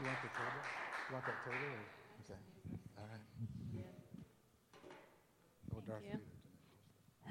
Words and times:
You 0.00 0.06
want 0.06 0.18
the 0.22 0.28
table? 0.28 0.62
You 1.08 1.14
want 1.14 1.26
that 1.26 1.44
table? 1.44 1.58
Or? 1.58 1.82
Okay. 2.22 2.38
All 2.96 3.04
right. 3.10 3.20
Oh, 5.74 5.80
Darth 5.88 6.02
Vader. 6.02 6.20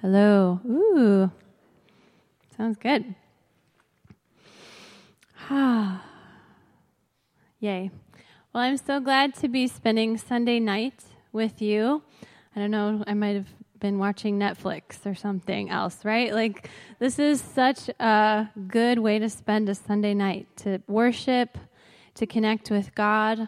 Hello. 0.02 0.60
Ooh. 0.68 1.32
Sounds 2.58 2.78
good. 2.78 3.16
Ah. 5.50 6.04
Yay. 7.62 7.90
Well, 8.54 8.64
I'm 8.64 8.78
so 8.78 9.00
glad 9.00 9.34
to 9.36 9.48
be 9.48 9.68
spending 9.68 10.18
Sunday 10.18 10.60
night 10.60 11.06
with 11.32 11.62
you. 11.62 12.04
I 12.54 12.60
don't 12.60 12.72
know, 12.72 13.04
I 13.08 13.14
might 13.14 13.36
have 13.36 13.48
been 13.80 13.98
watching 13.98 14.38
Netflix 14.40 15.06
or 15.06 15.16
something 15.16 15.70
else, 15.70 16.04
right? 16.04 16.34
Like, 16.34 16.70
this 17.00 17.18
is 17.18 17.40
such 17.40 17.90
a 18.00 18.50
good 18.68 19.00
way 19.00 19.20
to 19.20 19.30
spend 19.30 19.70
a 19.70 19.76
Sunday 19.76 20.14
night 20.14 20.48
to 20.58 20.82
worship, 20.88 21.58
to 22.18 22.26
connect 22.28 22.70
with 22.70 22.94
God, 22.94 23.48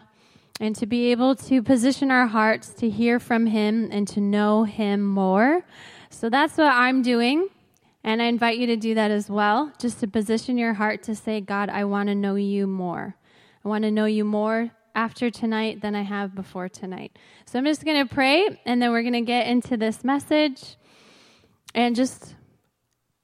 and 0.60 0.76
to 0.76 0.86
be 0.86 1.10
able 1.10 1.34
to 1.34 1.62
position 1.62 2.10
our 2.10 2.26
hearts 2.26 2.68
to 2.74 2.90
hear 2.90 3.18
from 3.18 3.46
Him 3.46 3.88
and 3.90 4.06
to 4.08 4.20
know 4.20 4.64
Him 4.64 5.06
more. 5.06 5.64
So 6.10 6.28
that's 6.28 6.58
what 6.58 6.72
I'm 6.72 7.02
doing. 7.02 7.48
And 8.02 8.22
I 8.22 8.26
invite 8.26 8.58
you 8.58 8.66
to 8.66 8.76
do 8.76 8.94
that 8.94 9.10
as 9.10 9.28
well, 9.30 9.72
just 9.78 10.00
to 10.00 10.08
position 10.08 10.58
your 10.58 10.74
heart 10.74 11.02
to 11.04 11.14
say, 11.14 11.40
God, 11.40 11.68
I 11.68 11.84
want 11.84 12.08
to 12.08 12.14
know 12.14 12.34
you 12.34 12.66
more. 12.66 13.16
I 13.64 13.68
want 13.68 13.84
to 13.84 13.90
know 13.90 14.06
you 14.06 14.24
more 14.24 14.70
after 14.94 15.30
tonight 15.30 15.80
than 15.82 15.94
I 15.94 16.02
have 16.02 16.34
before 16.34 16.68
tonight. 16.68 17.16
So 17.46 17.58
I'm 17.58 17.64
just 17.64 17.84
going 17.84 18.06
to 18.06 18.12
pray, 18.12 18.60
and 18.64 18.80
then 18.80 18.90
we're 18.90 19.02
going 19.02 19.12
to 19.14 19.20
get 19.20 19.46
into 19.46 19.76
this 19.76 20.02
message 20.02 20.76
and 21.74 21.94
just 21.94 22.34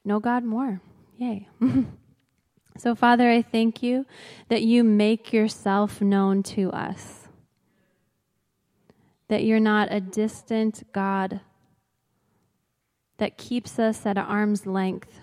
know 0.05 0.21
God 0.21 0.45
more. 0.45 0.81
Yay. 1.17 1.49
so, 2.79 2.95
Father, 2.95 3.31
I 3.31 3.43
thank 3.43 3.83
you 3.83 4.07
that 4.49 4.63
you 4.63 4.85
make 4.85 5.33
yourself 5.33 6.01
known 6.01 6.43
to 6.45 6.71
us, 6.71 7.29
that 9.29 9.45
you're 9.45 9.61
not 9.61 9.89
a 9.91 10.01
distant 10.01 10.85
God 10.93 11.41
that 13.19 13.39
keeps 13.39 13.79
us 13.79 14.05
at 14.05 14.19
arm's 14.19 14.67
length, 14.67 15.21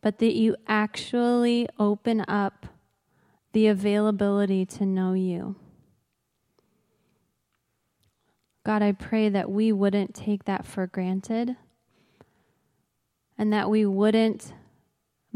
but 0.00 0.18
that 0.18 0.34
you 0.34 0.56
actually 0.66 1.68
open 1.78 2.24
up 2.28 2.66
the 3.52 3.66
availability 3.66 4.64
to 4.64 4.86
know 4.86 5.12
you. 5.12 5.56
God, 8.64 8.82
I 8.82 8.92
pray 8.92 9.28
that 9.28 9.50
we 9.50 9.72
wouldn't 9.72 10.14
take 10.14 10.44
that 10.44 10.66
for 10.66 10.86
granted 10.86 11.56
and 13.38 13.52
that 13.52 13.70
we 13.70 13.86
wouldn't 13.86 14.52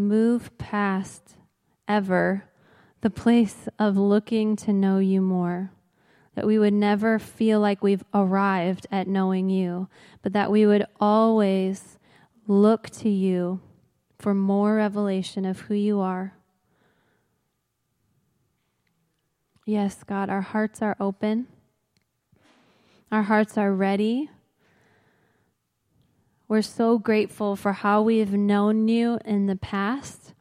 move 0.09 0.57
past 0.59 1.37
ever 1.89 2.45
the 3.01 3.11
place 3.11 3.69
of 3.79 3.97
looking 3.97 4.57
to 4.57 4.73
know 4.73 4.99
you 4.99 5.21
more. 5.21 5.73
That 6.35 6.47
we 6.47 6.59
would 6.59 6.73
never 6.73 7.19
feel 7.19 7.61
like 7.61 7.83
we've 7.83 8.05
arrived 8.15 8.87
at 8.91 9.07
knowing 9.07 9.51
you, 9.51 9.89
but 10.23 10.33
that 10.33 10.51
we 10.51 10.67
would 10.67 10.87
always 11.01 11.99
look 12.47 12.89
to 12.91 13.09
you 13.09 13.61
for 14.19 14.35
more 14.35 14.77
revelation 14.77 15.45
of 15.45 15.61
who 15.61 15.75
you 15.75 16.01
are 16.01 16.35
Yes, 19.65 20.03
God, 20.03 20.29
our 20.29 20.41
hearts 20.41 20.83
are 20.83 20.97
open. 20.99 21.47
Our 23.13 23.23
hearts 23.23 23.57
are 23.57 23.73
ready. 23.73 24.29
We're 26.53 26.61
so 26.61 26.99
grateful 26.99 27.57
for 27.57 27.73
how 27.73 28.03
we've 28.03 28.35
known 28.35 28.87
you 28.87 29.19
in 29.25 29.47
the 29.47 29.57
past, 29.57 30.35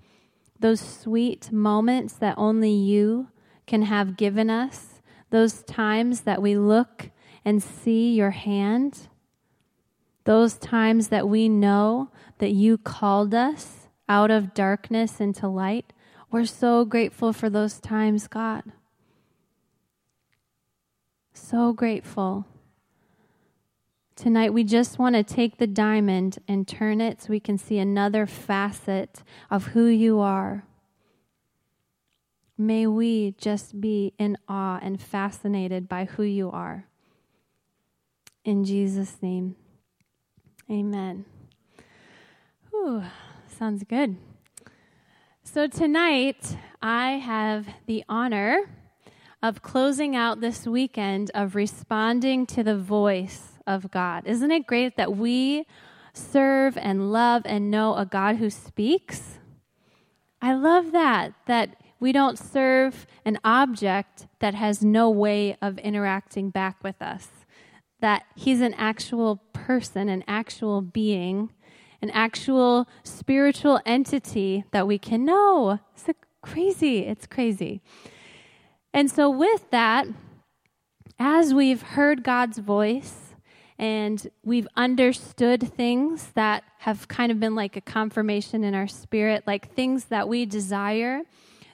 those 0.59 0.81
sweet 0.81 1.53
moments 1.53 2.15
that 2.15 2.37
only 2.37 2.73
you 2.73 3.29
can 3.65 3.83
have 3.83 4.17
given 4.17 4.49
us, 4.49 5.01
those 5.29 5.63
times 5.63 6.23
that 6.23 6.41
we 6.41 6.57
look 6.57 7.11
and 7.45 7.63
see 7.63 8.13
your 8.13 8.31
hand, 8.31 9.07
those 10.25 10.55
times 10.55 11.07
that 11.07 11.29
we 11.29 11.47
know 11.47 12.11
that 12.39 12.51
you 12.51 12.77
called 12.77 13.33
us 13.33 13.87
out 14.09 14.31
of 14.31 14.53
darkness 14.53 15.21
into 15.21 15.47
light. 15.47 15.93
We're 16.29 16.43
so 16.43 16.83
grateful 16.83 17.31
for 17.31 17.49
those 17.49 17.79
times, 17.79 18.27
God. 18.27 18.63
So 21.31 21.71
grateful. 21.71 22.47
Tonight, 24.15 24.53
we 24.53 24.63
just 24.63 24.99
want 24.99 25.15
to 25.15 25.23
take 25.23 25.57
the 25.57 25.67
diamond 25.67 26.37
and 26.47 26.67
turn 26.67 27.01
it 27.01 27.21
so 27.21 27.29
we 27.29 27.39
can 27.39 27.57
see 27.57 27.77
another 27.77 28.25
facet 28.25 29.23
of 29.49 29.67
who 29.67 29.85
you 29.85 30.19
are. 30.19 30.65
May 32.57 32.85
we 32.85 33.33
just 33.39 33.81
be 33.81 34.13
in 34.19 34.37
awe 34.47 34.79
and 34.81 35.01
fascinated 35.01 35.89
by 35.89 36.05
who 36.05 36.23
you 36.23 36.51
are. 36.51 36.85
In 38.43 38.63
Jesus' 38.65 39.17
name, 39.21 39.55
amen. 40.69 41.25
Whew, 42.69 43.03
sounds 43.47 43.83
good. 43.83 44.17
So, 45.43 45.67
tonight, 45.67 46.57
I 46.81 47.13
have 47.13 47.67
the 47.87 48.03
honor 48.07 48.69
of 49.41 49.61
closing 49.61 50.15
out 50.15 50.39
this 50.41 50.67
weekend 50.67 51.31
of 51.33 51.55
responding 51.55 52.45
to 52.47 52.63
the 52.63 52.77
voice 52.77 53.50
of 53.71 53.89
God. 53.91 54.27
Isn't 54.27 54.51
it 54.51 54.67
great 54.67 54.97
that 54.97 55.15
we 55.15 55.65
serve 56.13 56.77
and 56.77 57.11
love 57.11 57.43
and 57.45 57.71
know 57.71 57.95
a 57.95 58.05
God 58.05 58.35
who 58.35 58.49
speaks? 58.49 59.39
I 60.41 60.53
love 60.53 60.91
that, 60.91 61.33
that 61.47 61.77
we 61.99 62.11
don't 62.11 62.37
serve 62.37 63.05
an 63.25 63.37
object 63.43 64.27
that 64.39 64.55
has 64.55 64.83
no 64.83 65.09
way 65.09 65.55
of 65.61 65.77
interacting 65.79 66.49
back 66.49 66.83
with 66.83 67.01
us, 67.01 67.27
that 67.99 68.23
He's 68.35 68.59
an 68.59 68.73
actual 68.73 69.37
person, 69.53 70.09
an 70.09 70.23
actual 70.27 70.81
being, 70.81 71.51
an 72.01 72.09
actual 72.09 72.87
spiritual 73.03 73.79
entity 73.85 74.65
that 74.71 74.87
we 74.87 74.97
can 74.97 75.23
know. 75.23 75.79
It's 75.95 76.09
crazy. 76.41 77.05
It's 77.05 77.27
crazy. 77.27 77.81
And 78.93 79.09
so, 79.09 79.29
with 79.29 79.69
that, 79.69 80.07
as 81.19 81.53
we've 81.53 81.83
heard 81.83 82.23
God's 82.23 82.57
voice 82.57 83.20
and 83.81 84.29
we've 84.43 84.67
understood 84.75 85.73
things 85.73 86.27
that 86.35 86.63
have 86.77 87.07
kind 87.07 87.31
of 87.31 87.39
been 87.39 87.55
like 87.55 87.75
a 87.75 87.81
confirmation 87.81 88.63
in 88.63 88.75
our 88.75 88.87
spirit, 88.87 89.43
like 89.47 89.73
things 89.73 90.05
that 90.05 90.29
we 90.29 90.45
desire 90.45 91.23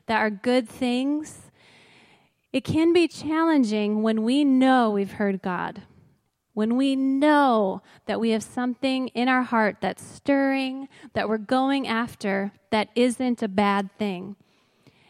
that 0.06 0.20
are 0.20 0.30
good 0.30 0.70
things, 0.70 1.52
it 2.54 2.64
can 2.64 2.94
be 2.94 3.10
challenging 3.10 4.04
when 4.04 4.24
we 4.24 4.46
know 4.46 4.90
we've 4.90 5.12
heard 5.12 5.42
God. 5.42 5.82
When 6.54 6.78
we 6.78 6.96
know 6.96 7.84
that 8.06 8.22
we 8.22 8.30
have 8.30 8.42
something 8.42 9.10
in 9.10 9.28
our 9.28 9.44
heart 9.44 9.78
that's 9.82 10.02
stirring, 10.02 10.88
that 11.12 11.28
we're 11.28 11.38
going 11.38 11.90
after, 11.90 12.54
that 12.72 12.88
isn't 12.96 13.44
a 13.44 13.50
bad 13.50 13.92
thing. 14.00 14.38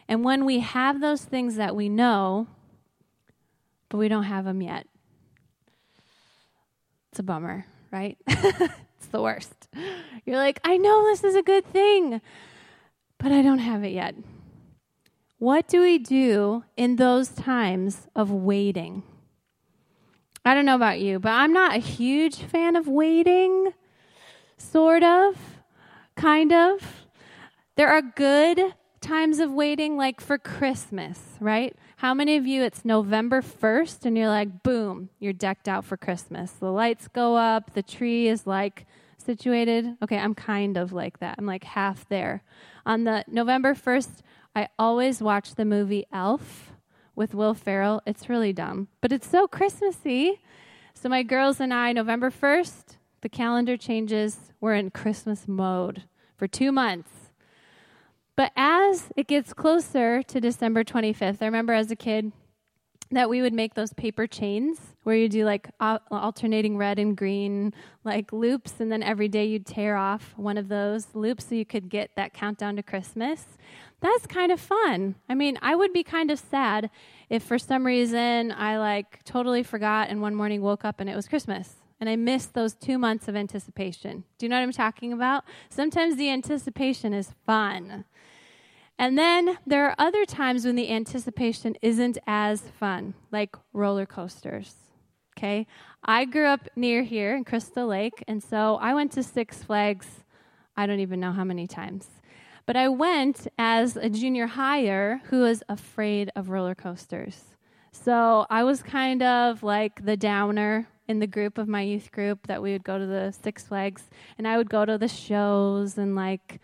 And 0.08 0.24
when 0.24 0.44
we 0.44 0.58
have 0.58 1.00
those 1.00 1.24
things 1.24 1.54
that 1.54 1.76
we 1.76 1.88
know, 1.88 2.48
but 3.88 3.98
we 3.98 4.08
don't 4.08 4.24
have 4.24 4.44
them 4.44 4.60
yet, 4.60 4.88
it's 7.10 7.18
a 7.18 7.22
bummer, 7.22 7.66
right? 7.90 8.16
it's 8.26 9.06
the 9.10 9.22
worst. 9.22 9.68
You're 10.24 10.36
like, 10.36 10.60
I 10.64 10.76
know 10.76 11.04
this 11.04 11.24
is 11.24 11.34
a 11.34 11.42
good 11.42 11.66
thing, 11.66 12.20
but 13.18 13.32
I 13.32 13.42
don't 13.42 13.58
have 13.58 13.84
it 13.84 13.92
yet. 13.92 14.14
What 15.38 15.68
do 15.68 15.80
we 15.82 15.98
do 15.98 16.64
in 16.76 16.96
those 16.96 17.28
times 17.28 18.08
of 18.16 18.30
waiting? 18.30 19.04
I 20.44 20.54
don't 20.54 20.64
know 20.64 20.74
about 20.74 21.00
you, 21.00 21.18
but 21.18 21.30
I'm 21.30 21.52
not 21.52 21.76
a 21.76 21.78
huge 21.78 22.36
fan 22.36 22.74
of 22.74 22.88
waiting. 22.88 23.72
Sort 24.56 25.02
of, 25.02 25.36
kind 26.16 26.52
of. 26.52 27.06
There 27.76 27.88
are 27.88 28.02
good 28.02 28.74
times 29.00 29.38
of 29.38 29.52
waiting, 29.52 29.96
like 29.96 30.20
for 30.20 30.38
Christmas, 30.38 31.20
right? 31.38 31.76
How 31.98 32.14
many 32.14 32.36
of 32.36 32.46
you, 32.46 32.62
it's 32.62 32.84
November 32.84 33.42
1st 33.42 34.04
and 34.04 34.16
you're 34.16 34.28
like, 34.28 34.62
boom, 34.62 35.08
you're 35.18 35.32
decked 35.32 35.66
out 35.66 35.84
for 35.84 35.96
Christmas? 35.96 36.52
The 36.52 36.70
lights 36.70 37.08
go 37.08 37.34
up, 37.34 37.74
the 37.74 37.82
tree 37.82 38.28
is 38.28 38.46
like 38.46 38.86
situated. 39.16 39.96
Okay, 40.00 40.16
I'm 40.16 40.36
kind 40.36 40.76
of 40.76 40.92
like 40.92 41.18
that. 41.18 41.34
I'm 41.38 41.44
like 41.44 41.64
half 41.64 42.08
there. 42.08 42.44
On 42.86 43.02
the 43.02 43.24
November 43.26 43.74
1st, 43.74 44.20
I 44.54 44.68
always 44.78 45.20
watch 45.20 45.56
the 45.56 45.64
movie 45.64 46.06
Elf 46.12 46.70
with 47.16 47.34
Will 47.34 47.52
Ferrell. 47.52 48.00
It's 48.06 48.28
really 48.28 48.52
dumb, 48.52 48.86
but 49.00 49.10
it's 49.10 49.28
so 49.28 49.48
Christmassy. 49.48 50.40
So 50.94 51.08
my 51.08 51.24
girls 51.24 51.58
and 51.58 51.74
I, 51.74 51.92
November 51.92 52.30
1st, 52.30 52.96
the 53.22 53.28
calendar 53.28 53.76
changes. 53.76 54.52
We're 54.60 54.74
in 54.74 54.92
Christmas 54.92 55.48
mode 55.48 56.04
for 56.36 56.46
two 56.46 56.70
months. 56.70 57.27
But 58.38 58.52
as 58.54 59.10
it 59.16 59.26
gets 59.26 59.52
closer 59.52 60.22
to 60.22 60.40
December 60.40 60.84
25th, 60.84 61.38
I 61.40 61.46
remember 61.46 61.72
as 61.72 61.90
a 61.90 61.96
kid, 61.96 62.30
that 63.10 63.28
we 63.28 63.42
would 63.42 63.52
make 63.52 63.74
those 63.74 63.92
paper 63.94 64.28
chains 64.28 64.78
where 65.02 65.16
you 65.16 65.28
do 65.28 65.44
like 65.44 65.68
alternating 65.80 66.76
red 66.76 67.00
and 67.00 67.16
green 67.16 67.74
like 68.04 68.32
loops 68.32 68.74
and 68.78 68.92
then 68.92 69.02
every 69.02 69.26
day 69.26 69.46
you'd 69.46 69.66
tear 69.66 69.96
off 69.96 70.34
one 70.36 70.56
of 70.56 70.68
those 70.68 71.08
loops 71.14 71.46
so 71.48 71.56
you 71.56 71.64
could 71.64 71.88
get 71.88 72.10
that 72.14 72.32
countdown 72.32 72.76
to 72.76 72.82
christmas. 72.82 73.44
That's 74.00 74.26
kind 74.28 74.52
of 74.52 74.60
fun. 74.60 75.16
I 75.28 75.34
mean 75.34 75.58
i 75.60 75.74
would 75.74 75.92
be 75.92 76.04
kind 76.04 76.30
of 76.30 76.38
sad 76.38 76.90
if 77.28 77.42
for 77.42 77.58
some 77.58 77.84
reason 77.84 78.52
i 78.52 78.78
like 78.78 79.24
totally 79.24 79.64
forgot 79.64 80.10
and 80.10 80.20
one 80.20 80.36
morning 80.36 80.62
woke 80.62 80.84
up 80.84 81.00
and 81.00 81.10
it 81.10 81.16
was 81.16 81.26
christmas 81.26 81.76
and 81.98 82.08
i 82.10 82.14
missed 82.14 82.54
those 82.54 82.74
two 82.74 82.98
months 82.98 83.26
of 83.26 83.34
anticipation. 83.34 84.22
Do 84.36 84.46
you 84.46 84.50
know 84.50 84.56
what 84.56 84.62
i'm 84.62 84.72
talking 84.72 85.12
about? 85.12 85.44
Sometimes 85.70 86.16
the 86.16 86.30
anticipation 86.30 87.12
is 87.14 87.32
fun 87.46 88.04
and 88.98 89.16
then 89.16 89.58
there 89.66 89.86
are 89.86 89.94
other 89.98 90.24
times 90.24 90.64
when 90.64 90.74
the 90.74 90.90
anticipation 90.90 91.76
isn't 91.80 92.18
as 92.26 92.62
fun, 92.78 93.14
like 93.30 93.54
roller 93.72 94.06
coasters. 94.06 94.74
Okay? 95.38 95.66
I 96.02 96.24
grew 96.24 96.46
up 96.46 96.68
near 96.74 97.04
here 97.04 97.36
in 97.36 97.44
Crystal 97.44 97.86
Lake, 97.86 98.24
and 98.26 98.42
so 98.42 98.76
I 98.76 98.94
went 98.94 99.12
to 99.12 99.22
Six 99.22 99.62
Flags, 99.62 100.24
I 100.76 100.86
don't 100.86 101.00
even 101.00 101.20
know 101.20 101.32
how 101.32 101.44
many 101.44 101.68
times. 101.68 102.08
But 102.66 102.76
I 102.76 102.88
went 102.88 103.46
as 103.56 103.96
a 103.96 104.10
junior 104.10 104.48
higher 104.48 105.20
who 105.26 105.40
was 105.40 105.62
afraid 105.68 106.30
of 106.34 106.50
roller 106.50 106.74
coasters. 106.74 107.44
So 107.92 108.46
I 108.50 108.64
was 108.64 108.82
kind 108.82 109.22
of 109.22 109.62
like 109.62 110.04
the 110.04 110.16
downer 110.16 110.88
in 111.06 111.20
the 111.20 111.26
group 111.26 111.56
of 111.56 111.68
my 111.68 111.82
youth 111.82 112.12
group 112.12 112.46
that 112.48 112.60
we 112.60 112.72
would 112.72 112.84
go 112.84 112.98
to 112.98 113.06
the 113.06 113.32
Six 113.32 113.64
Flags, 113.64 114.10
and 114.36 114.46
I 114.46 114.56
would 114.56 114.68
go 114.68 114.84
to 114.84 114.98
the 114.98 115.08
shows 115.08 115.96
and 115.96 116.14
like 116.14 116.60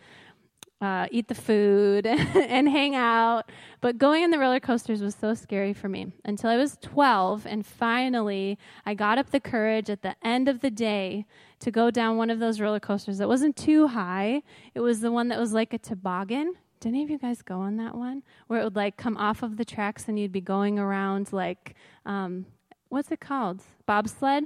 uh, 0.81 1.07
eat 1.11 1.29
the 1.29 1.35
food 1.35 2.07
and 2.07 2.69
hang 2.69 2.95
out. 2.95 3.51
But 3.81 3.99
going 3.99 4.25
on 4.25 4.31
the 4.31 4.39
roller 4.39 4.61
coasters 4.61 5.03
was 5.03 5.15
so 5.15 5.35
scary 5.35 5.73
for 5.73 5.89
me 5.89 6.13
until 6.25 6.51
I 6.51 6.57
was 6.57 6.77
12. 6.83 7.47
And 7.47 7.65
finally, 7.65 8.59
I 8.85 8.95
got 8.95 9.19
up 9.19 9.31
the 9.31 9.41
courage 9.41 9.89
at 9.91 10.03
the 10.03 10.17
end 10.23 10.49
of 10.49 10.61
the 10.61 10.71
day 10.71 11.27
to 11.61 11.71
go 11.71 11.91
down 11.91 12.17
one 12.17 12.31
of 12.31 12.39
those 12.39 12.61
roller 12.61 12.81
coasters 12.81 13.19
that 13.19 13.29
wasn't 13.29 13.57
too 13.57 13.89
high. 13.89 14.43
It 14.75 14.81
was 14.81 15.01
the 15.01 15.11
one 15.13 15.29
that 15.29 15.39
was 15.39 15.53
like 15.53 15.73
a 15.73 15.79
toboggan. 15.79 16.55
Did 16.81 16.89
any 16.89 17.03
of 17.03 17.11
you 17.11 17.19
guys 17.19 17.41
go 17.41 17.61
on 17.61 17.77
that 17.79 17.95
one? 17.95 18.23
Where 18.49 18.61
it 18.61 18.65
would 18.65 18.77
like 18.77 18.97
come 18.97 19.17
off 19.17 19.43
of 19.43 19.57
the 19.57 19.65
tracks 19.65 20.07
and 20.07 20.19
you'd 20.19 20.33
be 20.33 20.43
going 20.43 20.79
around 20.79 21.33
like, 21.33 21.75
um, 22.05 22.45
what's 22.91 23.11
it 23.11 23.21
called? 23.21 23.63
Bobsled? 23.87 24.45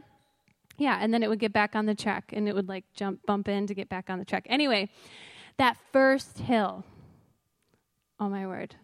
Yeah, 0.76 0.98
and 1.00 1.12
then 1.12 1.24
it 1.24 1.28
would 1.28 1.40
get 1.40 1.52
back 1.52 1.74
on 1.74 1.86
the 1.86 1.94
track 1.94 2.32
and 2.32 2.48
it 2.48 2.54
would 2.54 2.68
like 2.68 2.84
jump, 2.94 3.26
bump 3.26 3.48
in 3.48 3.66
to 3.66 3.74
get 3.74 3.88
back 3.88 4.08
on 4.08 4.20
the 4.20 4.24
track. 4.24 4.46
Anyway, 4.48 4.88
that 5.58 5.76
first 5.92 6.38
hill, 6.38 6.84
oh 8.18 8.28
my 8.28 8.46
word. 8.46 8.74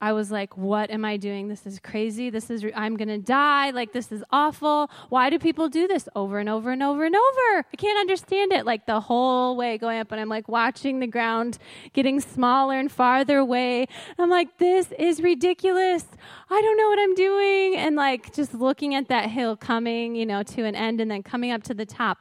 I 0.00 0.14
was 0.14 0.32
like, 0.32 0.56
what 0.56 0.90
am 0.90 1.04
I 1.04 1.16
doing? 1.16 1.46
This 1.46 1.64
is 1.64 1.78
crazy. 1.78 2.28
This 2.28 2.50
is, 2.50 2.64
re- 2.64 2.72
I'm 2.74 2.96
going 2.96 3.06
to 3.06 3.18
die. 3.18 3.70
Like, 3.70 3.92
this 3.92 4.10
is 4.10 4.24
awful. 4.32 4.90
Why 5.10 5.30
do 5.30 5.38
people 5.38 5.68
do 5.68 5.86
this 5.86 6.08
over 6.16 6.40
and 6.40 6.48
over 6.48 6.72
and 6.72 6.82
over 6.82 7.04
and 7.04 7.14
over? 7.14 7.66
I 7.72 7.76
can't 7.76 8.00
understand 8.00 8.52
it. 8.52 8.66
Like, 8.66 8.84
the 8.86 8.98
whole 8.98 9.56
way 9.56 9.78
going 9.78 10.00
up, 10.00 10.10
and 10.10 10.20
I'm 10.20 10.28
like 10.28 10.48
watching 10.48 10.98
the 10.98 11.06
ground 11.06 11.58
getting 11.92 12.18
smaller 12.18 12.80
and 12.80 12.90
farther 12.90 13.38
away. 13.38 13.86
I'm 14.18 14.28
like, 14.28 14.58
this 14.58 14.90
is 14.98 15.22
ridiculous. 15.22 16.04
I 16.50 16.60
don't 16.60 16.76
know 16.76 16.88
what 16.88 16.98
I'm 16.98 17.14
doing. 17.14 17.76
And 17.76 17.94
like, 17.94 18.34
just 18.34 18.54
looking 18.54 18.96
at 18.96 19.06
that 19.06 19.30
hill 19.30 19.56
coming, 19.56 20.16
you 20.16 20.26
know, 20.26 20.42
to 20.42 20.64
an 20.64 20.74
end 20.74 21.00
and 21.00 21.12
then 21.12 21.22
coming 21.22 21.52
up 21.52 21.62
to 21.62 21.74
the 21.74 21.86
top. 21.86 22.18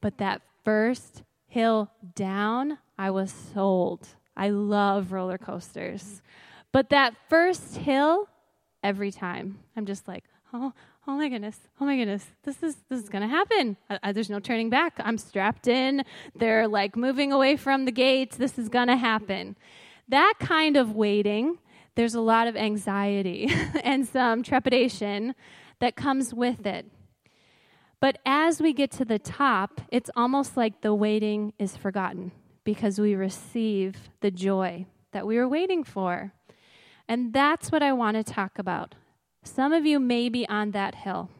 But 0.00 0.16
that 0.16 0.40
first 0.64 1.22
hill 1.48 1.90
down, 2.14 2.78
I 3.00 3.10
was 3.10 3.32
sold. 3.54 4.06
I 4.36 4.50
love 4.50 5.10
roller 5.10 5.38
coasters. 5.38 6.20
But 6.70 6.90
that 6.90 7.14
first 7.30 7.78
hill, 7.78 8.28
every 8.82 9.10
time, 9.10 9.58
I'm 9.74 9.86
just 9.86 10.06
like, 10.06 10.24
oh, 10.52 10.74
oh 11.08 11.12
my 11.12 11.30
goodness, 11.30 11.58
oh 11.80 11.86
my 11.86 11.96
goodness, 11.96 12.26
this 12.44 12.62
is 12.62 12.76
this 12.90 13.02
is 13.02 13.08
gonna 13.08 13.26
happen. 13.26 13.78
I, 13.88 13.98
I, 14.02 14.12
there's 14.12 14.28
no 14.28 14.38
turning 14.38 14.68
back. 14.68 15.00
I'm 15.02 15.16
strapped 15.16 15.66
in. 15.66 16.04
They're 16.34 16.68
like 16.68 16.94
moving 16.94 17.32
away 17.32 17.56
from 17.56 17.86
the 17.86 17.90
gates. 17.90 18.36
This 18.36 18.58
is 18.58 18.68
gonna 18.68 18.98
happen. 18.98 19.56
That 20.08 20.34
kind 20.38 20.76
of 20.76 20.94
waiting, 20.94 21.56
there's 21.94 22.14
a 22.14 22.20
lot 22.20 22.48
of 22.48 22.54
anxiety 22.54 23.50
and 23.82 24.06
some 24.06 24.42
trepidation 24.42 25.34
that 25.78 25.96
comes 25.96 26.34
with 26.34 26.66
it. 26.66 26.84
But 27.98 28.18
as 28.26 28.60
we 28.60 28.74
get 28.74 28.90
to 28.92 29.06
the 29.06 29.18
top, 29.18 29.80
it's 29.90 30.10
almost 30.14 30.54
like 30.54 30.82
the 30.82 30.94
waiting 30.94 31.54
is 31.58 31.78
forgotten 31.78 32.32
because 32.72 33.00
we 33.00 33.16
receive 33.16 34.10
the 34.20 34.30
joy 34.30 34.86
that 35.10 35.26
we 35.26 35.36
were 35.36 35.48
waiting 35.48 35.82
for. 35.82 36.32
And 37.08 37.32
that's 37.32 37.72
what 37.72 37.82
I 37.82 37.92
want 37.92 38.16
to 38.16 38.22
talk 38.22 38.60
about. 38.60 38.94
Some 39.42 39.72
of 39.72 39.84
you 39.84 39.98
may 39.98 40.28
be 40.28 40.48
on 40.48 40.70
that 40.70 40.94
hill. 40.94 41.30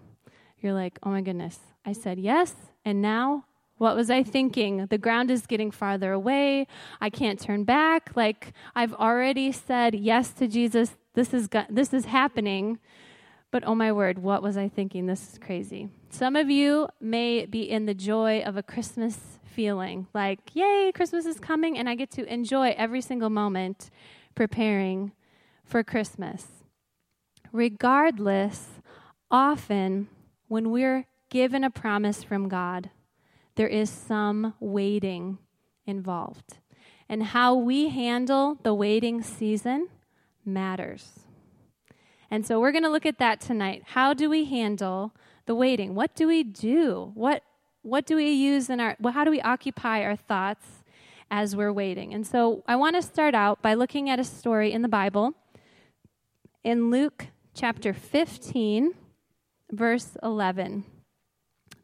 You're 0.60 0.72
like, 0.72 0.98
oh 1.04 1.10
my 1.10 1.20
goodness, 1.20 1.60
I 1.86 1.92
said 1.92 2.18
yes, 2.18 2.56
and 2.84 3.00
now 3.00 3.44
what 3.78 3.94
was 3.94 4.10
I 4.10 4.24
thinking? 4.24 4.86
The 4.86 4.98
ground 4.98 5.30
is 5.30 5.46
getting 5.46 5.70
farther 5.70 6.10
away. 6.12 6.66
I 7.00 7.10
can't 7.10 7.38
turn 7.38 7.62
back. 7.62 8.10
Like 8.16 8.52
I've 8.74 8.92
already 8.94 9.52
said 9.52 9.94
yes 9.94 10.32
to 10.32 10.48
Jesus. 10.48 10.96
This 11.14 11.32
is 11.32 11.48
this 11.70 11.94
is 11.94 12.06
happening. 12.06 12.80
But 13.52 13.62
oh 13.64 13.76
my 13.76 13.92
word, 13.92 14.18
what 14.18 14.42
was 14.42 14.56
I 14.56 14.68
thinking? 14.68 15.06
This 15.06 15.32
is 15.32 15.38
crazy. 15.38 15.88
Some 16.10 16.34
of 16.34 16.50
you 16.50 16.88
may 17.00 17.46
be 17.46 17.62
in 17.62 17.86
the 17.86 17.94
joy 17.94 18.40
of 18.40 18.56
a 18.56 18.62
Christmas 18.62 19.38
feeling 19.50 20.06
like, 20.14 20.54
yay, 20.54 20.92
Christmas 20.94 21.26
is 21.26 21.40
coming, 21.40 21.76
and 21.76 21.88
I 21.88 21.94
get 21.94 22.10
to 22.12 22.32
enjoy 22.32 22.74
every 22.76 23.00
single 23.00 23.30
moment 23.30 23.90
preparing 24.34 25.12
for 25.64 25.82
Christmas. 25.82 26.46
Regardless, 27.52 28.68
often 29.30 30.08
when 30.48 30.70
we're 30.70 31.06
given 31.28 31.64
a 31.64 31.70
promise 31.70 32.22
from 32.22 32.48
God, 32.48 32.90
there 33.56 33.68
is 33.68 33.90
some 33.90 34.54
waiting 34.60 35.38
involved. 35.86 36.58
And 37.08 37.22
how 37.24 37.54
we 37.54 37.88
handle 37.88 38.58
the 38.62 38.72
waiting 38.72 39.22
season 39.22 39.88
matters. 40.44 41.20
And 42.30 42.46
so 42.46 42.60
we're 42.60 42.72
going 42.72 42.84
to 42.84 42.90
look 42.90 43.06
at 43.06 43.18
that 43.18 43.40
tonight. 43.40 43.82
How 43.86 44.14
do 44.14 44.30
we 44.30 44.44
handle 44.44 45.12
the 45.46 45.54
waiting? 45.54 45.96
What 45.96 46.14
do 46.14 46.28
we 46.28 46.44
do? 46.44 47.10
What 47.14 47.42
what 47.82 48.06
do 48.06 48.16
we 48.16 48.30
use 48.30 48.68
in 48.68 48.80
our, 48.80 48.96
well, 49.00 49.12
how 49.12 49.24
do 49.24 49.30
we 49.30 49.40
occupy 49.40 50.02
our 50.02 50.16
thoughts 50.16 50.66
as 51.30 51.56
we're 51.56 51.72
waiting? 51.72 52.12
And 52.12 52.26
so 52.26 52.62
I 52.66 52.76
want 52.76 52.96
to 52.96 53.02
start 53.02 53.34
out 53.34 53.62
by 53.62 53.74
looking 53.74 54.10
at 54.10 54.18
a 54.18 54.24
story 54.24 54.72
in 54.72 54.82
the 54.82 54.88
Bible 54.88 55.34
in 56.62 56.90
Luke 56.90 57.28
chapter 57.54 57.94
15, 57.94 58.92
verse 59.72 60.16
11. 60.22 60.84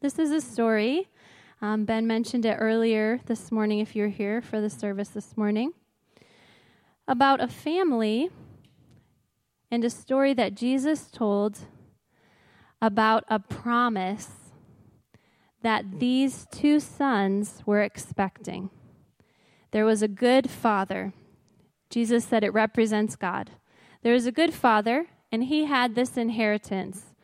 This 0.01 0.19
is 0.19 0.31
a 0.31 0.41
story. 0.41 1.09
Um, 1.61 1.85
ben 1.85 2.05
mentioned 2.05 2.45
it 2.45 2.57
earlier 2.59 3.19
this 3.25 3.51
morning, 3.51 3.79
if 3.79 3.95
you're 3.95 4.09
here 4.09 4.41
for 4.41 4.61
the 4.61 4.69
service 4.69 5.09
this 5.09 5.35
morning, 5.35 5.73
about 7.07 7.41
a 7.41 7.47
family 7.47 8.29
and 9.71 9.83
a 9.83 9.89
story 9.89 10.35
that 10.35 10.53
Jesus 10.53 11.09
told 11.09 11.59
about 12.79 13.23
a 13.27 13.39
promise 13.39 14.36
that 15.61 15.99
these 15.99 16.47
two 16.51 16.79
sons 16.79 17.61
were 17.65 17.81
expecting. 17.81 18.69
There 19.71 19.85
was 19.85 20.01
a 20.01 20.07
good 20.07 20.49
father. 20.49 21.13
Jesus 21.89 22.25
said 22.25 22.43
it 22.43 22.53
represents 22.53 23.15
God. 23.15 23.51
There 24.01 24.13
was 24.13 24.25
a 24.25 24.31
good 24.31 24.53
father, 24.53 25.07
and 25.31 25.45
he 25.45 25.65
had 25.65 25.95
this 25.95 26.17
inheritance 26.17 27.15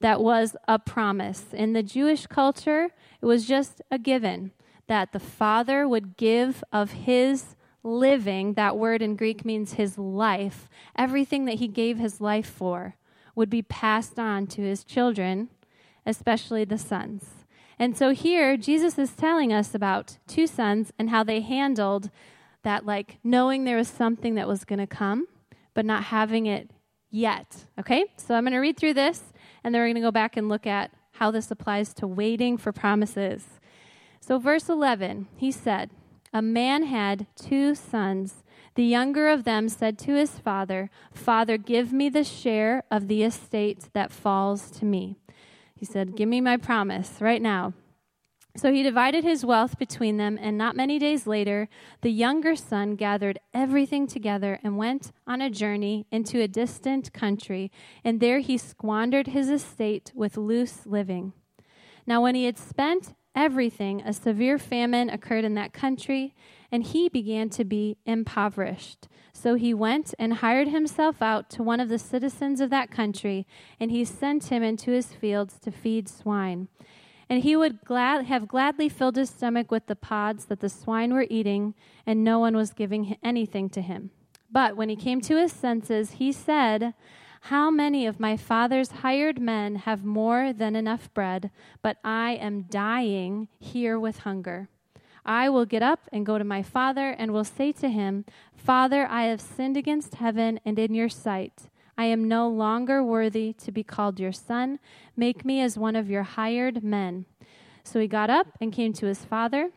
that 0.00 0.20
was 0.20 0.56
a 0.66 0.78
promise. 0.78 1.46
In 1.52 1.72
the 1.72 1.82
Jewish 1.82 2.26
culture, 2.26 2.90
it 3.20 3.26
was 3.26 3.46
just 3.46 3.80
a 3.90 3.98
given 3.98 4.52
that 4.88 5.12
the 5.12 5.20
father 5.20 5.86
would 5.86 6.16
give 6.16 6.64
of 6.72 6.90
his 6.92 7.54
living, 7.84 8.54
that 8.54 8.76
word 8.76 9.02
in 9.02 9.16
Greek 9.16 9.44
means 9.44 9.74
his 9.74 9.98
life, 9.98 10.68
everything 10.96 11.44
that 11.46 11.56
he 11.56 11.68
gave 11.68 11.98
his 11.98 12.20
life 12.20 12.48
for 12.48 12.96
would 13.34 13.50
be 13.50 13.62
passed 13.62 14.18
on 14.18 14.46
to 14.46 14.60
his 14.60 14.84
children, 14.84 15.48
especially 16.04 16.64
the 16.64 16.78
sons. 16.78 17.41
And 17.82 17.98
so 17.98 18.10
here, 18.10 18.56
Jesus 18.56 18.96
is 18.96 19.10
telling 19.10 19.52
us 19.52 19.74
about 19.74 20.18
two 20.28 20.46
sons 20.46 20.92
and 21.00 21.10
how 21.10 21.24
they 21.24 21.40
handled 21.40 22.10
that, 22.62 22.86
like 22.86 23.18
knowing 23.24 23.64
there 23.64 23.76
was 23.76 23.88
something 23.88 24.36
that 24.36 24.46
was 24.46 24.64
going 24.64 24.78
to 24.78 24.86
come, 24.86 25.26
but 25.74 25.84
not 25.84 26.04
having 26.04 26.46
it 26.46 26.70
yet. 27.10 27.64
Okay? 27.80 28.04
So 28.16 28.36
I'm 28.36 28.44
going 28.44 28.52
to 28.52 28.60
read 28.60 28.76
through 28.76 28.94
this, 28.94 29.32
and 29.64 29.74
then 29.74 29.82
we're 29.82 29.86
going 29.86 29.96
to 29.96 30.00
go 30.00 30.12
back 30.12 30.36
and 30.36 30.48
look 30.48 30.64
at 30.64 30.92
how 31.14 31.32
this 31.32 31.50
applies 31.50 31.92
to 31.94 32.06
waiting 32.06 32.56
for 32.56 32.70
promises. 32.70 33.58
So, 34.20 34.38
verse 34.38 34.68
11, 34.68 35.26
he 35.36 35.50
said, 35.50 35.90
A 36.32 36.40
man 36.40 36.84
had 36.84 37.26
two 37.34 37.74
sons. 37.74 38.44
The 38.76 38.84
younger 38.84 39.28
of 39.28 39.42
them 39.42 39.68
said 39.68 39.98
to 39.98 40.14
his 40.14 40.38
father, 40.38 40.88
Father, 41.12 41.56
give 41.58 41.92
me 41.92 42.08
the 42.08 42.22
share 42.22 42.84
of 42.92 43.08
the 43.08 43.24
estate 43.24 43.88
that 43.92 44.12
falls 44.12 44.70
to 44.70 44.84
me. 44.84 45.16
He 45.82 45.86
said, 45.86 46.14
Give 46.14 46.28
me 46.28 46.40
my 46.40 46.58
promise 46.58 47.16
right 47.18 47.42
now. 47.42 47.72
So 48.56 48.72
he 48.72 48.84
divided 48.84 49.24
his 49.24 49.44
wealth 49.44 49.80
between 49.80 50.16
them, 50.16 50.38
and 50.40 50.56
not 50.56 50.76
many 50.76 50.96
days 50.96 51.26
later, 51.26 51.68
the 52.02 52.12
younger 52.12 52.54
son 52.54 52.94
gathered 52.94 53.40
everything 53.52 54.06
together 54.06 54.60
and 54.62 54.78
went 54.78 55.10
on 55.26 55.40
a 55.40 55.50
journey 55.50 56.06
into 56.12 56.40
a 56.40 56.46
distant 56.46 57.12
country, 57.12 57.72
and 58.04 58.20
there 58.20 58.38
he 58.38 58.56
squandered 58.56 59.26
his 59.26 59.50
estate 59.50 60.12
with 60.14 60.36
loose 60.36 60.86
living. 60.86 61.32
Now, 62.06 62.22
when 62.22 62.36
he 62.36 62.44
had 62.44 62.58
spent 62.58 63.16
everything, 63.34 64.02
a 64.02 64.12
severe 64.12 64.58
famine 64.58 65.10
occurred 65.10 65.44
in 65.44 65.54
that 65.54 65.72
country, 65.72 66.32
and 66.72 66.82
he 66.84 67.10
began 67.10 67.50
to 67.50 67.64
be 67.64 67.98
impoverished. 68.06 69.06
So 69.34 69.54
he 69.54 69.74
went 69.74 70.14
and 70.18 70.34
hired 70.34 70.68
himself 70.68 71.20
out 71.20 71.50
to 71.50 71.62
one 71.62 71.80
of 71.80 71.90
the 71.90 71.98
citizens 71.98 72.60
of 72.60 72.70
that 72.70 72.90
country, 72.90 73.46
and 73.78 73.90
he 73.90 74.04
sent 74.04 74.46
him 74.46 74.62
into 74.62 74.90
his 74.90 75.12
fields 75.12 75.58
to 75.60 75.70
feed 75.70 76.08
swine. 76.08 76.68
And 77.28 77.42
he 77.42 77.56
would 77.56 77.84
glad, 77.84 78.24
have 78.26 78.48
gladly 78.48 78.88
filled 78.88 79.16
his 79.16 79.30
stomach 79.30 79.70
with 79.70 79.86
the 79.86 79.96
pods 79.96 80.46
that 80.46 80.60
the 80.60 80.68
swine 80.68 81.12
were 81.12 81.26
eating, 81.28 81.74
and 82.06 82.24
no 82.24 82.38
one 82.38 82.56
was 82.56 82.72
giving 82.72 83.16
anything 83.22 83.68
to 83.70 83.82
him. 83.82 84.10
But 84.50 84.76
when 84.76 84.88
he 84.88 84.96
came 84.96 85.20
to 85.22 85.36
his 85.36 85.52
senses, 85.52 86.12
he 86.12 86.30
said, 86.30 86.94
How 87.42 87.70
many 87.70 88.06
of 88.06 88.20
my 88.20 88.36
father's 88.36 88.90
hired 88.90 89.40
men 89.40 89.76
have 89.76 90.04
more 90.04 90.52
than 90.52 90.76
enough 90.76 91.12
bread, 91.14 91.50
but 91.80 91.96
I 92.04 92.32
am 92.32 92.62
dying 92.62 93.48
here 93.58 93.98
with 93.98 94.20
hunger? 94.20 94.68
I 95.24 95.48
will 95.48 95.66
get 95.66 95.82
up 95.82 96.08
and 96.12 96.26
go 96.26 96.38
to 96.38 96.44
my 96.44 96.62
father, 96.62 97.10
and 97.10 97.32
will 97.32 97.44
say 97.44 97.72
to 97.72 97.88
him, 97.88 98.24
Father, 98.56 99.06
I 99.06 99.24
have 99.24 99.40
sinned 99.40 99.76
against 99.76 100.16
heaven 100.16 100.60
and 100.64 100.78
in 100.78 100.94
your 100.94 101.08
sight. 101.08 101.70
I 101.96 102.06
am 102.06 102.26
no 102.26 102.48
longer 102.48 103.02
worthy 103.02 103.52
to 103.54 103.70
be 103.70 103.84
called 103.84 104.18
your 104.18 104.32
son. 104.32 104.78
Make 105.16 105.44
me 105.44 105.60
as 105.60 105.78
one 105.78 105.94
of 105.94 106.10
your 106.10 106.22
hired 106.22 106.82
men. 106.82 107.26
So 107.84 108.00
he 108.00 108.06
got 108.06 108.30
up 108.30 108.46
and 108.60 108.72
came 108.72 108.92
to 108.94 109.06
his 109.06 109.24
father. 109.24 109.70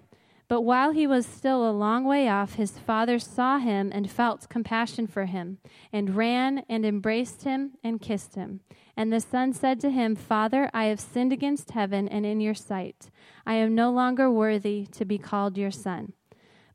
But 0.47 0.61
while 0.61 0.91
he 0.91 1.07
was 1.07 1.25
still 1.25 1.67
a 1.67 1.71
long 1.71 2.03
way 2.03 2.29
off, 2.29 2.53
his 2.53 2.77
father 2.77 3.17
saw 3.17 3.57
him 3.57 3.91
and 3.93 4.09
felt 4.09 4.47
compassion 4.47 5.07
for 5.07 5.25
him, 5.25 5.57
and 5.91 6.15
ran 6.15 6.63
and 6.69 6.85
embraced 6.85 7.43
him 7.43 7.71
and 7.83 8.01
kissed 8.01 8.35
him. 8.35 8.61
And 8.95 9.11
the 9.11 9.19
son 9.19 9.53
said 9.53 9.79
to 9.81 9.89
him, 9.89 10.15
Father, 10.15 10.69
I 10.73 10.85
have 10.85 10.99
sinned 10.99 11.33
against 11.33 11.71
heaven 11.71 12.07
and 12.07 12.25
in 12.25 12.39
your 12.39 12.53
sight. 12.53 13.09
I 13.45 13.55
am 13.55 13.73
no 13.73 13.91
longer 13.91 14.29
worthy 14.29 14.85
to 14.91 15.03
be 15.03 15.17
called 15.17 15.57
your 15.57 15.71
son. 15.71 16.13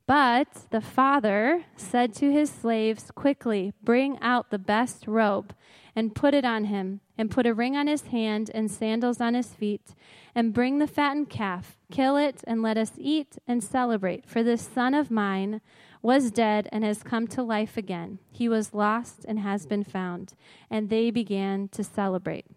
But 0.05 0.65
the 0.71 0.81
father 0.81 1.63
said 1.77 2.13
to 2.15 2.31
his 2.31 2.49
slaves, 2.49 3.11
Quickly, 3.11 3.73
bring 3.81 4.19
out 4.19 4.49
the 4.49 4.59
best 4.59 5.07
robe 5.07 5.55
and 5.95 6.13
put 6.13 6.33
it 6.33 6.43
on 6.43 6.65
him, 6.65 6.99
and 7.21 7.29
put 7.29 7.45
a 7.45 7.53
ring 7.53 7.77
on 7.77 7.85
his 7.85 8.07
hand 8.07 8.49
and 8.51 8.71
sandals 8.71 9.21
on 9.21 9.35
his 9.35 9.53
feet, 9.53 9.93
and 10.33 10.53
bring 10.53 10.79
the 10.79 10.87
fattened 10.87 11.29
calf, 11.29 11.77
kill 11.91 12.17
it, 12.17 12.43
and 12.47 12.63
let 12.63 12.77
us 12.77 12.93
eat 12.97 13.37
and 13.47 13.63
celebrate. 13.63 14.27
For 14.27 14.41
this 14.41 14.67
son 14.67 14.95
of 14.95 15.11
mine 15.11 15.61
was 16.01 16.31
dead 16.31 16.67
and 16.71 16.83
has 16.83 17.03
come 17.03 17.27
to 17.27 17.43
life 17.43 17.77
again. 17.77 18.17
He 18.31 18.49
was 18.49 18.73
lost 18.73 19.23
and 19.27 19.37
has 19.37 19.67
been 19.67 19.83
found. 19.83 20.33
And 20.67 20.89
they 20.89 21.11
began 21.11 21.67
to 21.73 21.83
celebrate. 21.83 22.47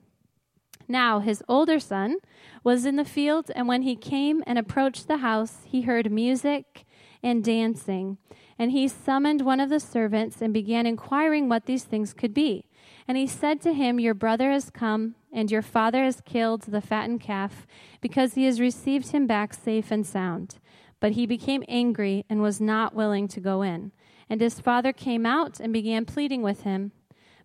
Now 0.89 1.21
his 1.21 1.43
older 1.47 1.79
son 1.79 2.17
was 2.63 2.87
in 2.87 2.97
the 2.97 3.05
field, 3.05 3.51
and 3.55 3.69
when 3.69 3.83
he 3.83 3.97
came 3.97 4.43
and 4.47 4.59
approached 4.59 5.09
the 5.09 5.19
house, 5.19 5.59
he 5.67 5.83
heard 5.83 6.11
music 6.11 6.87
and 7.23 7.45
dancing. 7.45 8.17
And 8.59 8.71
he 8.71 8.89
summoned 8.89 9.43
one 9.43 9.61
of 9.61 9.69
the 9.69 9.81
servants 9.81 10.41
and 10.41 10.55
began 10.55 10.87
inquiring 10.87 11.51
what 11.51 11.67
these 11.67 11.85
things 11.85 12.15
could 12.15 12.33
be. 12.33 12.65
And 13.07 13.19
he 13.19 13.27
said 13.27 13.61
to 13.63 13.75
him, 13.75 14.01
Your 14.01 14.15
brother 14.15 14.51
has 14.51 14.71
come, 14.71 15.15
and 15.33 15.51
your 15.51 15.63
father 15.63 16.05
has 16.05 16.23
killed 16.23 16.63
the 16.63 16.81
fattened 16.81 17.21
calf, 17.21 17.67
because 18.01 18.35
he 18.35 18.45
has 18.45 18.61
received 18.61 19.11
him 19.11 19.27
back 19.27 19.53
safe 19.53 19.91
and 19.91 20.07
sound. 20.07 20.59
But 21.01 21.13
he 21.13 21.27
became 21.27 21.65
angry 21.69 22.25
and 22.31 22.41
was 22.41 22.61
not 22.61 22.95
willing 22.95 23.29
to 23.29 23.41
go 23.41 23.63
in. 23.63 23.93
And 24.31 24.41
his 24.41 24.59
father 24.59 24.93
came 24.93 25.27
out 25.27 25.61
and 25.61 25.73
began 25.73 26.07
pleading 26.07 26.41
with 26.41 26.63
him. 26.63 26.93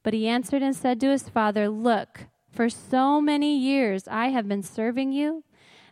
But 0.02 0.14
he 0.14 0.28
answered 0.30 0.62
and 0.62 0.76
said 0.76 1.00
to 1.02 1.10
his 1.10 1.28
father, 1.28 1.68
Look, 1.68 2.28
for 2.50 2.70
so 2.70 3.20
many 3.20 3.58
years 3.58 4.08
I 4.08 4.30
have 4.30 4.48
been 4.48 4.64
serving 4.64 5.12
you, 5.12 5.44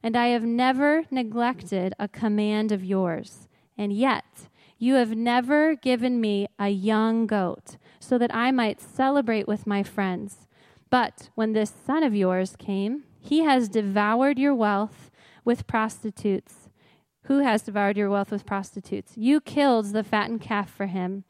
and 0.01 0.15
I 0.15 0.27
have 0.27 0.43
never 0.43 1.03
neglected 1.11 1.93
a 1.99 2.07
command 2.07 2.71
of 2.71 2.85
yours. 2.85 3.49
And 3.77 3.91
yet, 3.91 4.47
you 4.77 4.95
have 4.95 5.15
never 5.15 5.75
given 5.75 6.21
me 6.21 6.47
a 6.57 6.69
young 6.69 7.27
goat 7.27 7.77
so 8.07 8.17
that 8.17 8.33
I 8.33 8.51
might 8.51 8.79
celebrate 8.79 9.47
with 9.47 9.67
my 9.67 9.83
friends. 9.83 10.47
But 10.89 11.29
when 11.35 11.51
this 11.51 11.73
son 11.85 12.03
of 12.03 12.15
yours 12.15 12.55
came, 12.57 13.03
he 13.19 13.43
has 13.43 13.67
devoured 13.67 14.39
your 14.39 14.55
wealth 14.55 15.11
with 15.43 15.67
prostitutes. 15.67 16.69
Who 17.23 17.39
has 17.39 17.63
devoured 17.63 17.97
your 17.97 18.09
wealth 18.09 18.31
with 18.31 18.45
prostitutes? 18.45 19.17
You 19.17 19.41
killed 19.41 19.87
the 19.87 20.03
fattened 20.03 20.39
calf 20.39 20.69
for 20.69 20.85
him. 20.85 21.25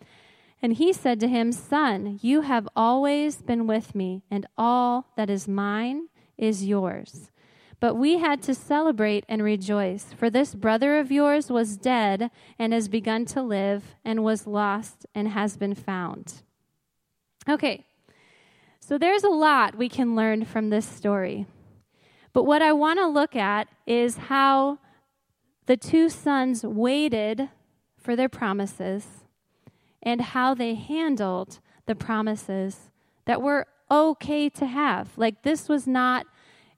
And 0.61 0.73
he 0.73 0.93
said 0.93 1.19
to 1.21 1.27
him, 1.27 1.51
Son, 1.51 2.19
you 2.21 2.41
have 2.41 2.69
always 2.75 3.41
been 3.41 3.65
with 3.65 3.95
me, 3.95 4.23
and 4.29 4.45
all 4.57 5.07
that 5.15 5.29
is 5.29 5.47
mine 5.47 6.09
is 6.37 6.65
yours. 6.65 7.31
But 7.79 7.95
we 7.95 8.17
had 8.19 8.41
to 8.43 8.55
celebrate 8.55 9.23
and 9.27 9.43
rejoice, 9.43 10.13
for 10.13 10.29
this 10.29 10.53
brother 10.55 10.99
of 10.99 11.11
yours 11.11 11.51
was 11.51 11.77
dead 11.77 12.29
and 12.57 12.73
has 12.73 12.87
begun 12.87 13.25
to 13.25 13.41
live, 13.41 13.95
and 14.05 14.23
was 14.23 14.45
lost 14.45 15.05
and 15.15 15.29
has 15.29 15.57
been 15.57 15.75
found. 15.75 16.41
Okay, 17.49 17.85
so 18.79 18.97
there's 18.97 19.23
a 19.23 19.29
lot 19.29 19.77
we 19.77 19.89
can 19.89 20.15
learn 20.15 20.45
from 20.45 20.69
this 20.69 20.85
story. 20.85 21.45
But 22.33 22.43
what 22.43 22.61
I 22.61 22.73
want 22.73 22.99
to 22.99 23.07
look 23.07 23.35
at 23.35 23.67
is 23.85 24.17
how 24.17 24.79
the 25.65 25.77
two 25.77 26.09
sons 26.09 26.63
waited 26.63 27.49
for 27.97 28.15
their 28.15 28.29
promises 28.29 29.05
and 30.03 30.21
how 30.21 30.53
they 30.53 30.75
handled 30.75 31.59
the 31.85 31.95
promises 31.95 32.91
that 33.25 33.41
were 33.41 33.65
okay 33.89 34.49
to 34.49 34.65
have. 34.65 35.17
Like, 35.17 35.43
this 35.43 35.69
was 35.69 35.87
not 35.87 36.25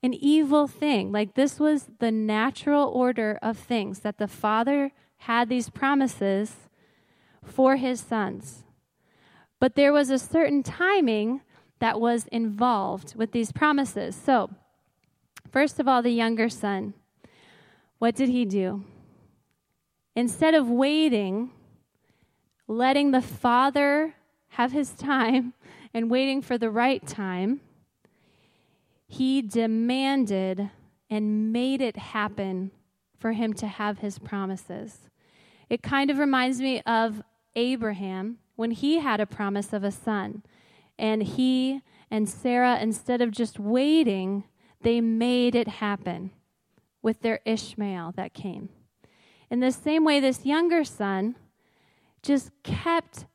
an 0.01 0.13
evil 0.13 0.67
thing. 0.67 1.11
Like 1.11 1.35
this 1.35 1.59
was 1.59 1.89
the 1.99 2.11
natural 2.11 2.87
order 2.87 3.37
of 3.41 3.57
things 3.57 3.99
that 3.99 4.17
the 4.17 4.27
Father 4.27 4.91
had 5.17 5.49
these 5.49 5.69
promises 5.69 6.69
for 7.43 7.75
his 7.75 7.99
sons. 7.99 8.63
But 9.59 9.75
there 9.75 9.91
was 9.91 10.09
a 10.09 10.19
certain 10.19 10.63
timing 10.63 11.41
that 11.79 11.99
was 11.99 12.27
involved 12.27 13.15
with 13.15 13.31
these 13.31 13.51
promises. 13.51 14.15
So, 14.15 14.49
first 15.51 15.79
of 15.79 15.87
all, 15.87 16.01
the 16.01 16.11
younger 16.11 16.49
son, 16.49 16.93
what 17.97 18.15
did 18.15 18.29
he 18.29 18.45
do? 18.45 18.83
Instead 20.15 20.53
of 20.53 20.69
waiting, 20.69 21.51
letting 22.67 23.11
the 23.11 23.21
father 23.21 24.15
have 24.49 24.71
his 24.71 24.91
time 24.91 25.53
and 25.93 26.09
waiting 26.09 26.41
for 26.41 26.57
the 26.57 26.69
right 26.69 27.05
time, 27.05 27.61
he 29.07 29.41
demanded 29.41 30.69
and 31.09 31.51
made 31.51 31.81
it 31.81 31.97
happen 31.97 32.71
for 33.17 33.33
him 33.33 33.53
to 33.53 33.67
have 33.67 33.99
his 33.99 34.19
promises. 34.19 35.09
It 35.69 35.81
kind 35.81 36.09
of 36.09 36.17
reminds 36.17 36.61
me 36.61 36.81
of 36.81 37.21
Abraham 37.55 38.37
when 38.59 38.71
he 38.71 38.99
had 38.99 39.21
a 39.21 39.25
promise 39.25 39.71
of 39.71 39.85
a 39.85 39.91
son. 39.91 40.43
And 40.97 41.23
he 41.23 41.81
and 42.11 42.27
Sarah, 42.27 42.77
instead 42.77 43.21
of 43.21 43.31
just 43.31 43.57
waiting, 43.57 44.43
they 44.81 44.99
made 44.99 45.55
it 45.55 45.69
happen 45.69 46.31
with 47.01 47.21
their 47.21 47.39
Ishmael 47.45 48.11
that 48.17 48.33
came. 48.33 48.67
In 49.49 49.61
the 49.61 49.71
same 49.71 50.03
way, 50.03 50.19
this 50.19 50.45
younger 50.45 50.83
son 50.83 51.37
just 52.21 52.51
kept 52.63 53.27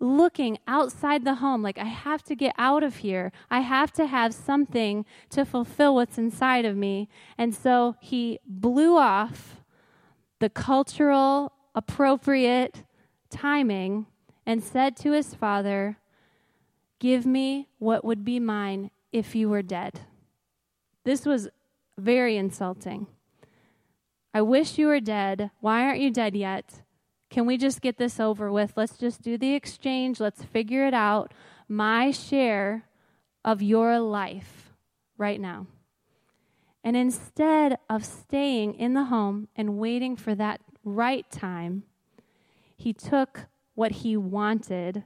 looking 0.00 0.58
outside 0.66 1.24
the 1.24 1.36
home 1.36 1.62
like, 1.62 1.78
I 1.78 1.84
have 1.84 2.24
to 2.24 2.34
get 2.34 2.52
out 2.58 2.82
of 2.82 2.96
here. 2.96 3.30
I 3.52 3.60
have 3.60 3.92
to 3.92 4.06
have 4.06 4.34
something 4.34 5.06
to 5.30 5.44
fulfill 5.44 5.94
what's 5.94 6.18
inside 6.18 6.64
of 6.64 6.76
me. 6.76 7.08
And 7.38 7.54
so 7.54 7.94
he 8.00 8.40
blew 8.44 8.96
off 8.96 9.62
the 10.40 10.50
cultural 10.50 11.52
appropriate 11.72 12.82
timing 13.30 14.06
and 14.46 14.62
said 14.62 14.96
to 14.98 15.12
his 15.12 15.34
father, 15.34 15.98
Give 16.98 17.26
me 17.26 17.68
what 17.78 18.04
would 18.04 18.24
be 18.24 18.38
mine 18.38 18.90
if 19.10 19.34
you 19.34 19.48
were 19.48 19.62
dead. 19.62 20.02
This 21.04 21.26
was 21.26 21.48
very 21.98 22.36
insulting. 22.36 23.08
I 24.32 24.42
wish 24.42 24.78
you 24.78 24.86
were 24.86 25.00
dead. 25.00 25.50
Why 25.60 25.82
aren't 25.82 26.00
you 26.00 26.10
dead 26.10 26.36
yet? 26.36 26.82
Can 27.28 27.44
we 27.44 27.56
just 27.56 27.80
get 27.80 27.98
this 27.98 28.20
over 28.20 28.52
with? 28.52 28.74
Let's 28.76 28.96
just 28.96 29.20
do 29.20 29.36
the 29.36 29.54
exchange. 29.54 30.20
Let's 30.20 30.44
figure 30.44 30.86
it 30.86 30.94
out. 30.94 31.34
My 31.68 32.10
share 32.10 32.84
of 33.44 33.62
your 33.62 33.98
life 33.98 34.72
right 35.18 35.40
now. 35.40 35.66
And 36.84 36.96
instead 36.96 37.78
of 37.88 38.04
staying 38.04 38.74
in 38.74 38.94
the 38.94 39.04
home 39.04 39.48
and 39.56 39.78
waiting 39.78 40.16
for 40.16 40.34
that 40.34 40.60
right 40.84 41.28
time, 41.30 41.84
he 42.76 42.92
took 42.92 43.46
what 43.74 43.92
he 43.92 44.16
wanted 44.16 45.04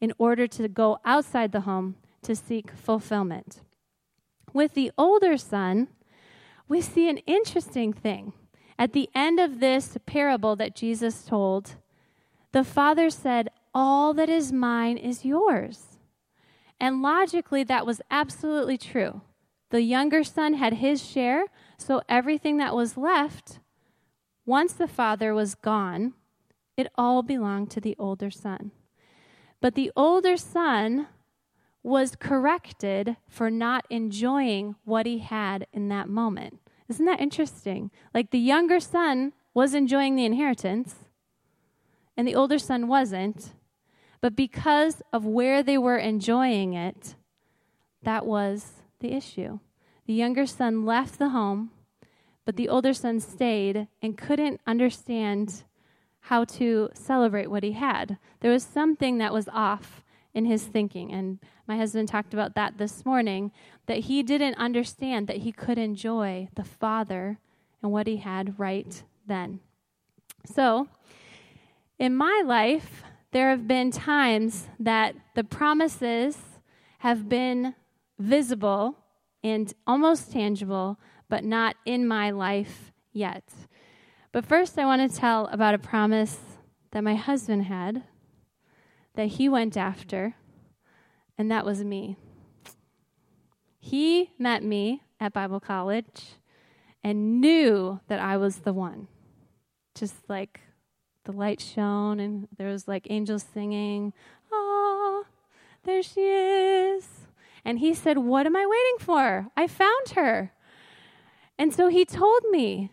in 0.00 0.12
order 0.18 0.46
to 0.46 0.68
go 0.68 0.98
outside 1.04 1.52
the 1.52 1.62
home 1.62 1.96
to 2.22 2.34
seek 2.34 2.70
fulfillment. 2.72 3.60
With 4.52 4.74
the 4.74 4.92
older 4.96 5.36
son, 5.36 5.88
we 6.68 6.80
see 6.80 7.08
an 7.08 7.18
interesting 7.18 7.92
thing. 7.92 8.32
At 8.78 8.92
the 8.92 9.08
end 9.14 9.38
of 9.38 9.60
this 9.60 9.96
parable 10.06 10.56
that 10.56 10.74
Jesus 10.74 11.24
told, 11.24 11.76
the 12.52 12.64
father 12.64 13.10
said, 13.10 13.48
All 13.74 14.14
that 14.14 14.28
is 14.28 14.52
mine 14.52 14.96
is 14.96 15.24
yours. 15.24 15.98
And 16.80 17.02
logically, 17.02 17.64
that 17.64 17.86
was 17.86 18.00
absolutely 18.10 18.78
true. 18.78 19.22
The 19.70 19.82
younger 19.82 20.22
son 20.22 20.54
had 20.54 20.74
his 20.74 21.04
share, 21.04 21.46
so 21.78 22.02
everything 22.08 22.58
that 22.58 22.74
was 22.74 22.96
left, 22.96 23.58
once 24.46 24.72
the 24.72 24.88
father 24.88 25.34
was 25.34 25.54
gone, 25.54 26.14
it 26.76 26.88
all 26.96 27.22
belonged 27.22 27.70
to 27.70 27.80
the 27.80 27.96
older 27.98 28.30
son. 28.30 28.72
But 29.60 29.74
the 29.74 29.90
older 29.96 30.36
son 30.36 31.08
was 31.82 32.16
corrected 32.16 33.16
for 33.28 33.50
not 33.50 33.86
enjoying 33.90 34.74
what 34.84 35.06
he 35.06 35.18
had 35.18 35.66
in 35.72 35.88
that 35.88 36.08
moment. 36.08 36.60
Isn't 36.88 37.06
that 37.06 37.20
interesting? 37.20 37.90
Like 38.12 38.30
the 38.30 38.38
younger 38.38 38.80
son 38.80 39.32
was 39.52 39.74
enjoying 39.74 40.16
the 40.16 40.24
inheritance, 40.24 40.96
and 42.16 42.26
the 42.26 42.34
older 42.34 42.58
son 42.58 42.88
wasn't. 42.88 43.52
But 44.20 44.34
because 44.34 45.02
of 45.12 45.26
where 45.26 45.62
they 45.62 45.78
were 45.78 45.98
enjoying 45.98 46.72
it, 46.74 47.14
that 48.02 48.26
was 48.26 48.82
the 49.00 49.12
issue. 49.12 49.60
The 50.06 50.14
younger 50.14 50.46
son 50.46 50.84
left 50.84 51.18
the 51.18 51.30
home, 51.30 51.70
but 52.44 52.56
the 52.56 52.68
older 52.68 52.94
son 52.94 53.20
stayed 53.20 53.88
and 54.02 54.16
couldn't 54.16 54.60
understand 54.66 55.64
how 56.28 56.42
to 56.42 56.88
celebrate 56.94 57.50
what 57.50 57.62
he 57.62 57.72
had. 57.72 58.16
There 58.40 58.50
was 58.50 58.62
something 58.62 59.18
that 59.18 59.32
was 59.32 59.46
off 59.52 60.02
in 60.32 60.46
his 60.46 60.64
thinking. 60.64 61.12
And 61.12 61.38
my 61.68 61.76
husband 61.76 62.08
talked 62.08 62.32
about 62.32 62.54
that 62.54 62.78
this 62.78 63.04
morning 63.04 63.52
that 63.86 63.98
he 63.98 64.22
didn't 64.22 64.54
understand 64.56 65.26
that 65.28 65.38
he 65.38 65.52
could 65.52 65.76
enjoy 65.76 66.48
the 66.54 66.64
Father 66.64 67.38
and 67.82 67.92
what 67.92 68.06
he 68.06 68.16
had 68.16 68.58
right 68.58 69.02
then. 69.26 69.60
So, 70.46 70.88
in 71.98 72.14
my 72.16 72.42
life, 72.44 73.02
there 73.32 73.50
have 73.50 73.68
been 73.68 73.90
times 73.90 74.68
that 74.80 75.14
the 75.34 75.44
promises 75.44 76.38
have 77.00 77.28
been 77.28 77.74
visible 78.18 78.96
and 79.42 79.72
almost 79.86 80.32
tangible, 80.32 80.98
but 81.28 81.44
not 81.44 81.76
in 81.84 82.08
my 82.08 82.30
life 82.30 82.92
yet. 83.12 83.44
But 84.34 84.44
first, 84.44 84.76
I 84.80 84.84
want 84.84 85.08
to 85.08 85.16
tell 85.16 85.46
about 85.52 85.74
a 85.74 85.78
promise 85.78 86.40
that 86.90 87.04
my 87.04 87.14
husband 87.14 87.66
had 87.66 88.02
that 89.14 89.26
he 89.28 89.48
went 89.48 89.76
after, 89.76 90.34
and 91.38 91.48
that 91.52 91.64
was 91.64 91.84
me. 91.84 92.16
He 93.78 94.32
met 94.36 94.64
me 94.64 95.04
at 95.20 95.32
Bible 95.32 95.60
college 95.60 96.34
and 97.04 97.40
knew 97.40 98.00
that 98.08 98.18
I 98.18 98.36
was 98.36 98.56
the 98.56 98.72
one. 98.72 99.06
Just 99.94 100.28
like 100.28 100.62
the 101.22 101.30
light 101.30 101.60
shone, 101.60 102.18
and 102.18 102.48
there 102.58 102.70
was 102.70 102.88
like 102.88 103.06
angels 103.10 103.46
singing, 103.54 104.12
Oh, 104.50 105.26
there 105.84 106.02
she 106.02 106.22
is. 106.22 107.06
And 107.64 107.78
he 107.78 107.94
said, 107.94 108.18
What 108.18 108.46
am 108.46 108.56
I 108.56 108.66
waiting 108.66 108.96
for? 108.98 109.46
I 109.56 109.68
found 109.68 110.08
her. 110.16 110.50
And 111.56 111.72
so 111.72 111.86
he 111.86 112.04
told 112.04 112.42
me 112.50 112.90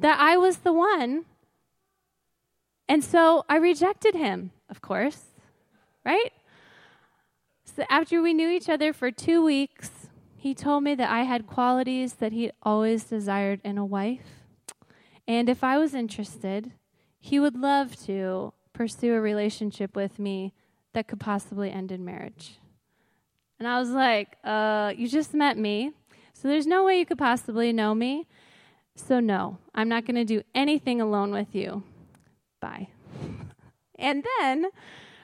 that 0.00 0.18
I 0.20 0.36
was 0.36 0.58
the 0.58 0.72
one. 0.72 1.24
And 2.88 3.04
so 3.04 3.44
I 3.48 3.56
rejected 3.56 4.14
him, 4.14 4.50
of 4.68 4.80
course 4.80 5.30
right? 6.04 6.32
So 7.64 7.84
after 7.88 8.20
we 8.22 8.34
knew 8.34 8.48
each 8.48 8.68
other 8.68 8.92
for 8.92 9.10
two 9.10 9.44
weeks, 9.44 9.90
he 10.36 10.54
told 10.54 10.82
me 10.82 10.94
that 10.94 11.10
I 11.10 11.22
had 11.22 11.46
qualities 11.46 12.14
that 12.14 12.32
he 12.32 12.50
always 12.62 13.04
desired 13.04 13.60
in 13.62 13.78
a 13.78 13.84
wife. 13.84 14.44
And 15.28 15.48
if 15.48 15.62
I 15.62 15.78
was 15.78 15.94
interested, 15.94 16.72
he 17.18 17.38
would 17.38 17.54
love 17.54 17.96
to 18.06 18.52
pursue 18.72 19.14
a 19.14 19.20
relationship 19.20 19.94
with 19.94 20.18
me 20.18 20.54
that 20.92 21.06
could 21.06 21.20
possibly 21.20 21.70
end 21.70 21.92
in 21.92 22.04
marriage. 22.04 22.58
And 23.58 23.68
I 23.68 23.78
was 23.78 23.90
like, 23.90 24.38
uh, 24.42 24.94
you 24.96 25.06
just 25.06 25.34
met 25.34 25.58
me, 25.58 25.92
so 26.32 26.48
there's 26.48 26.66
no 26.66 26.84
way 26.84 26.98
you 26.98 27.04
could 27.04 27.18
possibly 27.18 27.72
know 27.72 27.94
me. 27.94 28.26
So, 29.06 29.20
no, 29.20 29.58
I'm 29.74 29.88
not 29.88 30.06
going 30.06 30.16
to 30.16 30.24
do 30.24 30.42
anything 30.54 31.00
alone 31.00 31.32
with 31.32 31.54
you. 31.54 31.82
Bye. 32.60 32.88
and 33.98 34.24
then 34.38 34.66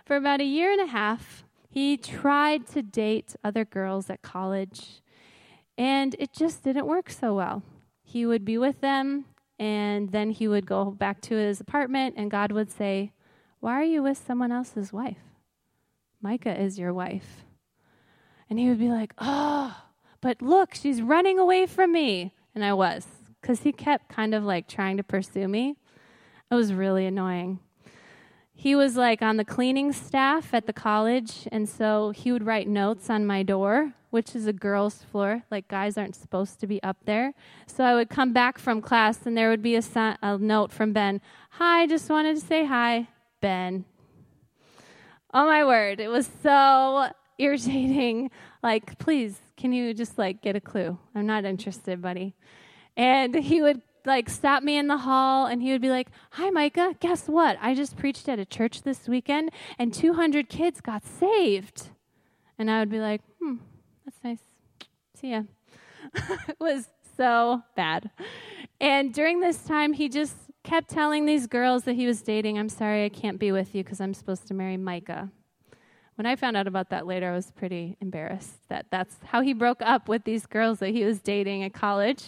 for 0.04 0.16
about 0.16 0.40
a 0.40 0.44
year 0.44 0.72
and 0.72 0.80
a 0.80 0.86
half, 0.86 1.44
he 1.68 1.96
tried 1.96 2.66
to 2.68 2.82
date 2.82 3.36
other 3.44 3.64
girls 3.64 4.08
at 4.08 4.22
college, 4.22 5.02
and 5.76 6.16
it 6.18 6.32
just 6.32 6.62
didn't 6.64 6.86
work 6.86 7.10
so 7.10 7.34
well. 7.34 7.62
He 8.02 8.24
would 8.24 8.44
be 8.44 8.56
with 8.56 8.80
them, 8.80 9.26
and 9.58 10.10
then 10.10 10.30
he 10.30 10.48
would 10.48 10.64
go 10.64 10.86
back 10.86 11.20
to 11.22 11.34
his 11.34 11.60
apartment, 11.60 12.14
and 12.16 12.30
God 12.30 12.52
would 12.52 12.70
say, 12.70 13.12
Why 13.60 13.72
are 13.74 13.84
you 13.84 14.02
with 14.02 14.16
someone 14.16 14.52
else's 14.52 14.92
wife? 14.92 15.18
Micah 16.22 16.58
is 16.58 16.78
your 16.78 16.94
wife. 16.94 17.44
And 18.48 18.58
he 18.58 18.68
would 18.68 18.78
be 18.78 18.88
like, 18.88 19.12
Oh, 19.18 19.76
but 20.20 20.40
look, 20.40 20.74
she's 20.74 21.02
running 21.02 21.38
away 21.38 21.66
from 21.66 21.92
me. 21.92 22.32
And 22.54 22.64
I 22.64 22.72
was, 22.72 23.06
because 23.46 23.62
he 23.62 23.72
kept 23.72 24.08
kind 24.08 24.34
of 24.34 24.42
like 24.42 24.66
trying 24.66 24.96
to 24.96 25.04
pursue 25.04 25.46
me. 25.46 25.76
It 26.50 26.54
was 26.54 26.72
really 26.72 27.06
annoying 27.06 27.60
he 28.58 28.74
was 28.74 28.96
like 28.96 29.20
on 29.20 29.36
the 29.36 29.44
cleaning 29.44 29.92
staff 29.92 30.54
at 30.54 30.66
the 30.66 30.72
college, 30.72 31.46
and 31.52 31.68
so 31.68 32.10
he 32.10 32.32
would 32.32 32.44
write 32.44 32.66
notes 32.66 33.10
on 33.10 33.26
my 33.26 33.42
door, 33.42 33.92
which 34.08 34.34
is 34.34 34.46
a 34.46 34.52
girls' 34.52 35.04
floor. 35.04 35.42
Like 35.50 35.68
guys 35.68 35.98
aren't 35.98 36.16
supposed 36.16 36.58
to 36.60 36.66
be 36.66 36.82
up 36.82 36.96
there. 37.04 37.34
So 37.66 37.84
I 37.84 37.94
would 37.94 38.08
come 38.08 38.32
back 38.32 38.58
from 38.58 38.80
class, 38.80 39.26
and 39.26 39.36
there 39.36 39.50
would 39.50 39.62
be 39.62 39.76
a, 39.76 39.82
a 40.22 40.38
note 40.38 40.72
from 40.72 40.94
Ben. 40.94 41.20
Hi, 41.50 41.86
just 41.86 42.08
wanted 42.08 42.34
to 42.36 42.40
say 42.40 42.64
hi, 42.64 43.08
Ben. 43.42 43.84
Oh 45.34 45.44
my 45.44 45.62
word, 45.62 46.00
it 46.00 46.08
was 46.08 46.28
so 46.42 47.10
irritating. 47.38 48.30
Like, 48.62 48.98
please, 48.98 49.38
can 49.58 49.74
you 49.74 49.92
just 49.92 50.16
like 50.16 50.40
get 50.40 50.56
a 50.56 50.60
clue? 50.60 50.98
I'm 51.14 51.26
not 51.26 51.44
interested, 51.44 52.00
buddy. 52.00 52.34
And 52.96 53.34
he 53.34 53.60
would 53.60 53.82
like 54.04 54.30
stop 54.30 54.62
me 54.62 54.76
in 54.78 54.86
the 54.86 54.98
hall 54.98 55.46
and 55.46 55.60
he 55.60 55.72
would 55.72 55.82
be 55.82 55.90
like, 55.90 56.08
Hi, 56.32 56.50
Micah, 56.50 56.94
guess 57.00 57.26
what? 57.26 57.58
I 57.60 57.74
just 57.74 57.96
preached 57.96 58.28
at 58.28 58.38
a 58.38 58.44
church 58.44 58.82
this 58.82 59.08
weekend 59.08 59.50
and 59.78 59.92
200 59.92 60.48
kids 60.48 60.80
got 60.80 61.04
saved. 61.04 61.90
And 62.58 62.70
I 62.70 62.80
would 62.80 62.90
be 62.90 63.00
like, 63.00 63.20
Hmm, 63.40 63.56
that's 64.04 64.18
nice. 64.22 64.40
See 65.14 65.32
ya. 65.32 65.42
it 66.48 66.56
was 66.60 66.88
so 67.16 67.62
bad. 67.74 68.10
And 68.80 69.12
during 69.12 69.40
this 69.40 69.62
time, 69.62 69.94
he 69.94 70.08
just 70.08 70.36
kept 70.62 70.90
telling 70.90 71.26
these 71.26 71.46
girls 71.46 71.84
that 71.84 71.94
he 71.94 72.06
was 72.06 72.22
dating, 72.22 72.58
I'm 72.58 72.68
sorry, 72.68 73.04
I 73.04 73.08
can't 73.08 73.38
be 73.38 73.52
with 73.52 73.74
you 73.74 73.82
because 73.82 74.00
I'm 74.00 74.14
supposed 74.14 74.46
to 74.48 74.54
marry 74.54 74.76
Micah. 74.76 75.30
When 76.16 76.26
I 76.26 76.34
found 76.34 76.56
out 76.56 76.66
about 76.66 76.90
that 76.90 77.06
later, 77.06 77.30
I 77.30 77.34
was 77.34 77.50
pretty 77.50 77.96
embarrassed 78.00 78.68
that 78.68 78.86
that's 78.90 79.16
how 79.24 79.42
he 79.42 79.52
broke 79.52 79.82
up 79.82 80.08
with 80.08 80.24
these 80.24 80.46
girls 80.46 80.78
that 80.78 80.90
he 80.90 81.04
was 81.04 81.20
dating 81.20 81.62
at 81.62 81.74
college. 81.74 82.24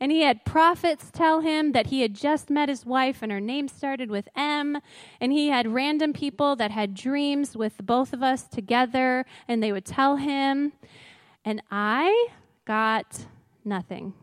And 0.00 0.12
he 0.12 0.22
had 0.22 0.44
prophets 0.44 1.10
tell 1.10 1.40
him 1.40 1.72
that 1.72 1.88
he 1.88 2.02
had 2.02 2.14
just 2.14 2.50
met 2.50 2.68
his 2.68 2.84
wife 2.84 3.22
and 3.22 3.30
her 3.30 3.40
name 3.40 3.68
started 3.68 4.10
with 4.10 4.28
M. 4.36 4.78
And 5.20 5.32
he 5.32 5.48
had 5.48 5.68
random 5.68 6.12
people 6.12 6.56
that 6.56 6.70
had 6.70 6.94
dreams 6.94 7.56
with 7.56 7.78
both 7.84 8.12
of 8.12 8.22
us 8.22 8.44
together 8.44 9.24
and 9.48 9.62
they 9.62 9.72
would 9.72 9.84
tell 9.84 10.16
him. 10.16 10.72
And 11.44 11.62
I 11.70 12.28
got 12.64 13.26
nothing. 13.64 14.14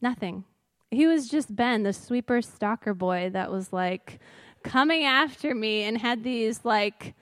Nothing. 0.00 0.44
He 0.90 1.06
was 1.06 1.28
just 1.28 1.54
Ben, 1.54 1.82
the 1.82 1.92
sweeper 1.92 2.40
stalker 2.42 2.94
boy 2.94 3.30
that 3.32 3.50
was 3.50 3.72
like 3.72 4.20
coming 4.62 5.04
after 5.04 5.54
me 5.54 5.82
and 5.82 5.98
had 5.98 6.24
these 6.24 6.64
like 6.64 7.14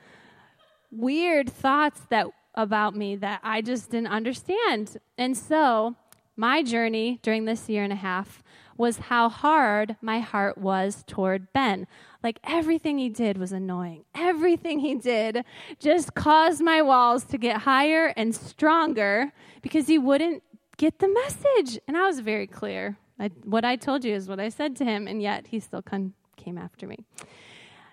weird 0.91 1.51
thoughts 1.51 2.01
that 2.11 2.27
about 2.55 2.95
me 2.95 3.17
that 3.17 3.41
I 3.43 3.63
just 3.63 3.91
didn't 3.91 4.09
understand. 4.09 4.99
And 5.17 5.37
so 5.37 5.97
my 6.37 6.63
journey 6.63 7.19
during 7.23 7.45
this 7.45 7.69
year 7.69 7.85
and 7.85 7.93
a 7.93 7.97
half 7.97 8.43
was 8.77 8.99
how 8.99 9.29
hard 9.29 9.97
my 10.01 10.19
heart 10.19 10.59
was 10.59 11.05
toward 11.07 11.53
Ben. 11.53 11.87
Like 12.23 12.39
everything 12.45 12.99
he 12.99 13.09
did 13.09 13.37
was 13.37 13.53
annoying. 13.53 14.05
Everything 14.15 14.79
he 14.81 14.95
did 14.95 15.45
just 15.79 16.15
caused 16.15 16.63
my 16.63 16.83
walls 16.83 17.25
to 17.25 17.39
get 17.39 17.59
higher 17.59 18.13
and 18.17 18.35
stronger 18.35 19.33
because 19.61 19.87
he 19.87 19.99
wouldn't 19.99 20.43
get 20.79 20.99
the 20.99 21.09
message. 21.09 21.79
And 21.87 21.97
I 21.97 22.07
was 22.07 22.21
very 22.21 22.47
clear. 22.47 22.97
I, 23.19 23.29
what 23.45 23.65
I 23.65 23.77
told 23.77 24.05
you 24.05 24.15
is 24.15 24.29
what 24.29 24.41
I 24.41 24.49
said 24.49 24.75
to 24.77 24.85
him, 24.85 25.07
and 25.07 25.23
yet 25.23 25.47
he 25.47 25.61
still 25.61 25.83
con- 25.83 26.15
came 26.37 26.59
after 26.59 26.87
me. 26.87 27.05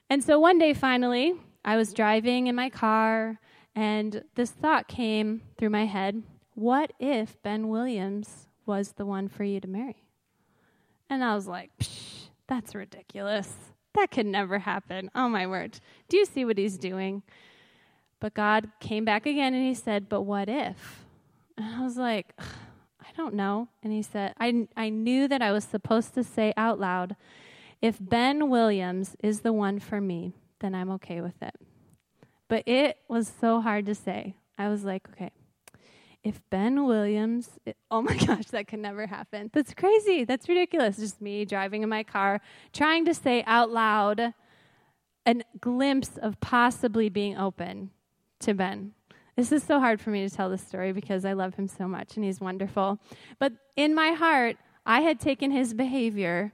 And 0.09 0.23
so 0.23 0.39
one 0.39 0.57
day, 0.57 0.73
finally, 0.73 1.33
I 1.63 1.75
was 1.75 1.93
driving 1.93 2.47
in 2.47 2.55
my 2.55 2.69
car, 2.69 3.39
and 3.75 4.23
this 4.33 4.49
thought 4.49 4.87
came 4.87 5.41
through 5.57 5.69
my 5.69 5.85
head 5.85 6.23
what 6.59 6.91
if 6.99 7.41
Ben 7.41 7.69
Williams 7.69 8.47
was 8.65 8.93
the 8.93 9.05
one 9.05 9.29
for 9.29 9.45
you 9.45 9.61
to 9.61 9.67
marry? 9.67 10.03
And 11.09 11.23
I 11.23 11.33
was 11.33 11.47
like, 11.47 11.71
Psh, 11.79 12.27
that's 12.47 12.75
ridiculous. 12.75 13.53
That 13.95 14.11
could 14.11 14.25
never 14.25 14.59
happen. 14.59 15.09
Oh 15.15 15.29
my 15.29 15.47
word. 15.47 15.79
Do 16.09 16.17
you 16.17 16.25
see 16.25 16.43
what 16.43 16.57
he's 16.57 16.77
doing? 16.77 17.23
But 18.19 18.33
God 18.33 18.71
came 18.81 19.05
back 19.05 19.25
again 19.25 19.53
and 19.53 19.65
he 19.65 19.73
said, 19.73 20.09
But 20.09 20.23
what 20.23 20.49
if? 20.49 21.05
And 21.57 21.75
I 21.75 21.81
was 21.81 21.95
like, 21.95 22.33
I 22.39 23.07
don't 23.15 23.35
know. 23.35 23.69
And 23.81 23.93
he 23.93 24.01
said, 24.01 24.33
I, 24.37 24.67
I 24.75 24.89
knew 24.89 25.27
that 25.29 25.41
I 25.41 25.53
was 25.53 25.63
supposed 25.63 26.13
to 26.15 26.23
say 26.23 26.53
out 26.57 26.79
loud, 26.79 27.15
if 27.81 27.97
Ben 28.01 28.49
Williams 28.49 29.15
is 29.23 29.41
the 29.41 29.53
one 29.53 29.79
for 29.79 30.01
me, 30.01 30.33
then 30.59 30.75
I'm 30.75 30.89
okay 30.91 31.21
with 31.21 31.41
it. 31.41 31.55
But 32.49 32.67
it 32.67 32.97
was 33.07 33.31
so 33.39 33.61
hard 33.61 33.85
to 33.85 33.95
say. 33.95 34.35
I 34.57 34.67
was 34.67 34.83
like, 34.83 35.07
okay, 35.11 35.31
if 36.23 36.41
Ben 36.49 36.85
Williams, 36.85 37.49
it, 37.65 37.77
oh 37.89 38.01
my 38.01 38.15
gosh, 38.25 38.45
that 38.47 38.67
could 38.67 38.79
never 38.79 39.07
happen. 39.07 39.49
That's 39.53 39.73
crazy. 39.73 40.25
That's 40.25 40.49
ridiculous. 40.49 40.97
Just 40.97 41.21
me 41.21 41.45
driving 41.45 41.83
in 41.83 41.89
my 41.89 42.03
car, 42.03 42.41
trying 42.73 43.05
to 43.05 43.13
say 43.13 43.43
out 43.45 43.69
loud 43.69 44.33
a 45.25 45.35
glimpse 45.59 46.17
of 46.17 46.39
possibly 46.39 47.09
being 47.09 47.37
open 47.37 47.91
to 48.39 48.53
Ben. 48.53 48.93
This 49.35 49.51
is 49.51 49.63
so 49.63 49.79
hard 49.79 50.01
for 50.01 50.09
me 50.09 50.27
to 50.27 50.35
tell 50.35 50.49
this 50.49 50.65
story 50.65 50.91
because 50.91 51.23
I 51.23 51.33
love 51.33 51.55
him 51.55 51.67
so 51.67 51.87
much 51.87 52.15
and 52.15 52.25
he's 52.25 52.41
wonderful. 52.41 52.99
But 53.37 53.53
in 53.75 53.95
my 53.95 54.11
heart, 54.11 54.57
I 54.85 55.01
had 55.01 55.19
taken 55.19 55.51
his 55.51 55.73
behavior 55.73 56.51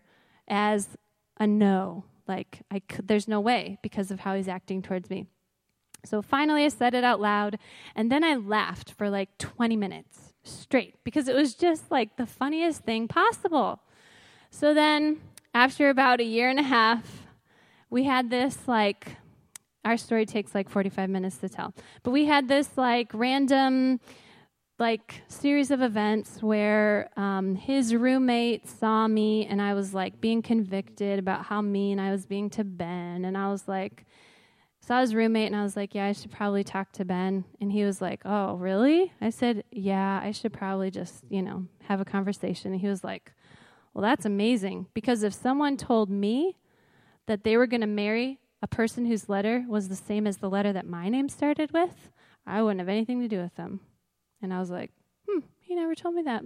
as 0.47 0.89
a 1.39 1.47
no. 1.47 2.04
Like, 2.28 2.62
I 2.69 2.80
could, 2.80 3.08
there's 3.08 3.28
no 3.28 3.39
way 3.39 3.78
because 3.82 4.12
of 4.12 4.19
how 4.19 4.36
he's 4.36 4.47
acting 4.47 4.82
towards 4.82 5.10
me. 5.10 5.25
So 6.05 6.21
finally, 6.21 6.63
I 6.65 6.69
said 6.69 6.93
it 6.93 7.03
out 7.03 7.19
loud, 7.19 7.57
and 7.95 8.11
then 8.11 8.23
I 8.23 8.35
laughed 8.35 8.91
for 8.91 9.09
like 9.09 9.37
20 9.37 9.75
minutes 9.75 10.33
straight 10.43 10.95
because 11.03 11.27
it 11.27 11.35
was 11.35 11.55
just 11.55 11.91
like 11.91 12.17
the 12.17 12.25
funniest 12.25 12.83
thing 12.83 13.07
possible. 13.07 13.79
So 14.51 14.73
then, 14.73 15.21
after 15.53 15.89
about 15.89 16.19
a 16.19 16.23
year 16.23 16.49
and 16.49 16.59
a 16.59 16.63
half, 16.63 17.27
we 17.89 18.03
had 18.03 18.29
this 18.29 18.67
like, 18.67 19.17
our 19.83 19.97
story 19.97 20.25
takes 20.25 20.55
like 20.55 20.69
45 20.69 21.09
minutes 21.09 21.37
to 21.37 21.49
tell, 21.49 21.73
but 22.03 22.11
we 22.11 22.25
had 22.25 22.47
this 22.47 22.69
like 22.77 23.09
random 23.13 23.99
like 24.77 25.21
series 25.29 25.71
of 25.71 25.81
events 25.81 26.43
where 26.43 27.09
um, 27.15 27.55
his 27.55 27.95
roommate 27.95 28.67
saw 28.67 29.07
me 29.07 29.45
and 29.45 29.61
I 29.61 29.73
was 29.73 29.93
like 29.93 30.19
being 30.19 30.41
convicted 30.41 31.17
about 31.17 31.45
how 31.45 31.61
mean 31.61 31.97
I 31.97 32.11
was 32.11 32.25
being 32.25 32.49
to 32.51 32.63
Ben, 32.63 33.25
and 33.25 33.37
I 33.37 33.49
was 33.49 33.67
like, 33.67 34.05
saw 34.85 35.01
his 35.01 35.15
roommate 35.15 35.47
and 35.47 35.55
I 35.55 35.63
was 35.63 35.75
like, 35.75 35.95
yeah, 35.95 36.05
I 36.05 36.11
should 36.11 36.31
probably 36.31 36.63
talk 36.63 36.91
to 36.93 37.05
Ben. 37.05 37.43
And 37.59 37.71
he 37.71 37.83
was 37.83 38.01
like, 38.01 38.21
oh, 38.23 38.53
really? 38.53 39.11
I 39.19 39.31
said, 39.31 39.63
yeah, 39.71 40.19
I 40.21 40.29
should 40.29 40.53
probably 40.53 40.91
just, 40.91 41.23
you 41.27 41.41
know, 41.41 41.65
have 41.85 41.99
a 41.99 42.05
conversation. 42.05 42.71
And 42.71 42.79
he 42.79 42.87
was 42.87 43.03
like, 43.03 43.33
well, 43.93 44.03
that's 44.03 44.25
amazing. 44.25 44.85
Because 44.93 45.23
if 45.23 45.33
someone 45.33 45.75
told 45.75 46.11
me 46.11 46.57
that 47.25 47.43
they 47.43 47.57
were 47.57 47.65
going 47.65 47.81
to 47.81 47.87
marry 47.87 48.39
a 48.61 48.67
person 48.67 49.07
whose 49.07 49.27
letter 49.27 49.65
was 49.67 49.89
the 49.89 49.95
same 49.95 50.27
as 50.27 50.37
the 50.37 50.51
letter 50.51 50.71
that 50.73 50.85
my 50.85 51.09
name 51.09 51.29
started 51.29 51.71
with, 51.73 52.11
I 52.45 52.61
wouldn't 52.61 52.79
have 52.79 52.89
anything 52.89 53.21
to 53.21 53.27
do 53.27 53.41
with 53.41 53.55
them. 53.55 53.79
And 54.39 54.53
I 54.53 54.59
was 54.59 54.69
like, 54.69 54.91
hmm, 55.27 55.39
he 55.61 55.73
never 55.73 55.95
told 55.95 56.13
me 56.13 56.21
that. 56.23 56.43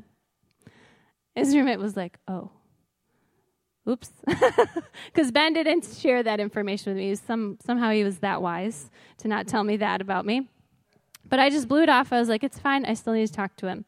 His 1.35 1.53
roommate 1.53 1.79
was 1.79 1.97
like, 1.97 2.19
oh, 2.25 2.51
Oops. 3.89 4.11
Because 5.05 5.31
Ben 5.31 5.53
didn't 5.53 5.85
share 5.85 6.21
that 6.23 6.39
information 6.39 6.93
with 6.93 6.97
me. 6.97 7.15
Some, 7.15 7.57
somehow 7.65 7.91
he 7.91 8.03
was 8.03 8.19
that 8.19 8.41
wise 8.41 8.89
to 9.17 9.27
not 9.27 9.47
tell 9.47 9.63
me 9.63 9.77
that 9.77 10.01
about 10.01 10.25
me. 10.25 10.47
But 11.29 11.39
I 11.39 11.49
just 11.49 11.67
blew 11.67 11.83
it 11.83 11.89
off. 11.89 12.11
I 12.11 12.19
was 12.19 12.29
like, 12.29 12.43
it's 12.43 12.59
fine. 12.59 12.85
I 12.85 12.93
still 12.93 13.13
need 13.13 13.27
to 13.27 13.33
talk 13.33 13.55
to 13.57 13.67
him. 13.67 13.85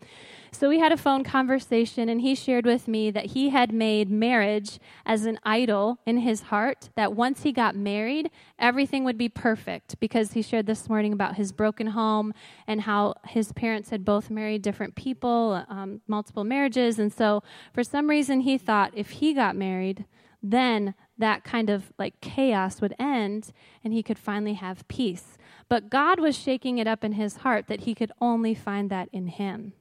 So 0.53 0.67
we 0.67 0.79
had 0.79 0.91
a 0.91 0.97
phone 0.97 1.23
conversation, 1.23 2.09
and 2.09 2.19
he 2.19 2.35
shared 2.35 2.65
with 2.65 2.87
me 2.87 3.09
that 3.11 3.27
he 3.27 3.49
had 3.49 3.71
made 3.71 4.09
marriage 4.09 4.79
as 5.05 5.25
an 5.25 5.39
idol 5.43 5.99
in 6.05 6.17
his 6.17 6.41
heart, 6.41 6.89
that 6.95 7.13
once 7.13 7.43
he 7.43 7.53
got 7.53 7.73
married, 7.73 8.29
everything 8.59 9.05
would 9.05 9.17
be 9.17 9.29
perfect. 9.29 9.97
Because 10.01 10.33
he 10.33 10.41
shared 10.41 10.65
this 10.65 10.89
morning 10.89 11.13
about 11.13 11.35
his 11.35 11.53
broken 11.53 11.87
home 11.87 12.33
and 12.67 12.81
how 12.81 13.15
his 13.27 13.53
parents 13.53 13.91
had 13.91 14.03
both 14.03 14.29
married 14.29 14.61
different 14.61 14.95
people, 14.95 15.65
um, 15.69 16.01
multiple 16.05 16.43
marriages. 16.43 16.99
And 16.99 17.13
so 17.13 17.43
for 17.73 17.83
some 17.83 18.09
reason, 18.09 18.41
he 18.41 18.57
thought 18.57 18.91
if 18.93 19.11
he 19.11 19.33
got 19.33 19.55
married, 19.55 20.05
then 20.43 20.95
that 21.17 21.43
kind 21.43 21.69
of 21.69 21.93
like 21.97 22.19
chaos 22.19 22.81
would 22.81 22.95
end 22.99 23.51
and 23.83 23.93
he 23.93 24.03
could 24.03 24.17
finally 24.17 24.55
have 24.55 24.87
peace. 24.87 25.37
But 25.69 25.89
God 25.89 26.19
was 26.19 26.37
shaking 26.37 26.77
it 26.77 26.87
up 26.87 27.03
in 27.03 27.13
his 27.13 27.37
heart 27.37 27.67
that 27.67 27.81
he 27.81 27.95
could 27.95 28.11
only 28.19 28.53
find 28.53 28.89
that 28.89 29.09
in 29.11 29.27
him. 29.27 29.73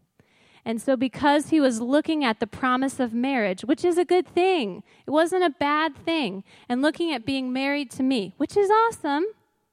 And 0.64 0.80
so, 0.80 0.96
because 0.96 1.48
he 1.48 1.60
was 1.60 1.80
looking 1.80 2.22
at 2.22 2.38
the 2.38 2.46
promise 2.46 3.00
of 3.00 3.14
marriage, 3.14 3.62
which 3.62 3.84
is 3.84 3.96
a 3.96 4.04
good 4.04 4.26
thing, 4.26 4.82
it 5.06 5.10
wasn't 5.10 5.44
a 5.44 5.50
bad 5.50 5.96
thing, 5.96 6.44
and 6.68 6.82
looking 6.82 7.12
at 7.12 7.24
being 7.24 7.52
married 7.52 7.90
to 7.92 8.02
me, 8.02 8.34
which 8.36 8.56
is 8.56 8.70
awesome, 8.70 9.24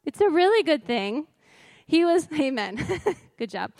it's 0.06 0.22
a 0.22 0.30
really 0.30 0.64
good 0.64 0.86
thing, 0.86 1.28
he 1.86 2.06
was, 2.06 2.28
amen, 2.40 2.86
good 3.38 3.50
job. 3.50 3.72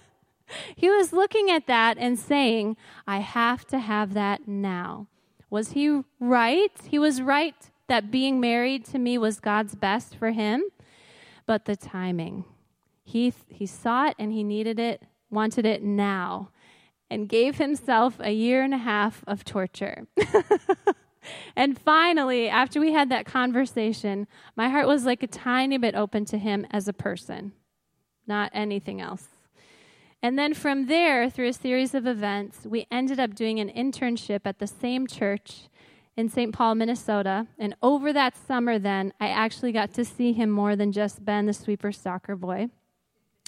he 0.76 0.88
was 0.88 1.12
looking 1.12 1.50
at 1.50 1.66
that 1.66 1.98
and 1.98 2.18
saying, 2.18 2.76
I 3.06 3.18
have 3.18 3.66
to 3.68 3.78
have 3.78 4.14
that 4.14 4.46
now. 4.46 5.08
Was 5.50 5.72
he 5.72 6.02
right? 6.18 6.72
He 6.86 6.98
was 6.98 7.20
right 7.20 7.54
that 7.88 8.10
being 8.10 8.40
married 8.40 8.86
to 8.86 8.98
me 8.98 9.18
was 9.18 9.38
God's 9.38 9.74
best 9.74 10.16
for 10.16 10.30
him, 10.30 10.62
but 11.46 11.64
the 11.64 11.76
timing. 11.76 12.44
He, 13.04 13.32
he 13.48 13.66
saw 13.66 14.06
it 14.06 14.16
and 14.18 14.32
he 14.32 14.44
needed 14.44 14.78
it 14.78 15.02
wanted 15.32 15.64
it 15.66 15.82
now 15.82 16.50
and 17.10 17.28
gave 17.28 17.58
himself 17.58 18.16
a 18.20 18.30
year 18.30 18.62
and 18.62 18.74
a 18.74 18.78
half 18.78 19.24
of 19.26 19.44
torture. 19.44 20.06
and 21.56 21.78
finally, 21.78 22.48
after 22.48 22.78
we 22.78 22.92
had 22.92 23.08
that 23.08 23.26
conversation, 23.26 24.28
my 24.54 24.68
heart 24.68 24.86
was 24.86 25.04
like 25.04 25.22
a 25.22 25.26
tiny 25.26 25.78
bit 25.78 25.94
open 25.94 26.24
to 26.26 26.38
him 26.38 26.66
as 26.70 26.86
a 26.86 26.92
person, 26.92 27.52
not 28.26 28.50
anything 28.54 29.00
else. 29.00 29.26
And 30.22 30.38
then 30.38 30.54
from 30.54 30.86
there, 30.86 31.28
through 31.28 31.48
a 31.48 31.52
series 31.52 31.94
of 31.94 32.06
events, 32.06 32.60
we 32.64 32.86
ended 32.90 33.18
up 33.18 33.34
doing 33.34 33.58
an 33.58 33.68
internship 33.70 34.40
at 34.44 34.60
the 34.60 34.68
same 34.68 35.06
church 35.06 35.68
in 36.16 36.28
St. 36.28 36.52
Paul, 36.52 36.74
Minnesota. 36.74 37.46
And 37.58 37.74
over 37.82 38.12
that 38.12 38.36
summer, 38.36 38.78
then, 38.78 39.12
I 39.20 39.28
actually 39.28 39.72
got 39.72 39.94
to 39.94 40.04
see 40.04 40.32
him 40.32 40.50
more 40.50 40.76
than 40.76 40.92
just 40.92 41.24
Ben, 41.24 41.46
the 41.46 41.52
sweeper 41.52 41.92
soccer 41.92 42.36
boy. 42.36 42.68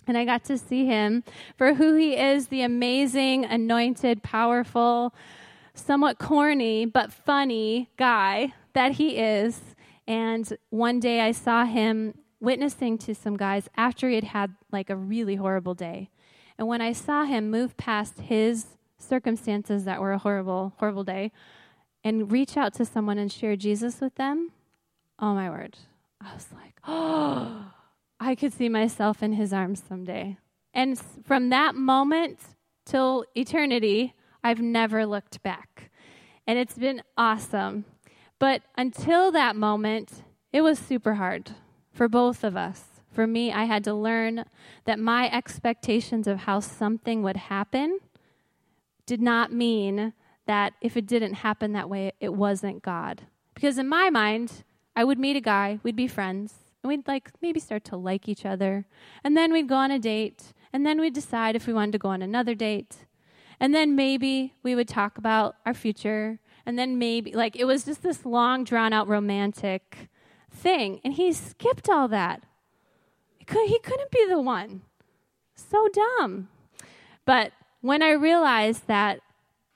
And 0.06 0.18
I 0.18 0.24
got 0.24 0.44
to 0.44 0.58
see 0.58 0.86
him 0.86 1.24
for 1.56 1.74
who 1.74 1.94
he 1.94 2.16
is 2.16 2.48
the 2.48 2.62
amazing, 2.62 3.44
anointed, 3.44 4.22
powerful, 4.22 5.14
somewhat 5.74 6.18
corny, 6.18 6.84
but 6.84 7.12
funny 7.12 7.90
guy 7.96 8.52
that 8.74 8.92
he 8.92 9.16
is. 9.16 9.60
And 10.06 10.56
one 10.70 11.00
day 11.00 11.20
I 11.20 11.32
saw 11.32 11.64
him 11.64 12.18
witnessing 12.40 12.98
to 12.98 13.14
some 13.14 13.36
guys 13.36 13.68
after 13.76 14.08
he 14.08 14.16
had 14.16 14.24
had 14.24 14.54
like 14.70 14.90
a 14.90 14.96
really 14.96 15.36
horrible 15.36 15.74
day. 15.74 16.10
And 16.58 16.68
when 16.68 16.82
I 16.82 16.92
saw 16.92 17.24
him 17.24 17.50
move 17.50 17.76
past 17.76 18.20
his 18.20 18.66
circumstances 18.98 19.84
that 19.84 20.00
were 20.00 20.12
a 20.12 20.18
horrible, 20.18 20.74
horrible 20.78 21.04
day 21.04 21.32
and 22.04 22.30
reach 22.30 22.56
out 22.56 22.74
to 22.74 22.84
someone 22.84 23.18
and 23.18 23.32
share 23.32 23.56
Jesus 23.56 24.00
with 24.00 24.14
them, 24.16 24.52
oh 25.18 25.34
my 25.34 25.48
word. 25.48 25.78
I 26.20 26.34
was 26.34 26.46
like, 26.52 26.74
oh. 26.86 27.70
I 28.20 28.34
could 28.34 28.52
see 28.52 28.68
myself 28.68 29.22
in 29.22 29.32
his 29.32 29.52
arms 29.52 29.82
someday. 29.86 30.38
And 30.72 30.98
from 31.24 31.48
that 31.48 31.74
moment 31.74 32.38
till 32.84 33.24
eternity, 33.34 34.14
I've 34.42 34.60
never 34.60 35.04
looked 35.04 35.42
back. 35.42 35.90
And 36.46 36.58
it's 36.58 36.78
been 36.78 37.02
awesome. 37.16 37.86
But 38.38 38.62
until 38.76 39.32
that 39.32 39.56
moment, 39.56 40.22
it 40.52 40.60
was 40.60 40.78
super 40.78 41.14
hard 41.14 41.52
for 41.92 42.08
both 42.08 42.44
of 42.44 42.56
us. 42.56 42.84
For 43.10 43.26
me, 43.26 43.52
I 43.52 43.64
had 43.64 43.84
to 43.84 43.94
learn 43.94 44.44
that 44.84 44.98
my 44.98 45.30
expectations 45.30 46.26
of 46.26 46.40
how 46.40 46.60
something 46.60 47.22
would 47.22 47.36
happen 47.36 48.00
did 49.06 49.20
not 49.20 49.52
mean 49.52 50.12
that 50.46 50.74
if 50.80 50.96
it 50.96 51.06
didn't 51.06 51.34
happen 51.34 51.72
that 51.72 51.88
way, 51.88 52.12
it 52.20 52.34
wasn't 52.34 52.82
God. 52.82 53.22
Because 53.54 53.78
in 53.78 53.88
my 53.88 54.10
mind, 54.10 54.64
I 54.96 55.04
would 55.04 55.18
meet 55.18 55.36
a 55.36 55.40
guy, 55.40 55.80
we'd 55.82 55.96
be 55.96 56.06
friends, 56.08 56.54
and 56.82 56.88
we'd 56.88 57.08
like 57.08 57.30
maybe 57.40 57.60
start 57.60 57.84
to 57.84 57.96
like 57.96 58.28
each 58.28 58.44
other. 58.44 58.86
And 59.22 59.36
then 59.36 59.52
we'd 59.52 59.68
go 59.68 59.76
on 59.76 59.90
a 59.90 59.98
date, 59.98 60.52
and 60.72 60.84
then 60.84 61.00
we'd 61.00 61.14
decide 61.14 61.56
if 61.56 61.66
we 61.66 61.72
wanted 61.72 61.92
to 61.92 61.98
go 61.98 62.08
on 62.08 62.22
another 62.22 62.54
date. 62.54 63.06
And 63.60 63.74
then 63.74 63.96
maybe 63.96 64.54
we 64.62 64.74
would 64.74 64.88
talk 64.88 65.16
about 65.16 65.56
our 65.64 65.74
future. 65.74 66.40
And 66.66 66.78
then 66.78 66.98
maybe, 66.98 67.32
like, 67.32 67.56
it 67.56 67.64
was 67.64 67.84
just 67.84 68.02
this 68.02 68.26
long, 68.26 68.64
drawn 68.64 68.92
out 68.92 69.06
romantic 69.06 70.08
thing. 70.50 71.00
And 71.04 71.14
he 71.14 71.32
skipped 71.32 71.88
all 71.88 72.08
that. 72.08 72.42
He, 73.38 73.44
could, 73.44 73.68
he 73.68 73.78
couldn't 73.78 74.10
be 74.10 74.26
the 74.28 74.40
one. 74.40 74.82
So 75.54 75.88
dumb. 75.88 76.48
But 77.24 77.52
when 77.80 78.02
I 78.02 78.10
realized 78.12 78.86
that 78.86 79.20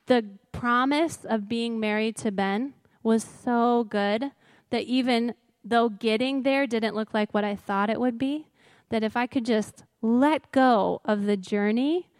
the 0.06 0.24
promise 0.58 1.24
of 1.24 1.48
being 1.48 1.78
married 1.78 2.16
to 2.16 2.32
Ben 2.32 2.74
was 3.02 3.22
so 3.22 3.84
good 3.84 4.32
that 4.70 4.82
even 4.82 5.34
though 5.64 5.88
getting 5.88 6.42
there 6.42 6.66
didn't 6.66 6.94
look 6.94 7.14
like 7.14 7.32
what 7.32 7.44
I 7.44 7.54
thought 7.54 7.90
it 7.90 8.00
would 8.00 8.18
be, 8.18 8.48
that 8.88 9.04
if 9.04 9.16
I 9.16 9.26
could 9.26 9.44
just 9.44 9.84
let 10.02 10.50
go 10.50 11.00
of 11.04 11.26
the 11.26 11.36
journey 11.36 12.10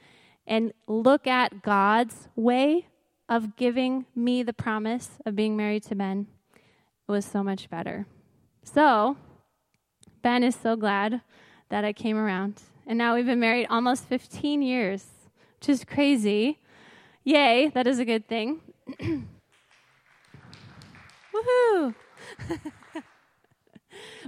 and 0.46 0.72
look 0.87 1.27
at 1.27 1.62
God's 1.62 2.29
way 2.37 2.87
of 3.29 3.57
giving 3.57 4.07
me 4.14 4.42
the 4.42 4.53
promise 4.53 5.18
of 5.27 5.35
being 5.35 5.57
married 5.57 5.83
to 5.85 5.94
Ben, 5.94 6.29
it 6.55 7.12
was 7.12 7.24
so 7.24 7.42
much 7.42 7.68
better. 7.68 8.07
So, 8.62 9.16
Ben 10.22 10.44
is 10.44 10.55
so 10.55 10.77
glad 10.77 11.22
that 11.70 11.85
I 11.85 11.92
came 11.92 12.16
around. 12.16 12.62
And 12.87 12.98
now 12.98 13.14
we've 13.14 13.27
been 13.27 13.40
married 13.40 13.66
almost 13.68 14.07
15 14.07 14.62
years, 14.62 15.07
which 15.59 15.68
is 15.68 15.85
crazy. 15.85 16.59
Yay, 17.24 17.68
that 17.74 17.87
is 17.87 17.98
a 17.98 18.04
good 18.04 18.26
thing. 18.26 18.61
Woohoo! 21.35 21.94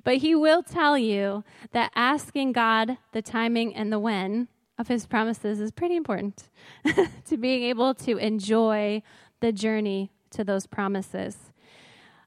but 0.04 0.16
he 0.16 0.34
will 0.34 0.62
tell 0.62 0.98
you 0.98 1.44
that 1.72 1.92
asking 1.94 2.52
God 2.52 2.98
the 3.12 3.22
timing 3.22 3.74
and 3.74 3.92
the 3.92 3.98
when 3.98 4.48
of 4.78 4.88
his 4.88 5.06
promises 5.06 5.60
is 5.60 5.70
pretty 5.70 5.96
important 5.96 6.48
to 7.26 7.36
being 7.36 7.62
able 7.64 7.94
to 7.94 8.16
enjoy 8.16 9.02
the 9.40 9.52
journey 9.52 10.10
to 10.30 10.44
those 10.44 10.66
promises. 10.66 11.52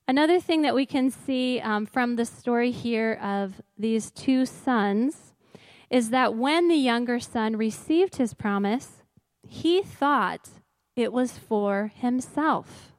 Another 0.08 0.40
thing 0.40 0.62
that 0.64 0.76
we 0.76 0.86
can 0.86 1.10
see 1.10 1.60
um, 1.62 1.86
from 1.86 2.16
the 2.16 2.26
story 2.26 2.72
here 2.72 3.14
of 3.22 3.62
these 3.78 4.12
two 4.12 4.46
sons 4.46 5.34
is 5.90 6.10
that 6.10 6.36
when 6.36 6.68
the 6.68 6.76
younger 6.76 7.20
son 7.20 7.56
received 7.56 8.18
his 8.18 8.34
promise, 8.34 9.03
he 9.54 9.84
thought 9.84 10.50
it 10.96 11.14
was 11.14 11.38
for 11.38 11.92
himself. 11.96 12.92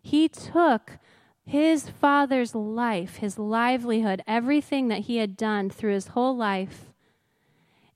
He 0.00 0.28
took 0.28 0.98
his 1.44 1.88
father's 1.88 2.54
life, 2.54 3.16
his 3.16 3.38
livelihood, 3.38 4.22
everything 4.26 4.86
that 4.88 5.00
he 5.00 5.16
had 5.16 5.36
done 5.36 5.68
through 5.68 5.94
his 5.94 6.08
whole 6.08 6.36
life, 6.36 6.92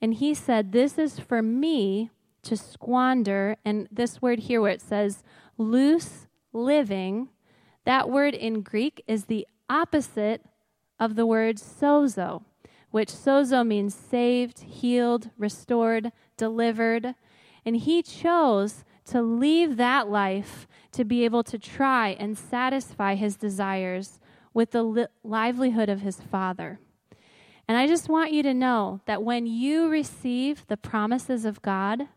and 0.00 0.14
he 0.14 0.34
said, 0.34 0.72
This 0.72 0.98
is 0.98 1.20
for 1.20 1.40
me 1.40 2.10
to 2.42 2.56
squander. 2.56 3.56
And 3.64 3.86
this 3.92 4.20
word 4.20 4.40
here, 4.40 4.60
where 4.60 4.72
it 4.72 4.80
says 4.80 5.22
loose 5.56 6.26
living, 6.52 7.28
that 7.84 8.10
word 8.10 8.34
in 8.34 8.62
Greek 8.62 9.04
is 9.06 9.26
the 9.26 9.46
opposite 9.68 10.42
of 10.98 11.14
the 11.14 11.26
word 11.26 11.56
sozo, 11.56 12.42
which 12.90 13.10
sozo 13.10 13.66
means 13.66 13.94
saved, 13.94 14.60
healed, 14.60 15.30
restored, 15.38 16.12
delivered. 16.36 17.14
And 17.64 17.76
he 17.76 18.02
chose 18.02 18.84
to 19.06 19.22
leave 19.22 19.76
that 19.76 20.08
life 20.08 20.66
to 20.92 21.04
be 21.04 21.24
able 21.24 21.42
to 21.44 21.58
try 21.58 22.10
and 22.10 22.36
satisfy 22.36 23.14
his 23.14 23.36
desires 23.36 24.18
with 24.52 24.72
the 24.72 24.82
li- 24.82 25.06
livelihood 25.22 25.88
of 25.88 26.00
his 26.00 26.20
father. 26.20 26.80
And 27.68 27.78
I 27.78 27.86
just 27.86 28.08
want 28.08 28.32
you 28.32 28.42
to 28.42 28.52
know 28.52 29.00
that 29.06 29.22
when 29.22 29.46
you 29.46 29.88
receive 29.88 30.66
the 30.66 30.76
promises 30.76 31.44
of 31.44 31.62
God, 31.62 32.08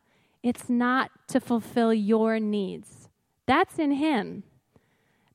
it's 0.41 0.67
not 0.67 1.12
to 1.27 1.39
fulfill 1.39 1.93
your 1.93 2.39
needs. 2.39 3.07
That's 3.45 3.77
in 3.77 3.91
Him. 3.91 4.43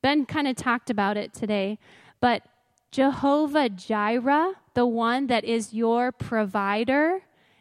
Ben 0.03 0.27
kind 0.27 0.48
of 0.48 0.57
talked 0.57 0.90
about 0.90 1.16
it 1.16 1.33
today, 1.33 1.79
but 2.20 2.42
Jehovah 2.90 3.68
Jireh, 3.68 4.55
the 4.79 4.87
one 4.87 5.27
that 5.27 5.45
is 5.45 5.75
your 5.75 6.12
provider, 6.12 7.19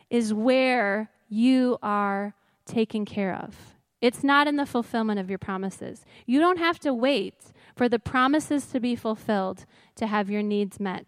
is 0.08 0.36
where 0.36 1.10
you 1.27 1.75
are 1.82 2.36
taken 2.63 3.06
care 3.06 3.34
of. 3.34 3.56
It's 4.01 4.23
not 4.23 4.47
in 4.47 4.58
the 4.58 4.67
fulfillment 4.67 5.19
of 5.19 5.27
your 5.27 5.39
promises. 5.39 6.06
You 6.27 6.39
don't 6.39 6.60
have 6.60 6.77
to 6.82 6.93
wait 6.93 7.34
for 7.75 7.89
the 7.89 7.97
promises 7.97 8.67
to 8.67 8.80
be 8.80 8.95
fulfilled 8.95 9.65
to 9.95 10.06
have 10.06 10.30
your 10.30 10.43
needs 10.43 10.80
met. 10.80 11.08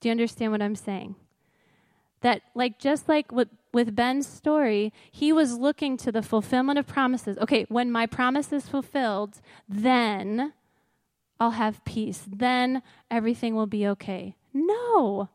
Do 0.00 0.08
you 0.08 0.12
understand 0.12 0.50
what 0.50 0.62
I'm 0.62 0.74
saying? 0.74 1.14
That, 2.22 2.40
like, 2.54 2.78
just 2.78 3.06
like 3.06 3.30
with, 3.30 3.50
with 3.70 3.94
Ben's 3.94 4.26
story, 4.26 4.94
he 5.12 5.30
was 5.30 5.58
looking 5.58 5.98
to 5.98 6.10
the 6.10 6.22
fulfillment 6.22 6.78
of 6.78 6.86
promises. 6.86 7.36
Okay, 7.36 7.66
when 7.68 7.92
my 7.92 8.06
promise 8.06 8.50
is 8.50 8.66
fulfilled, 8.66 9.42
then 9.68 10.54
I'll 11.38 11.50
have 11.50 11.84
peace. 11.84 12.24
Then 12.26 12.80
everything 13.10 13.54
will 13.54 13.66
be 13.66 13.86
okay. 13.88 14.37
No. 14.52 15.28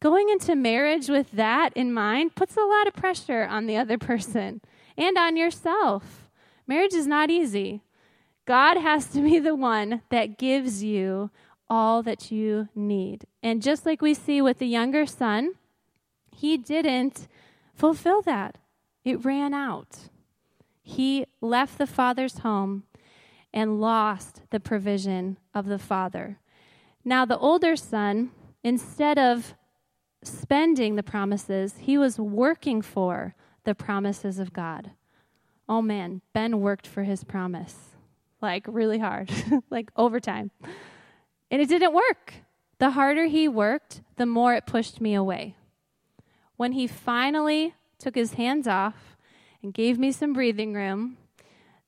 Going 0.00 0.28
into 0.28 0.54
marriage 0.56 1.08
with 1.08 1.30
that 1.32 1.72
in 1.74 1.92
mind 1.92 2.34
puts 2.34 2.56
a 2.56 2.64
lot 2.64 2.86
of 2.86 2.94
pressure 2.94 3.44
on 3.44 3.66
the 3.66 3.76
other 3.76 3.98
person 4.10 4.60
and 4.96 5.16
on 5.16 5.36
yourself. 5.36 6.28
Marriage 6.66 6.94
is 6.94 7.06
not 7.06 7.30
easy. 7.30 7.82
God 8.46 8.76
has 8.76 9.06
to 9.08 9.22
be 9.22 9.38
the 9.38 9.54
one 9.54 10.02
that 10.10 10.38
gives 10.38 10.82
you 10.82 11.30
all 11.68 12.02
that 12.02 12.30
you 12.30 12.68
need. 12.74 13.24
And 13.42 13.62
just 13.62 13.86
like 13.86 14.02
we 14.02 14.14
see 14.14 14.42
with 14.42 14.58
the 14.58 14.66
younger 14.66 15.06
son, 15.06 15.54
he 16.30 16.58
didn't 16.58 17.28
fulfill 17.74 18.22
that, 18.22 18.58
it 19.04 19.24
ran 19.24 19.54
out. 19.54 20.08
He 20.82 21.24
left 21.40 21.78
the 21.78 21.86
father's 21.86 22.38
home 22.38 22.84
and 23.52 23.80
lost 23.80 24.42
the 24.50 24.60
provision 24.60 25.38
of 25.54 25.66
the 25.66 25.78
father. 25.78 26.38
Now, 27.04 27.24
the 27.24 27.38
older 27.38 27.76
son, 27.76 28.30
instead 28.62 29.18
of 29.18 29.54
spending 30.22 30.96
the 30.96 31.02
promises, 31.02 31.74
he 31.80 31.98
was 31.98 32.18
working 32.18 32.80
for 32.80 33.34
the 33.64 33.74
promises 33.74 34.38
of 34.38 34.52
God. 34.52 34.92
Oh 35.68 35.82
man, 35.82 36.22
Ben 36.32 36.60
worked 36.60 36.86
for 36.86 37.04
his 37.04 37.24
promise 37.24 37.94
like 38.44 38.66
really 38.68 38.98
hard, 38.98 39.30
like 39.70 39.90
overtime. 39.96 40.50
And 41.50 41.60
it 41.60 41.68
didn't 41.68 41.94
work. 41.94 42.34
The 42.78 42.90
harder 42.90 43.24
he 43.24 43.48
worked, 43.48 44.02
the 44.16 44.26
more 44.26 44.54
it 44.54 44.66
pushed 44.66 45.00
me 45.00 45.14
away. 45.14 45.56
When 46.56 46.72
he 46.72 46.86
finally 46.86 47.74
took 47.98 48.14
his 48.14 48.34
hands 48.34 48.68
off 48.68 49.16
and 49.62 49.72
gave 49.72 49.98
me 49.98 50.12
some 50.12 50.34
breathing 50.34 50.74
room, 50.74 51.16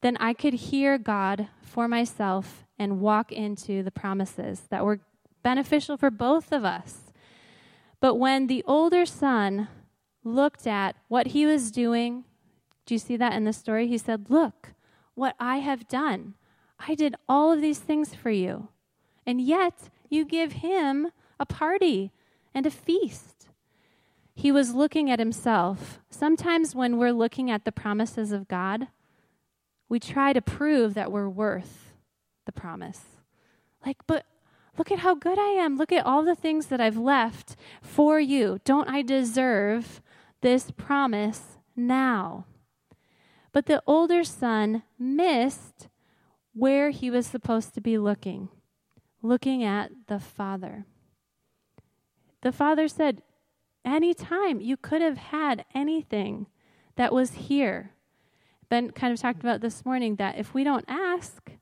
then 0.00 0.16
I 0.16 0.32
could 0.32 0.54
hear 0.54 0.96
God 0.98 1.48
for 1.60 1.86
myself 1.86 2.64
and 2.78 3.00
walk 3.00 3.32
into 3.32 3.82
the 3.82 3.90
promises 3.90 4.62
that 4.70 4.84
were 4.84 5.00
beneficial 5.42 5.96
for 5.96 6.10
both 6.10 6.52
of 6.52 6.64
us. 6.64 7.12
But 8.00 8.16
when 8.16 8.46
the 8.46 8.64
older 8.66 9.06
son 9.06 9.68
looked 10.24 10.66
at 10.66 10.96
what 11.08 11.28
he 11.28 11.46
was 11.46 11.70
doing, 11.70 12.24
do 12.84 12.94
you 12.94 12.98
see 12.98 13.16
that 13.16 13.32
in 13.32 13.44
the 13.44 13.52
story? 13.52 13.86
He 13.86 13.98
said, 13.98 14.30
Look, 14.30 14.74
what 15.14 15.34
I 15.40 15.58
have 15.58 15.88
done. 15.88 16.34
I 16.78 16.94
did 16.94 17.16
all 17.28 17.50
of 17.50 17.60
these 17.60 17.78
things 17.78 18.14
for 18.14 18.30
you. 18.30 18.68
And 19.24 19.40
yet 19.40 19.88
you 20.08 20.24
give 20.24 20.52
him 20.52 21.08
a 21.40 21.46
party 21.46 22.12
and 22.54 22.66
a 22.66 22.70
feast. 22.70 23.48
He 24.34 24.52
was 24.52 24.74
looking 24.74 25.10
at 25.10 25.18
himself. 25.18 26.00
Sometimes 26.10 26.74
when 26.74 26.98
we're 26.98 27.12
looking 27.12 27.50
at 27.50 27.64
the 27.64 27.72
promises 27.72 28.32
of 28.32 28.46
God, 28.46 28.88
we 29.88 29.98
try 29.98 30.32
to 30.32 30.42
prove 30.42 30.94
that 30.94 31.10
we're 31.10 31.28
worth 31.28 31.85
the 32.46 32.52
promise. 32.52 33.02
Like, 33.84 33.98
but 34.06 34.24
look 34.78 34.90
at 34.90 35.00
how 35.00 35.14
good 35.14 35.38
I 35.38 35.50
am. 35.50 35.76
Look 35.76 35.92
at 35.92 36.06
all 36.06 36.24
the 36.24 36.34
things 36.34 36.66
that 36.66 36.80
I've 36.80 36.96
left 36.96 37.56
for 37.82 38.18
you. 38.18 38.60
Don't 38.64 38.88
I 38.88 39.02
deserve 39.02 40.00
this 40.40 40.70
promise 40.70 41.58
now? 41.76 42.46
But 43.52 43.66
the 43.66 43.82
older 43.86 44.24
son 44.24 44.82
missed 44.98 45.88
where 46.54 46.90
he 46.90 47.10
was 47.10 47.26
supposed 47.26 47.74
to 47.74 47.80
be 47.80 47.98
looking 47.98 48.48
looking 49.22 49.64
at 49.64 49.90
the 50.06 50.18
Father. 50.18 50.86
The 52.42 52.52
Father 52.52 52.88
said, 52.88 53.22
Anytime 53.84 54.60
you 54.60 54.76
could 54.76 55.00
have 55.00 55.18
had 55.18 55.64
anything 55.74 56.46
that 56.96 57.12
was 57.12 57.32
here. 57.32 57.92
Ben 58.68 58.90
kind 58.90 59.12
of 59.12 59.20
talked 59.20 59.40
about 59.40 59.60
this 59.60 59.84
morning 59.84 60.16
that 60.16 60.38
if 60.38 60.52
we 60.52 60.64
don't 60.64 60.84
ask, 60.88 61.52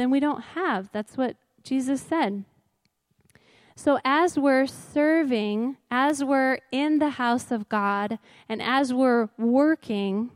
then 0.00 0.10
we 0.10 0.18
don't 0.18 0.40
have. 0.40 0.88
That's 0.92 1.18
what 1.18 1.36
Jesus 1.62 2.00
said. 2.00 2.44
So, 3.76 3.98
as 4.02 4.38
we're 4.38 4.66
serving, 4.66 5.76
as 5.90 6.24
we're 6.24 6.58
in 6.72 6.98
the 6.98 7.10
house 7.10 7.50
of 7.50 7.68
God, 7.68 8.18
and 8.48 8.62
as 8.62 8.94
we're 8.94 9.28
working, 9.36 10.30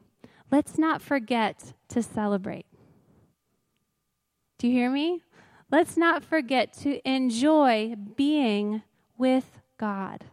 let's 0.50 0.77
not 0.77 1.00
forget 1.00 1.72
to 1.88 2.03
celebrate. 2.03 2.66
Do 4.59 4.68
you 4.68 4.74
hear 4.74 4.90
me? 4.90 5.22
Let's 5.70 5.96
not 5.96 6.22
forget 6.22 6.72
to 6.81 7.07
enjoy 7.09 7.94
being 8.16 8.83
with 9.16 9.61
God 9.79 10.24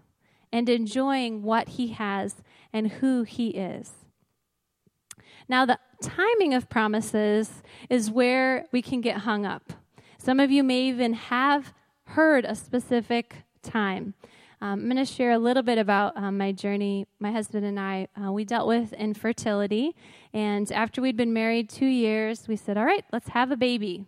and 0.52 0.68
enjoying 0.68 1.42
what 1.42 1.70
He 1.70 1.90
has 1.90 2.36
and 2.74 2.92
who 2.94 3.24
He 3.24 3.50
is. 3.50 3.92
Now, 5.52 5.66
the 5.66 5.80
timing 6.02 6.54
of 6.54 6.70
promises 6.70 7.62
is 7.90 8.10
where 8.10 8.68
we 8.72 8.82
can 8.82 9.02
get 9.02 9.18
hung 9.18 9.46
up. 9.46 9.74
Some 10.18 10.40
of 10.40 10.50
you 10.50 10.64
may 10.64 10.84
even 10.84 11.12
have 11.12 11.74
heard 12.06 12.46
a 12.46 12.56
specific 12.56 13.36
time. 13.62 14.14
Um, 14.62 14.80
I'm 14.80 14.84
going 14.86 14.96
to 14.96 15.04
share 15.04 15.32
a 15.32 15.38
little 15.38 15.62
bit 15.62 15.78
about 15.78 16.16
um, 16.16 16.38
my 16.38 16.54
journey. 16.54 17.06
My 17.20 17.34
husband 17.34 17.66
and 17.66 17.78
I, 17.78 18.08
uh, 18.16 18.32
we 18.32 18.46
dealt 18.46 18.66
with 18.66 18.94
infertility. 18.94 19.94
And 20.32 20.72
after 20.72 21.02
we'd 21.02 21.18
been 21.18 21.34
married 21.34 21.70
two 21.70 21.86
years, 21.86 22.48
we 22.48 22.56
said, 22.56 22.78
All 22.78 22.86
right, 22.86 23.04
let's 23.12 23.28
have 23.28 23.52
a 23.52 23.58
baby 23.58 24.06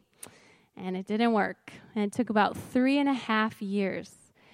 and 0.78 0.96
it 0.96 1.06
didn't 1.08 1.34
work. 1.34 1.74
And 1.94 2.06
it 2.06 2.14
took 2.14 2.30
about 2.30 2.56
three 2.56 3.00
and 3.00 3.10
a 3.10 3.14
half 3.14 3.62
years 3.62 4.12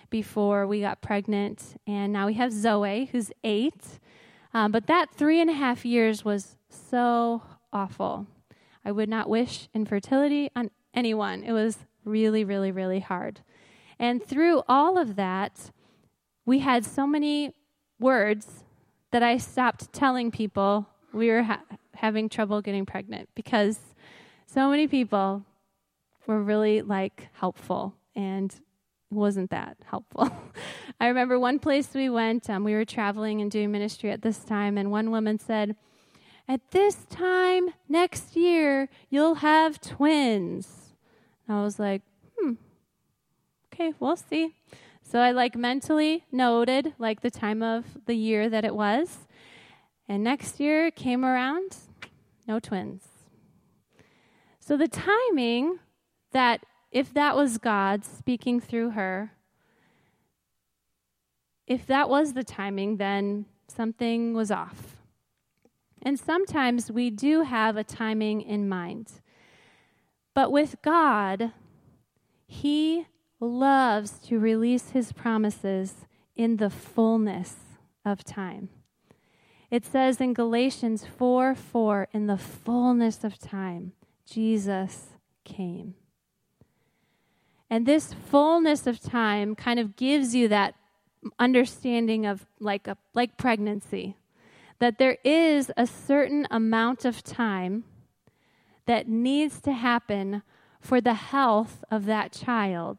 before 0.10 0.66
we 0.66 0.82
got 0.82 1.04
pregnant. 1.04 1.80
And 1.86 2.12
now 2.12 2.26
we 2.26 2.34
have 2.34 2.52
Zoe, 2.52 3.10
who's 3.12 3.32
eight. 3.44 4.00
Um, 4.56 4.72
but 4.72 4.88
that 4.88 5.12
three 5.12 5.40
and 5.40 5.52
a 5.52 5.54
half 5.54 5.86
years 5.86 6.26
was 6.26 6.56
so 6.70 7.42
awful. 7.74 8.28
I 8.86 8.92
would 8.92 9.10
not 9.10 9.30
wish 9.30 9.68
infertility 9.74 10.50
on 10.56 10.72
anyone. 10.94 11.44
It 11.44 11.52
was 11.52 11.80
really, 12.06 12.44
really, 12.44 12.72
really 12.72 13.00
hard. 13.00 13.42
And 14.00 14.24
through 14.24 14.64
all 14.68 14.98
of 14.98 15.16
that, 15.18 15.72
we 16.46 16.60
had 16.60 16.86
so 16.86 17.06
many 17.06 17.54
words 18.00 18.64
that 19.12 19.24
I 19.24 19.38
stopped 19.38 19.92
telling 19.92 20.32
people 20.32 20.88
we 21.12 21.30
were 21.30 21.44
ha- 21.44 21.64
having 21.96 22.30
trouble 22.30 22.62
getting 22.62 22.86
pregnant 22.86 23.30
because 23.36 23.80
so 24.46 24.70
many 24.70 24.88
people 24.88 25.44
were 26.28 26.42
really 26.42 26.82
like 26.82 27.28
helpful 27.34 27.96
and 28.16 28.54
wasn't 29.12 29.50
that 29.50 29.78
helpful. 29.86 30.32
I 31.00 31.08
remember 31.08 31.40
one 31.40 31.60
place 31.60 31.94
we 31.94 32.10
went, 32.10 32.50
um, 32.50 32.64
we 32.64 32.74
were 32.74 32.86
traveling 32.86 33.42
and 33.42 33.50
doing 33.50 33.72
ministry 33.72 34.12
at 34.12 34.22
this 34.22 34.40
time, 34.40 34.78
and 34.78 34.92
one 34.92 35.12
woman 35.12 35.40
said, 35.40 35.76
At 36.50 36.72
this 36.72 37.06
time 37.12 37.70
next 37.88 38.36
year, 38.36 38.90
you'll 39.12 39.36
have 39.36 39.80
twins. 39.80 40.96
And 41.48 41.56
I 41.56 41.64
was 41.64 41.78
like, 41.78 42.02
Hmm, 42.40 42.54
okay, 43.72 43.94
we'll 44.00 44.16
see. 44.16 44.56
So 45.04 45.20
I 45.20 45.30
like 45.30 45.56
mentally 45.56 46.26
noted 46.32 46.96
like 46.98 47.22
the 47.22 47.30
time 47.30 47.62
of 47.62 47.86
the 48.08 48.16
year 48.16 48.50
that 48.50 48.66
it 48.66 48.74
was. 48.74 49.28
And 50.08 50.24
next 50.24 50.60
year 50.60 50.90
came 50.90 51.24
around, 51.24 51.78
no 52.48 52.60
twins. 52.60 53.04
So 54.60 54.76
the 54.76 54.88
timing 54.88 55.78
that 56.32 56.66
if 56.92 57.14
that 57.14 57.36
was 57.36 57.60
God 57.60 58.04
speaking 58.04 58.60
through 58.60 58.92
her, 58.92 59.34
if 61.68 61.86
that 61.86 62.10
was 62.10 62.34
the 62.34 62.44
timing, 62.44 62.98
then 62.98 63.46
something 63.68 64.34
was 64.34 64.50
off. 64.50 64.99
And 66.02 66.20
sometimes 66.20 66.92
we 66.92 67.10
do 67.10 67.44
have 67.44 67.76
a 67.76 67.84
timing 67.84 68.42
in 68.42 68.70
mind. 68.70 69.22
But 70.34 70.52
with 70.52 70.82
God, 70.82 71.52
He 72.48 73.08
loves 73.40 74.20
to 74.28 74.40
release 74.40 74.92
His 74.92 75.12
promises 75.12 76.06
in 76.36 76.58
the 76.58 76.70
fullness 76.70 77.56
of 78.06 78.24
time. 78.24 78.70
It 79.70 79.86
says 79.86 80.20
in 80.20 80.34
Galatians 80.34 81.06
4 81.18 81.54
4, 81.54 82.08
in 82.14 82.28
the 82.28 82.38
fullness 82.38 83.24
of 83.24 83.38
time, 83.38 83.94
Jesus 84.26 85.10
came. 85.44 85.96
And 87.70 87.86
this 87.86 88.14
fullness 88.14 88.88
of 88.88 89.00
time 89.00 89.56
kind 89.56 89.80
of 89.80 89.96
gives 89.96 90.34
you 90.34 90.48
that 90.48 90.76
understanding 91.38 92.26
of 92.26 92.46
like 92.60 92.88
a 92.88 92.98
like 93.14 93.38
pregnancy 93.38 94.16
that 94.80 94.98
there 94.98 95.18
is 95.24 95.72
a 95.78 95.86
certain 95.86 96.48
amount 96.50 97.06
of 97.06 97.24
time 97.24 97.84
that 98.86 99.08
needs 99.08 99.62
to 99.62 99.74
happen 99.74 100.42
for 100.80 101.02
the 101.02 101.14
health 101.14 101.84
of 101.92 102.06
that 102.06 102.32
child. 102.32 102.98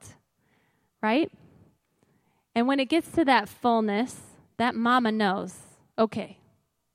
Right? 1.03 1.31
And 2.55 2.67
when 2.67 2.81
it 2.81 2.89
gets 2.89 3.11
to 3.13 3.25
that 3.25 3.49
fullness, 3.49 4.21
that 4.59 4.75
mama 4.75 5.11
knows, 5.11 5.55
okay, 5.99 6.39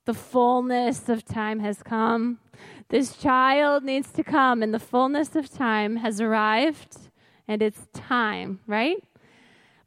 the 0.04 0.14
fullness 0.14 1.08
of 1.08 1.24
time 1.24 1.58
has 1.60 1.82
come. 1.82 2.38
This 2.88 3.16
child 3.16 3.82
needs 3.82 4.12
to 4.12 4.22
come, 4.22 4.62
and 4.62 4.72
the 4.72 4.78
fullness 4.78 5.34
of 5.34 5.50
time 5.50 5.96
has 5.96 6.20
arrived 6.20 6.96
and 7.48 7.62
it's 7.62 7.86
time, 7.92 8.60
right? 8.66 9.02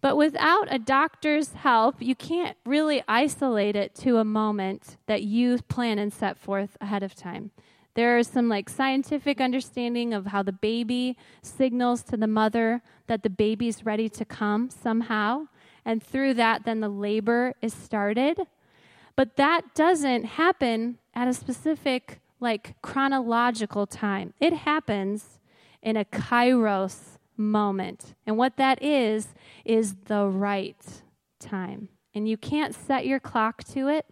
But 0.02 0.16
without 0.16 0.74
a 0.74 0.80
doctor's 0.80 1.54
help, 1.54 2.02
you 2.02 2.16
can't 2.16 2.56
really 2.66 3.04
isolate 3.08 3.76
it 3.76 3.94
to 3.96 4.18
a 4.18 4.24
moment 4.24 4.98
that 5.08 5.24
you 5.24 5.60
plan 5.68 6.00
and 6.00 6.14
set 6.14 6.38
forth 6.38 6.78
ahead 6.80 7.04
of 7.04 7.16
time. 7.16 7.52
There 7.96 8.18
is 8.18 8.28
some 8.28 8.48
like 8.48 8.70
scientific 8.70 9.42
understanding 9.42 10.14
of 10.14 10.28
how 10.28 10.42
the 10.42 10.54
baby 10.54 11.18
signals 11.42 12.02
to 12.04 12.16
the 12.16 12.28
mother 12.28 12.82
that 13.08 13.24
the 13.24 13.30
baby's 13.30 13.86
ready 13.86 14.08
to 14.10 14.24
come 14.24 14.70
somehow. 14.70 15.48
And 15.84 16.02
through 16.02 16.36
that, 16.36 16.64
then 16.64 16.80
the 16.80 16.90
labor 16.90 17.56
is 17.62 17.74
started. 17.74 18.40
But 19.18 19.36
that 19.36 19.76
doesn't 19.76 20.24
happen 20.24 21.00
at 21.14 21.28
a 21.28 21.34
specific, 21.34 22.22
like, 22.40 22.82
chronological 22.82 23.86
time. 23.86 24.34
It 24.40 24.54
happens 24.54 25.40
in 25.82 25.98
a 25.98 26.06
kairos 26.06 27.18
moment. 27.40 28.14
And 28.28 28.38
what 28.38 28.58
that 28.58 28.84
is, 28.84 29.30
is 29.66 29.96
the 30.06 30.26
right 30.28 30.78
time. 31.40 31.90
And 32.14 32.28
you 32.28 32.38
can't 32.38 32.76
set 32.76 33.08
your 33.08 33.20
clock 33.20 33.64
to 33.66 33.88
it. 33.88 34.06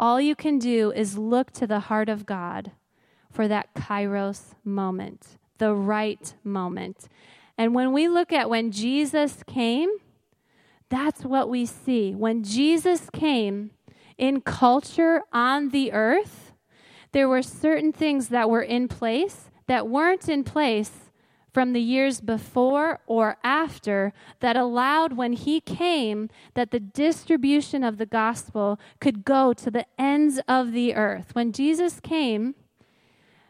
All 0.00 0.20
you 0.20 0.34
can 0.34 0.58
do 0.58 0.90
is 0.90 1.18
look 1.18 1.52
to 1.52 1.66
the 1.66 1.80
heart 1.80 2.08
of 2.08 2.26
God 2.26 2.72
for 3.30 3.46
that 3.48 3.74
kairos 3.74 4.54
moment, 4.64 5.38
the 5.58 5.74
right 5.74 6.34
moment. 6.42 7.08
And 7.56 7.74
when 7.74 7.92
we 7.92 8.08
look 8.08 8.32
at 8.32 8.48
when 8.48 8.70
Jesus 8.70 9.42
came, 9.46 9.90
that's 10.88 11.24
what 11.24 11.48
we 11.48 11.66
see. 11.66 12.14
When 12.14 12.42
Jesus 12.42 13.10
came 13.10 13.72
in 14.16 14.40
culture 14.40 15.22
on 15.32 15.68
the 15.68 15.92
earth, 15.92 16.52
there 17.12 17.28
were 17.28 17.42
certain 17.42 17.92
things 17.92 18.28
that 18.28 18.48
were 18.48 18.62
in 18.62 18.88
place 18.88 19.50
that 19.66 19.86
weren't 19.86 20.28
in 20.28 20.42
place 20.42 21.07
from 21.58 21.72
the 21.72 21.80
years 21.80 22.20
before 22.20 23.00
or 23.08 23.36
after 23.42 24.12
that 24.38 24.56
allowed 24.56 25.14
when 25.14 25.32
he 25.32 25.60
came 25.60 26.30
that 26.54 26.70
the 26.70 26.78
distribution 26.78 27.82
of 27.82 27.98
the 27.98 28.06
gospel 28.06 28.78
could 29.00 29.24
go 29.24 29.52
to 29.52 29.68
the 29.68 29.84
ends 29.98 30.38
of 30.46 30.70
the 30.70 30.94
earth. 30.94 31.34
When 31.34 31.50
Jesus 31.50 31.98
came, 31.98 32.54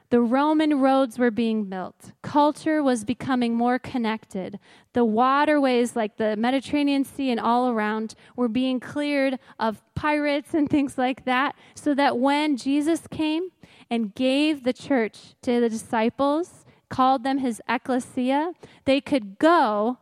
the 0.09 0.23
Roman 0.23 0.81
roads 0.81 1.19
were 1.19 1.31
being 1.31 1.65
built. 1.67 2.13
Culture 2.23 2.83
was 2.83 3.05
becoming 3.05 3.55
more 3.55 3.79
connected. 3.79 4.59
The 4.95 5.05
waterways, 5.05 5.95
like 5.95 6.17
the 6.17 6.35
Mediterranean 6.35 7.05
Sea 7.05 7.31
and 7.31 7.39
all 7.39 7.69
around, 7.69 8.15
were 8.37 8.49
being 8.49 8.81
cleared 8.81 9.39
of 9.61 9.83
pirates 9.95 10.55
and 10.55 10.67
things 10.71 10.97
like 10.97 11.27
that, 11.27 11.57
so 11.75 11.95
that 11.95 12.17
when 12.17 12.57
Jesus 12.57 13.03
came 13.11 13.51
and 13.91 14.15
gave 14.15 14.65
the 14.65 14.73
church 14.73 15.35
to 15.43 15.61
the 15.61 15.69
disciples, 15.69 16.65
called 16.89 17.25
them 17.25 17.39
his 17.39 17.61
ecclesia, 17.69 18.53
they 18.85 19.01
could 19.01 19.39
go 19.39 19.99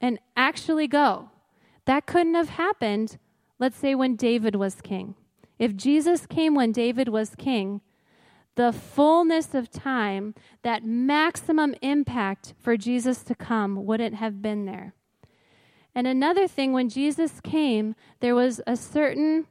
and 0.00 0.18
actually 0.36 0.86
go. 0.86 1.30
That 1.86 2.06
couldn't 2.06 2.34
have 2.34 2.50
happened, 2.50 3.18
let's 3.58 3.76
say, 3.76 3.94
when 3.94 4.16
David 4.16 4.54
was 4.54 4.80
king. 4.80 5.14
If 5.58 5.76
Jesus 5.76 6.26
came 6.26 6.54
when 6.54 6.72
David 6.72 7.08
was 7.08 7.34
king, 7.34 7.80
the 8.56 8.72
fullness 8.72 9.54
of 9.54 9.70
time, 9.70 10.34
that 10.62 10.84
maximum 10.84 11.74
impact 11.82 12.54
for 12.58 12.76
Jesus 12.76 13.22
to 13.24 13.34
come 13.34 13.84
wouldn't 13.84 14.16
have 14.16 14.42
been 14.42 14.64
there. 14.66 14.94
And 15.94 16.06
another 16.06 16.46
thing, 16.46 16.72
when 16.72 16.88
Jesus 16.88 17.40
came, 17.40 17.94
there 18.20 18.34
was 18.34 18.60
a 18.66 18.76
certain 18.76 19.46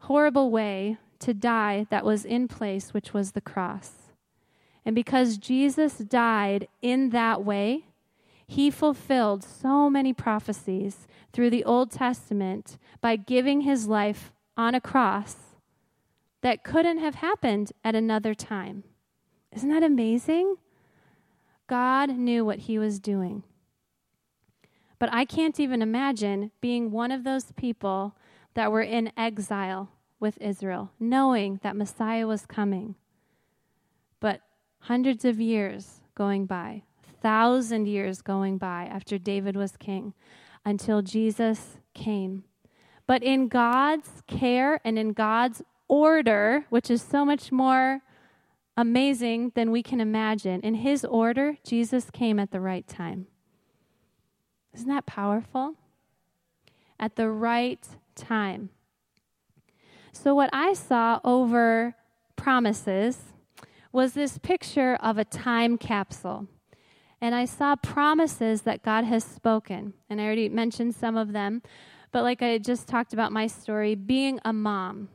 horrible 0.00 0.50
way 0.50 0.98
to 1.20 1.32
die 1.32 1.86
that 1.90 2.04
was 2.04 2.24
in 2.24 2.48
place, 2.48 2.92
which 2.92 3.14
was 3.14 3.32
the 3.32 3.40
cross. 3.40 4.03
And 4.84 4.94
because 4.94 5.38
Jesus 5.38 5.98
died 5.98 6.68
in 6.82 7.10
that 7.10 7.44
way, 7.44 7.86
he 8.46 8.70
fulfilled 8.70 9.42
so 9.42 9.88
many 9.88 10.12
prophecies 10.12 11.06
through 11.32 11.50
the 11.50 11.64
Old 11.64 11.90
Testament 11.90 12.78
by 13.00 13.16
giving 13.16 13.62
his 13.62 13.86
life 13.86 14.32
on 14.56 14.74
a 14.74 14.80
cross 14.80 15.36
that 16.42 16.62
couldn't 16.62 16.98
have 16.98 17.16
happened 17.16 17.72
at 17.82 17.94
another 17.94 18.34
time. 18.34 18.84
Isn't 19.52 19.70
that 19.70 19.82
amazing? 19.82 20.56
God 21.66 22.10
knew 22.10 22.44
what 22.44 22.60
he 22.60 22.78
was 22.78 22.98
doing. 22.98 23.44
But 24.98 25.08
I 25.12 25.24
can't 25.24 25.58
even 25.58 25.80
imagine 25.80 26.50
being 26.60 26.90
one 26.90 27.10
of 27.10 27.24
those 27.24 27.52
people 27.52 28.14
that 28.54 28.70
were 28.70 28.82
in 28.82 29.10
exile 29.16 29.90
with 30.20 30.38
Israel, 30.40 30.90
knowing 31.00 31.60
that 31.62 31.76
Messiah 31.76 32.26
was 32.26 32.46
coming. 32.46 32.94
But 34.20 34.40
hundreds 34.84 35.24
of 35.24 35.40
years 35.40 36.02
going 36.14 36.44
by, 36.44 36.82
thousand 37.22 37.86
years 37.86 38.20
going 38.20 38.58
by 38.58 38.84
after 38.84 39.16
David 39.16 39.56
was 39.56 39.78
king, 39.78 40.12
until 40.64 41.00
Jesus 41.00 41.78
came. 41.94 42.44
But 43.06 43.22
in 43.22 43.48
God's 43.48 44.22
care 44.26 44.80
and 44.84 44.98
in 44.98 45.12
God's 45.12 45.62
order, 45.88 46.66
which 46.68 46.90
is 46.90 47.00
so 47.00 47.24
much 47.24 47.50
more 47.50 48.00
amazing 48.76 49.52
than 49.54 49.70
we 49.70 49.82
can 49.82 50.00
imagine, 50.00 50.60
in 50.60 50.74
His 50.74 51.04
order, 51.04 51.56
Jesus 51.64 52.10
came 52.10 52.38
at 52.38 52.50
the 52.50 52.60
right 52.60 52.86
time. 52.86 53.26
Isn't 54.74 54.88
that 54.88 55.06
powerful? 55.06 55.76
At 57.00 57.16
the 57.16 57.30
right 57.30 57.86
time. 58.14 58.68
So, 60.12 60.34
what 60.34 60.50
I 60.52 60.74
saw 60.74 61.20
over 61.24 61.94
promises 62.36 63.33
was 63.94 64.12
this 64.12 64.38
picture 64.38 64.96
of 64.96 65.18
a 65.18 65.24
time 65.24 65.78
capsule. 65.78 66.48
And 67.20 67.32
I 67.32 67.44
saw 67.44 67.76
promises 67.76 68.62
that 68.62 68.82
God 68.82 69.04
has 69.04 69.22
spoken. 69.22 69.94
And 70.10 70.20
I 70.20 70.24
already 70.24 70.48
mentioned 70.48 70.96
some 70.96 71.16
of 71.16 71.32
them. 71.32 71.62
But 72.10 72.24
like 72.24 72.42
I 72.42 72.58
just 72.58 72.88
talked 72.88 73.12
about 73.12 73.30
my 73.30 73.46
story, 73.46 73.94
being 73.94 74.40
a 74.44 74.52
mom. 74.52 75.10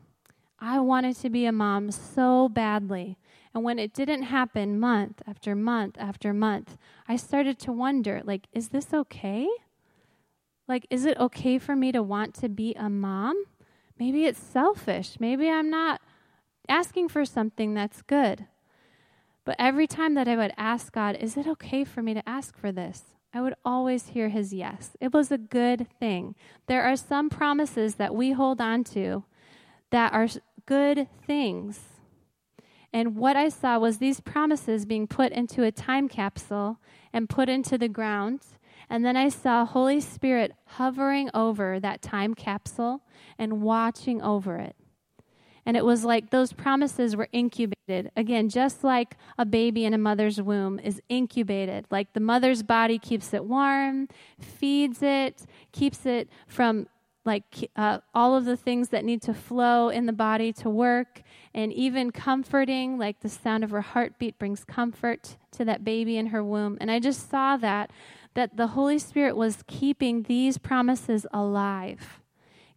I 0.60 0.80
wanted 0.80 1.18
to 1.18 1.30
be 1.30 1.45
a 1.45 1.51
mom 1.51 1.91
so 1.91 2.47
badly. 2.47 3.18
And 3.54 3.66
when 3.66 3.80
it 3.80 3.93
didn't 3.93 4.24
happen 4.24 4.80
month 4.80 5.22
after 5.28 5.56
month 5.56 5.97
after 5.99 6.34
month, 6.34 6.78
I 7.06 7.18
started 7.18 7.60
to 7.60 7.74
wonder 7.74 8.22
like, 8.24 8.47
is 8.54 8.70
this 8.70 8.93
okay? 8.93 9.45
Like, 10.70 10.88
is 10.89 11.04
it 11.04 11.18
okay 11.20 11.60
for 11.60 11.76
me 11.76 11.91
to 11.91 12.01
want 12.01 12.34
to 12.36 12.47
be 12.47 12.76
a 12.76 12.89
mom? 12.89 13.43
Maybe 13.99 14.26
it's 14.26 14.41
selfish. 14.41 15.18
Maybe 15.20 15.49
I'm 15.49 15.70
not 15.70 15.99
asking 16.70 17.10
for 17.10 17.26
something 17.26 17.74
that's 17.74 18.01
good. 18.01 18.45
But 19.50 19.56
every 19.58 19.88
time 19.88 20.14
that 20.14 20.28
I 20.28 20.36
would 20.36 20.54
ask 20.58 20.93
God, 20.93 21.16
is 21.16 21.36
it 21.36 21.47
okay 21.47 21.84
for 21.84 22.04
me 22.04 22.14
to 22.14 22.30
ask 22.30 22.56
for 22.56 22.72
this? 22.72 23.16
I 23.34 23.41
would 23.41 23.56
always 23.66 24.10
hear 24.10 24.30
his 24.30 24.54
yes. 24.54 24.95
It 25.02 25.12
was 25.12 25.32
a 25.32 25.39
good 25.39 25.88
thing. 26.00 26.36
There 26.68 26.84
are 26.84 26.95
some 26.95 27.32
promises 27.32 27.95
that 27.95 28.14
we 28.14 28.34
hold 28.34 28.62
on 28.62 28.84
to 28.93 29.24
that 29.89 30.14
are 30.14 30.28
good 30.68 31.08
things. 31.26 31.80
And 32.93 33.16
what 33.16 33.36
I 33.36 33.50
saw 33.50 33.80
was 33.80 33.97
these 33.97 34.20
promises 34.20 34.86
being 34.86 35.08
put 35.08 35.32
into 35.32 35.64
a 35.64 35.72
time 35.72 36.08
capsule 36.08 36.80
and 37.12 37.28
put 37.28 37.50
into 37.50 37.76
the 37.76 37.89
ground. 37.89 38.41
And 38.88 39.04
then 39.04 39.18
I 39.18 39.30
saw 39.30 39.66
Holy 39.66 40.00
Spirit 40.00 40.54
hovering 40.78 41.32
over 41.34 41.80
that 41.80 42.04
time 42.04 42.36
capsule 42.36 43.02
and 43.39 43.64
watching 43.64 44.22
over 44.22 44.58
it. 44.58 44.76
And 45.70 45.78
it 45.78 45.86
was 45.86 46.03
like 46.03 46.32
those 46.32 46.51
promises 46.51 47.15
were 47.15 47.28
incubated. 47.32 48.09
Again, 48.17 48.49
just 48.49 48.84
like 48.84 49.15
a 49.38 49.45
baby 49.45 49.86
in 49.86 49.93
a 49.93 49.99
mother's 49.99 50.41
womb 50.41 50.80
is 50.80 50.99
incubated. 51.09 51.86
Like 51.91 52.13
the 52.13 52.20
mother's 52.20 52.63
body 52.63 52.97
keeps 52.97 53.36
it 53.36 53.45
warm, 53.45 54.07
feeds 54.39 55.03
it, 55.03 55.45
keeps 55.72 56.07
it 56.07 56.28
from 56.47 56.88
like 57.24 57.70
uh, 57.76 57.99
all 58.15 58.36
of 58.36 58.45
the 58.45 58.57
things 58.57 58.89
that 58.89 59.05
need 59.05 59.22
to 59.22 59.34
flow 59.36 59.89
in 59.89 60.07
the 60.07 60.11
body 60.11 60.51
to 60.53 60.72
work, 60.72 61.22
and 61.53 61.72
even 61.72 62.09
comforting, 62.09 62.97
like 62.97 63.20
the 63.20 63.30
sound 63.30 63.63
of 63.63 63.70
her 63.70 63.82
heartbeat 63.82 64.39
brings 64.39 64.63
comfort 64.63 65.38
to 65.51 65.63
that 65.65 65.84
baby 65.84 66.17
in 66.17 66.26
her 66.28 66.43
womb. 66.43 66.80
And 66.82 66.89
I 66.89 66.99
just 66.99 67.30
saw 67.30 67.57
that, 67.57 67.91
that 68.34 68.57
the 68.57 68.70
Holy 68.70 68.97
Spirit 68.97 69.38
was 69.38 69.63
keeping 69.67 70.24
these 70.24 70.57
promises 70.57 71.28
alive 71.32 72.18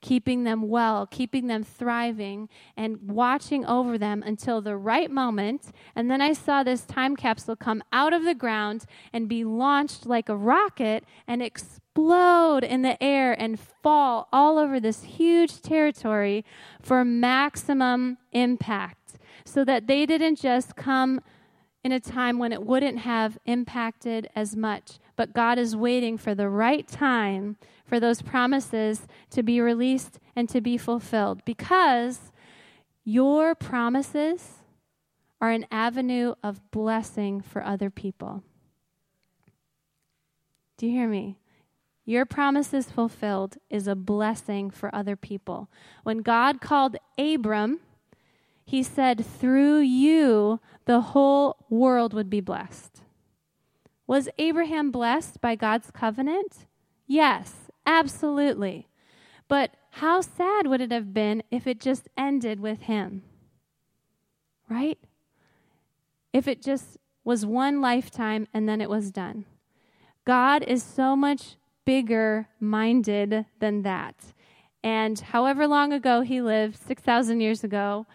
keeping 0.03 0.45
them 0.45 0.69
well, 0.69 1.07
keeping 1.07 1.47
them 1.47 1.65
thriving, 1.65 2.51
and 2.77 2.99
watching 3.09 3.65
over 3.65 3.97
them 3.97 4.23
until 4.23 4.61
the 4.61 4.77
right 4.77 5.11
moment. 5.11 5.73
And 5.97 6.11
then 6.11 6.21
I 6.21 6.35
saw 6.35 6.63
this 6.63 6.83
time 6.83 7.17
capsule 7.17 7.57
come 7.57 7.83
out 7.93 8.13
of 8.13 8.25
the 8.25 8.35
ground 8.35 8.85
and 9.13 9.29
be 9.29 9.45
launched 9.45 10.05
like 10.05 10.29
a 10.29 10.37
rocket 10.37 11.05
and 11.27 11.43
explode 11.43 12.65
in 12.65 12.83
the 12.83 13.03
air 13.03 13.33
and 13.33 13.59
fall 13.59 14.29
all 14.33 14.59
over 14.59 14.79
this 14.79 15.05
huge 15.05 15.63
territory 15.63 16.45
for 16.83 17.05
maximum 17.05 18.19
impact. 18.33 18.99
So 19.45 19.65
that 19.65 19.87
they 19.87 20.05
didn't 20.05 20.39
just 20.39 20.77
come 20.77 21.21
in 21.85 21.93
a 21.93 22.01
time 22.01 22.39
when 22.39 22.53
it 22.53 22.65
wouldn't 22.65 22.99
have 22.99 23.39
impacted 23.45 24.29
as 24.37 24.55
much, 24.55 24.99
but 25.17 25.33
God 25.33 25.59
is 25.59 25.77
waiting 25.77 26.17
for 26.17 26.35
the 26.35 26.49
right 26.49 26.87
time 26.87 27.57
for 27.85 28.01
those 28.01 28.23
promises 28.23 29.07
to 29.31 29.43
be 29.43 29.61
released 29.61 30.19
and 30.35 30.49
to 30.49 30.61
be 30.61 30.79
fulfilled 30.79 31.45
because 31.45 32.33
your 33.05 33.55
promises 33.55 34.63
are 35.41 35.51
an 35.51 35.67
avenue 35.71 36.35
of 36.43 36.71
blessing 36.71 37.41
for 37.41 37.65
other 37.65 37.91
people. 37.91 38.43
Do 40.77 40.87
you 40.87 40.93
hear 40.93 41.09
me? 41.09 41.37
Your 42.05 42.25
promises 42.25 42.91
fulfilled 42.91 43.59
is 43.71 43.87
a 43.87 43.95
blessing 43.95 44.71
for 44.71 44.93
other 44.95 45.17
people. 45.17 45.69
When 46.03 46.19
God 46.19 46.61
called 46.61 46.97
Abram, 47.19 47.81
he 48.65 48.83
said, 48.83 49.25
Through 49.25 49.81
you, 49.81 50.61
the 50.85 51.01
whole 51.01 51.57
world 51.69 52.15
would 52.15 52.31
be 52.31 52.41
blessed. 52.41 53.02
Was 54.13 54.29
Abraham 54.37 54.91
blessed 54.91 55.41
by 55.41 55.55
God's 55.55 55.91
covenant? 55.91 56.67
Yes. 57.07 57.71
Absolutely. 57.87 58.87
But 59.49 59.71
how 59.89 60.21
sad 60.21 60.67
would 60.67 60.83
it 60.83 60.93
have 60.93 61.15
been 61.15 61.43
if 61.51 61.67
it 61.67 61.81
just 61.81 62.11
ended 62.15 62.61
with 62.61 62.83
him? 62.83 63.23
Right? 64.69 64.99
If 66.31 66.47
it 66.47 66.61
just 66.61 66.99
was 67.25 67.47
one 67.47 67.81
lifetime 67.81 68.47
and 68.53 68.69
then 68.69 68.83
it 68.83 68.91
was 68.91 69.11
done. 69.11 69.47
God 70.27 70.63
is 70.63 70.83
so 70.83 71.17
much 71.17 71.57
bigger 71.87 72.49
minded 72.61 73.47
than 73.61 73.81
that. 73.81 74.17
And 74.85 75.19
however 75.19 75.67
long 75.67 75.91
ago 75.91 76.21
he 76.21 76.43
lived, 76.43 76.77
6,000 76.77 77.41
years 77.41 77.65
ago, 77.65 78.07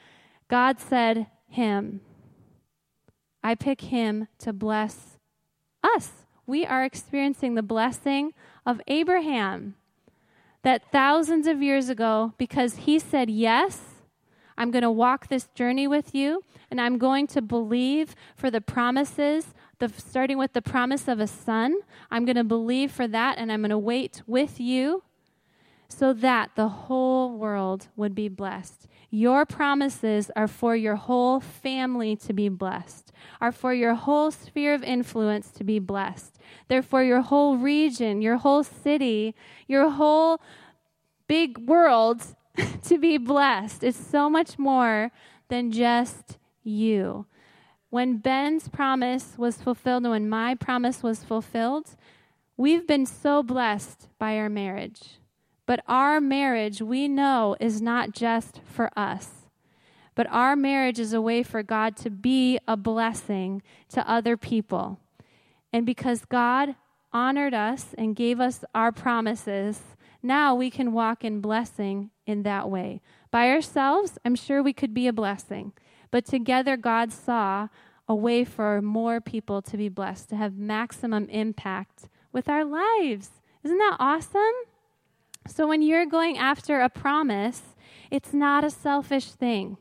God 0.48 0.80
said, 0.80 1.26
Him. 1.48 2.02
I 3.44 3.56
pick 3.56 3.82
him 3.82 4.28
to 4.38 4.54
bless 4.54 5.17
us. 5.96 6.12
We 6.46 6.66
are 6.66 6.84
experiencing 6.84 7.56
the 7.56 7.64
blessing 7.64 8.34
of 8.66 8.82
Abraham. 8.88 9.76
That 10.64 10.92
thousands 10.92 11.48
of 11.48 11.62
years 11.62 11.90
ago, 11.90 12.34
because 12.38 12.76
he 12.78 13.00
said, 13.00 13.30
Yes, 13.30 13.80
I'm 14.58 14.72
going 14.72 14.84
to 14.84 14.92
walk 14.92 15.28
this 15.28 15.48
journey 15.54 15.88
with 15.88 16.16
you, 16.16 16.44
and 16.72 16.82
I'm 16.82 16.98
going 16.98 17.28
to 17.28 17.42
believe 17.42 18.16
for 18.36 18.50
the 18.50 18.60
promises, 18.60 19.54
the, 19.80 19.90
starting 19.96 20.38
with 20.38 20.54
the 20.54 20.62
promise 20.62 21.08
of 21.08 21.20
a 21.20 21.28
son. 21.28 21.78
I'm 22.10 22.26
going 22.26 22.38
to 22.38 22.44
believe 22.44 22.92
for 22.92 23.08
that, 23.08 23.38
and 23.38 23.52
I'm 23.52 23.62
going 23.62 23.70
to 23.70 23.78
wait 23.78 24.24
with 24.26 24.60
you 24.60 25.04
so 25.88 26.14
that 26.14 26.52
the 26.56 26.68
whole 26.68 27.38
world 27.38 27.88
would 27.96 28.14
be 28.14 28.28
blessed. 28.28 28.88
Your 29.10 29.46
promises 29.46 30.30
are 30.36 30.48
for 30.48 30.76
your 30.76 30.96
whole 30.96 31.40
family 31.40 32.16
to 32.18 32.34
be 32.34 32.50
blessed, 32.50 33.12
are 33.40 33.54
for 33.54 33.74
your 33.74 33.94
whole 33.94 34.32
sphere 34.32 34.74
of 34.74 34.84
influence 34.84 35.50
to 35.52 35.64
be 35.64 35.80
blessed. 35.80 36.38
They're 36.68 36.82
for 36.82 37.04
your 37.04 37.22
whole 37.22 37.58
region, 37.58 38.22
your 38.22 38.38
whole 38.38 38.64
city, 38.64 39.34
your 39.68 39.90
whole 39.90 40.42
big 41.28 41.58
world 41.58 42.36
to 42.84 42.98
be 42.98 43.18
blessed. 43.18 43.84
It's 43.84 43.98
so 43.98 44.30
much 44.30 44.60
more 44.60 45.12
than 45.48 45.72
just 45.72 46.38
you. 46.64 47.26
When 47.90 48.18
Ben's 48.18 48.68
promise 48.68 49.36
was 49.38 49.62
fulfilled 49.62 50.04
and 50.04 50.12
when 50.12 50.30
my 50.30 50.56
promise 50.56 51.02
was 51.02 51.24
fulfilled, 51.24 51.96
we've 52.58 52.86
been 52.86 53.06
so 53.06 53.42
blessed 53.42 54.10
by 54.20 54.38
our 54.38 54.50
marriage. 54.50 55.20
But 55.68 55.84
our 55.88 56.20
marriage, 56.20 56.82
we 56.82 57.08
know, 57.08 57.56
is 57.60 57.82
not 57.82 58.14
just 58.14 58.62
for 58.66 58.90
us. 58.98 59.30
But 60.16 60.26
our 60.32 60.56
marriage 60.56 60.98
is 60.98 61.14
a 61.14 61.22
way 61.22 61.44
for 61.44 61.62
God 61.62 61.96
to 61.98 62.10
be 62.10 62.58
a 62.68 62.76
blessing 62.76 63.62
to 63.90 64.10
other 64.10 64.36
people. 64.36 65.00
And 65.72 65.86
because 65.86 66.26
God 66.26 66.76
honored 67.14 67.54
us 67.54 67.94
and 67.98 68.16
gave 68.16 68.40
us 68.40 68.64
our 68.74 68.92
promises, 68.92 69.82
now 70.24 70.56
we 70.56 70.72
can 70.72 70.94
walk 70.94 71.24
in 71.24 71.42
blessing 71.42 72.10
in 72.26 72.44
that 72.44 72.70
way. 72.70 73.02
By 73.30 73.50
ourselves, 73.50 74.18
I'm 74.26 74.36
sure 74.36 74.64
we 74.64 74.74
could 74.74 74.94
be 74.94 75.08
a 75.08 75.14
blessing. 75.14 75.74
But 76.12 76.26
together, 76.26 76.78
God 76.78 77.12
saw 77.12 77.68
a 78.08 78.16
way 78.16 78.46
for 78.46 78.82
more 78.82 79.20
people 79.20 79.62
to 79.64 79.76
be 79.76 79.90
blessed, 79.90 80.30
to 80.30 80.38
have 80.38 80.58
maximum 80.58 81.26
impact 81.30 82.08
with 82.32 82.48
our 82.48 82.64
lives. 82.64 83.30
Isn't 83.64 83.78
that 83.78 83.98
awesome? 84.00 84.54
So 85.48 85.68
when 85.68 85.82
you're 85.82 86.06
going 86.06 86.38
after 86.38 86.82
a 86.82 86.90
promise, 86.90 87.62
it's 88.12 88.34
not 88.34 88.64
a 88.64 88.70
selfish 88.70 89.32
thing. 89.32 89.78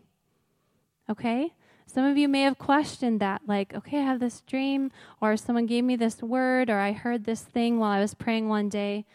Okay? 1.09 1.53
Some 1.87 2.05
of 2.05 2.19
you 2.19 2.29
may 2.29 2.43
have 2.43 2.59
questioned 2.59 3.21
that, 3.21 3.43
like, 3.47 3.75
okay, 3.75 3.99
I 3.99 4.03
have 4.03 4.21
this 4.21 4.41
dream, 4.43 4.91
or 5.21 5.37
someone 5.37 5.67
gave 5.67 5.85
me 5.85 5.97
this 5.97 6.23
word, 6.23 6.69
or 6.69 6.79
I 6.79 6.93
heard 6.93 7.25
this 7.25 7.43
thing 7.43 7.79
while 7.79 7.91
I 7.91 8.01
was 8.01 8.15
praying 8.15 8.49
one 8.49 8.69
day. 8.69 9.07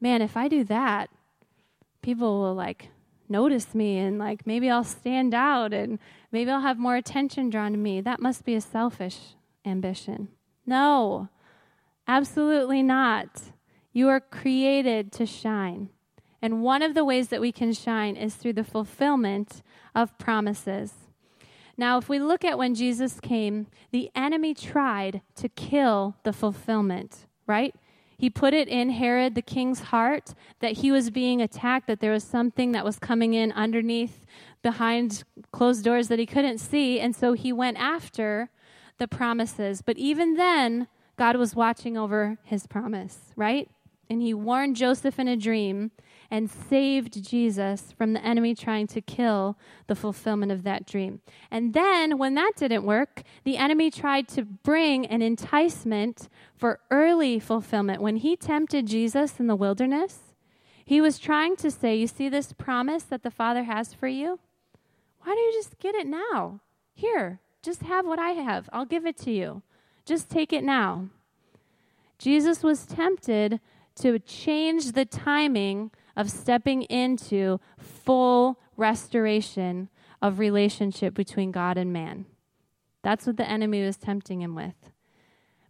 Man, 0.00 0.22
if 0.22 0.36
I 0.36 0.48
do 0.48 0.64
that, 0.64 1.10
people 2.02 2.40
will 2.40 2.54
like 2.54 2.90
notice 3.28 3.74
me 3.74 3.98
and 3.98 4.18
like 4.18 4.46
maybe 4.46 4.70
I'll 4.70 4.84
stand 4.84 5.34
out 5.34 5.72
and 5.72 5.98
maybe 6.30 6.50
I'll 6.50 6.60
have 6.60 6.78
more 6.78 6.96
attention 6.96 7.50
drawn 7.50 7.72
to 7.72 7.78
me. 7.78 8.00
That 8.00 8.20
must 8.20 8.44
be 8.44 8.54
a 8.54 8.60
selfish 8.60 9.18
ambition. 9.64 10.28
No, 10.64 11.28
absolutely 12.06 12.82
not. 12.82 13.28
You 13.96 14.10
are 14.10 14.20
created 14.20 15.10
to 15.12 15.24
shine. 15.24 15.88
And 16.42 16.62
one 16.62 16.82
of 16.82 16.92
the 16.92 17.02
ways 17.02 17.28
that 17.28 17.40
we 17.40 17.50
can 17.50 17.72
shine 17.72 18.14
is 18.14 18.34
through 18.34 18.52
the 18.52 18.62
fulfillment 18.62 19.62
of 19.94 20.18
promises. 20.18 20.92
Now, 21.78 21.96
if 21.96 22.06
we 22.06 22.18
look 22.18 22.44
at 22.44 22.58
when 22.58 22.74
Jesus 22.74 23.20
came, 23.20 23.68
the 23.92 24.10
enemy 24.14 24.52
tried 24.52 25.22
to 25.36 25.48
kill 25.48 26.14
the 26.24 26.34
fulfillment, 26.34 27.24
right? 27.46 27.74
He 28.18 28.28
put 28.28 28.52
it 28.52 28.68
in 28.68 28.90
Herod 28.90 29.34
the 29.34 29.40
king's 29.40 29.80
heart 29.80 30.34
that 30.60 30.72
he 30.72 30.92
was 30.92 31.08
being 31.08 31.40
attacked, 31.40 31.86
that 31.86 32.00
there 32.00 32.12
was 32.12 32.22
something 32.22 32.72
that 32.72 32.84
was 32.84 32.98
coming 32.98 33.32
in 33.32 33.50
underneath, 33.52 34.26
behind 34.60 35.24
closed 35.52 35.86
doors 35.86 36.08
that 36.08 36.18
he 36.18 36.26
couldn't 36.26 36.58
see. 36.58 37.00
And 37.00 37.16
so 37.16 37.32
he 37.32 37.50
went 37.50 37.78
after 37.78 38.50
the 38.98 39.08
promises. 39.08 39.80
But 39.80 39.96
even 39.96 40.34
then, 40.34 40.86
God 41.16 41.36
was 41.36 41.56
watching 41.56 41.96
over 41.96 42.36
his 42.44 42.66
promise, 42.66 43.32
right? 43.36 43.70
And 44.08 44.22
he 44.22 44.34
warned 44.34 44.76
Joseph 44.76 45.18
in 45.18 45.28
a 45.28 45.36
dream 45.36 45.90
and 46.30 46.50
saved 46.50 47.22
Jesus 47.22 47.92
from 47.96 48.12
the 48.12 48.24
enemy 48.24 48.54
trying 48.54 48.86
to 48.88 49.00
kill 49.00 49.56
the 49.86 49.94
fulfillment 49.94 50.52
of 50.52 50.64
that 50.64 50.86
dream. 50.86 51.20
And 51.50 51.72
then, 51.72 52.18
when 52.18 52.34
that 52.34 52.52
didn't 52.56 52.84
work, 52.84 53.22
the 53.44 53.56
enemy 53.56 53.90
tried 53.90 54.28
to 54.28 54.44
bring 54.44 55.06
an 55.06 55.22
enticement 55.22 56.28
for 56.54 56.80
early 56.90 57.38
fulfillment. 57.38 58.02
When 58.02 58.16
he 58.16 58.36
tempted 58.36 58.86
Jesus 58.86 59.38
in 59.38 59.46
the 59.46 59.56
wilderness, 59.56 60.34
he 60.84 61.00
was 61.00 61.18
trying 61.18 61.56
to 61.56 61.70
say, 61.70 61.96
You 61.96 62.06
see 62.06 62.28
this 62.28 62.52
promise 62.52 63.04
that 63.04 63.22
the 63.22 63.30
Father 63.30 63.64
has 63.64 63.94
for 63.94 64.08
you? 64.08 64.38
Why 65.22 65.34
don't 65.34 65.38
you 65.38 65.52
just 65.52 65.78
get 65.78 65.94
it 65.94 66.06
now? 66.06 66.60
Here, 66.94 67.40
just 67.62 67.82
have 67.82 68.06
what 68.06 68.18
I 68.18 68.30
have. 68.30 68.68
I'll 68.72 68.84
give 68.84 69.06
it 69.06 69.16
to 69.18 69.30
you. 69.30 69.62
Just 70.04 70.30
take 70.30 70.52
it 70.52 70.62
now. 70.62 71.08
Jesus 72.18 72.62
was 72.62 72.86
tempted 72.86 73.60
to 73.96 74.18
change 74.18 74.92
the 74.92 75.04
timing 75.04 75.90
of 76.16 76.30
stepping 76.30 76.82
into 76.82 77.60
full 77.78 78.60
restoration 78.76 79.88
of 80.22 80.38
relationship 80.38 81.14
between 81.14 81.50
God 81.50 81.76
and 81.76 81.92
man. 81.92 82.26
That's 83.02 83.26
what 83.26 83.36
the 83.36 83.48
enemy 83.48 83.84
was 83.84 83.96
tempting 83.96 84.42
him 84.42 84.54
with. 84.54 84.90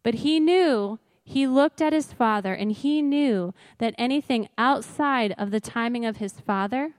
But 0.02 0.14
he 0.14 0.40
knew, 0.40 0.98
he 1.24 1.46
looked 1.46 1.82
at 1.82 1.92
his 1.92 2.12
father, 2.12 2.54
and 2.54 2.72
he 2.72 3.02
knew 3.02 3.52
that 3.78 3.94
anything 3.98 4.48
outside 4.56 5.34
of 5.36 5.50
the 5.50 5.60
timing 5.60 6.06
of 6.06 6.18
his 6.18 6.34
father 6.34 6.94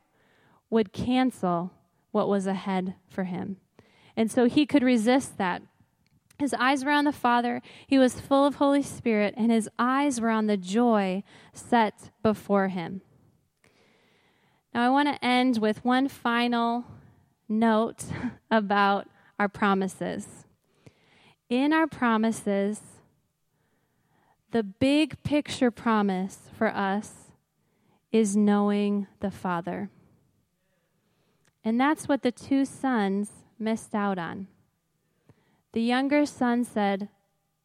would 0.69 0.91
cancel 0.91 1.71
what 2.11 2.27
was 2.27 2.45
ahead 2.47 2.95
for 3.07 3.23
him. 3.23 3.57
And 4.15 4.29
so 4.29 4.45
he 4.45 4.65
could 4.65 4.83
resist 4.83 5.37
that. 5.37 5.61
His 6.39 6.53
eyes 6.53 6.85
were 6.85 6.91
on 6.91 7.05
the 7.05 7.11
Father. 7.11 7.61
He 7.87 7.97
was 7.97 8.19
full 8.19 8.45
of 8.45 8.55
Holy 8.55 8.83
Spirit, 8.83 9.33
and 9.37 9.51
his 9.51 9.69
eyes 9.79 10.21
were 10.21 10.29
on 10.29 10.47
the 10.47 10.57
joy 10.57 11.23
set 11.53 12.11
before 12.21 12.67
him. 12.67 13.01
Now, 14.73 14.85
I 14.85 14.89
want 14.89 15.07
to 15.07 15.25
end 15.25 15.57
with 15.57 15.83
one 15.83 16.07
final 16.07 16.85
note 17.49 18.05
about 18.51 19.07
our 19.39 19.49
promises. 19.49 20.45
In 21.49 21.73
our 21.73 21.87
promises, 21.87 22.81
the 24.51 24.63
big 24.63 25.21
picture 25.23 25.71
promise 25.71 26.49
for 26.55 26.67
us 26.67 27.31
is 28.11 28.35
knowing 28.35 29.07
the 29.19 29.31
Father. 29.31 29.89
And 31.63 31.79
that's 31.79 32.07
what 32.07 32.21
the 32.21 32.31
two 32.31 32.63
sons 32.63 33.31
missed 33.59 33.93
out 33.93 34.17
on. 34.17 34.47
The 35.77 35.83
younger 35.83 36.25
son 36.25 36.63
said, 36.63 37.07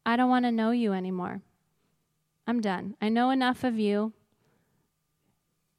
I 0.05 0.15
don't 0.17 0.29
want 0.29 0.45
to 0.45 0.51
know 0.51 0.69
you 0.69 0.93
anymore. 0.93 1.41
I'm 2.45 2.61
done. 2.61 2.95
I 3.01 3.09
know 3.09 3.31
enough 3.31 3.63
of 3.63 3.79
you. 3.79 4.13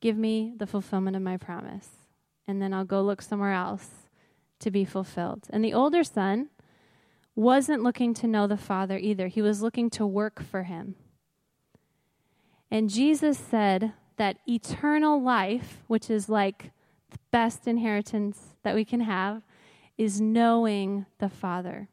Give 0.00 0.16
me 0.16 0.52
the 0.56 0.66
fulfillment 0.66 1.14
of 1.14 1.22
my 1.22 1.36
promise, 1.36 1.90
and 2.48 2.60
then 2.60 2.74
I'll 2.74 2.84
go 2.84 3.02
look 3.02 3.22
somewhere 3.22 3.52
else 3.52 3.88
to 4.58 4.72
be 4.72 4.84
fulfilled. 4.84 5.46
And 5.50 5.64
the 5.64 5.74
older 5.74 6.02
son 6.02 6.48
wasn't 7.36 7.84
looking 7.84 8.14
to 8.14 8.26
know 8.26 8.48
the 8.48 8.56
Father 8.56 8.98
either, 8.98 9.28
he 9.28 9.40
was 9.40 9.62
looking 9.62 9.88
to 9.90 10.04
work 10.04 10.42
for 10.42 10.64
him. 10.64 10.96
And 12.68 12.90
Jesus 12.90 13.38
said 13.38 13.92
that 14.16 14.38
eternal 14.48 15.22
life, 15.22 15.84
which 15.86 16.10
is 16.10 16.28
like 16.28 16.72
the 17.12 17.18
best 17.30 17.68
inheritance 17.68 18.56
that 18.64 18.74
we 18.74 18.84
can 18.84 19.02
have, 19.02 19.42
is 19.96 20.20
knowing 20.20 21.06
the 21.20 21.28
Father. 21.28 21.86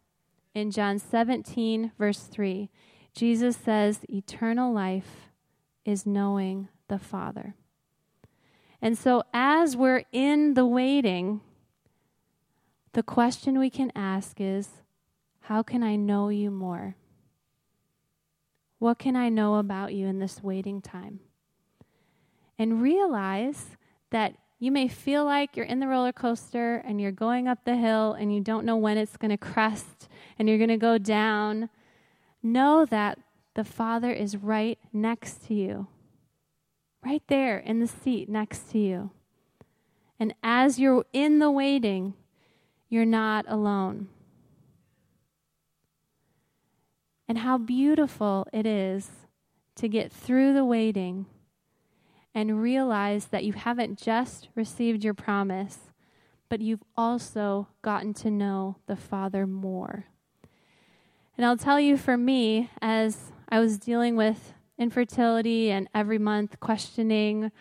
In 0.53 0.71
John 0.71 0.99
17, 0.99 1.93
verse 1.97 2.21
3, 2.23 2.69
Jesus 3.13 3.55
says, 3.55 3.99
Eternal 4.09 4.73
life 4.73 5.29
is 5.85 6.05
knowing 6.05 6.67
the 6.87 6.99
Father. 6.99 7.55
And 8.81 8.97
so, 8.97 9.23
as 9.33 9.77
we're 9.77 10.03
in 10.11 10.55
the 10.55 10.65
waiting, 10.65 11.41
the 12.93 13.03
question 13.03 13.59
we 13.59 13.69
can 13.69 13.91
ask 13.95 14.41
is 14.41 14.69
How 15.41 15.63
can 15.63 15.83
I 15.83 15.95
know 15.95 16.29
you 16.29 16.51
more? 16.51 16.95
What 18.79 18.97
can 18.97 19.15
I 19.15 19.29
know 19.29 19.55
about 19.55 19.93
you 19.93 20.07
in 20.07 20.19
this 20.19 20.41
waiting 20.41 20.81
time? 20.81 21.19
And 22.57 22.81
realize 22.81 23.77
that 24.09 24.35
you 24.59 24.71
may 24.71 24.87
feel 24.87 25.23
like 25.23 25.55
you're 25.55 25.65
in 25.65 25.79
the 25.79 25.87
roller 25.87 26.11
coaster 26.11 26.77
and 26.85 26.99
you're 26.99 27.11
going 27.11 27.47
up 27.47 27.63
the 27.63 27.75
hill 27.75 28.13
and 28.13 28.33
you 28.33 28.41
don't 28.41 28.65
know 28.65 28.75
when 28.75 28.97
it's 28.97 29.17
going 29.17 29.31
to 29.31 29.37
crest 29.37 30.07
and 30.41 30.49
you're 30.49 30.57
going 30.57 30.69
to 30.69 30.75
go 30.75 30.97
down. 30.97 31.69
Know 32.41 32.83
that 32.87 33.19
the 33.53 33.63
Father 33.63 34.11
is 34.11 34.35
right 34.35 34.79
next 34.91 35.45
to 35.45 35.53
you, 35.53 35.85
right 37.05 37.21
there 37.27 37.59
in 37.59 37.79
the 37.79 37.85
seat 37.85 38.27
next 38.27 38.71
to 38.71 38.79
you. 38.79 39.11
And 40.19 40.33
as 40.41 40.79
you're 40.79 41.05
in 41.13 41.37
the 41.37 41.51
waiting, 41.51 42.15
you're 42.89 43.05
not 43.05 43.45
alone. 43.47 44.07
And 47.27 47.37
how 47.37 47.59
beautiful 47.59 48.47
it 48.51 48.65
is 48.65 49.11
to 49.75 49.87
get 49.87 50.11
through 50.11 50.55
the 50.55 50.65
waiting 50.65 51.27
and 52.33 52.63
realize 52.63 53.25
that 53.25 53.43
you 53.43 53.53
haven't 53.53 54.01
just 54.01 54.49
received 54.55 55.03
your 55.03 55.13
promise, 55.13 55.91
but 56.49 56.61
you've 56.61 56.83
also 56.97 57.67
gotten 57.83 58.15
to 58.15 58.31
know 58.31 58.77
the 58.87 58.95
Father 58.95 59.45
more. 59.45 60.07
And 61.37 61.45
I'll 61.45 61.57
tell 61.57 61.79
you 61.79 61.97
for 61.97 62.17
me, 62.17 62.69
as 62.81 63.31
I 63.49 63.59
was 63.59 63.77
dealing 63.77 64.15
with 64.15 64.53
infertility 64.77 65.71
and 65.71 65.89
every 65.93 66.17
month 66.17 66.59
questioning, 66.59 67.51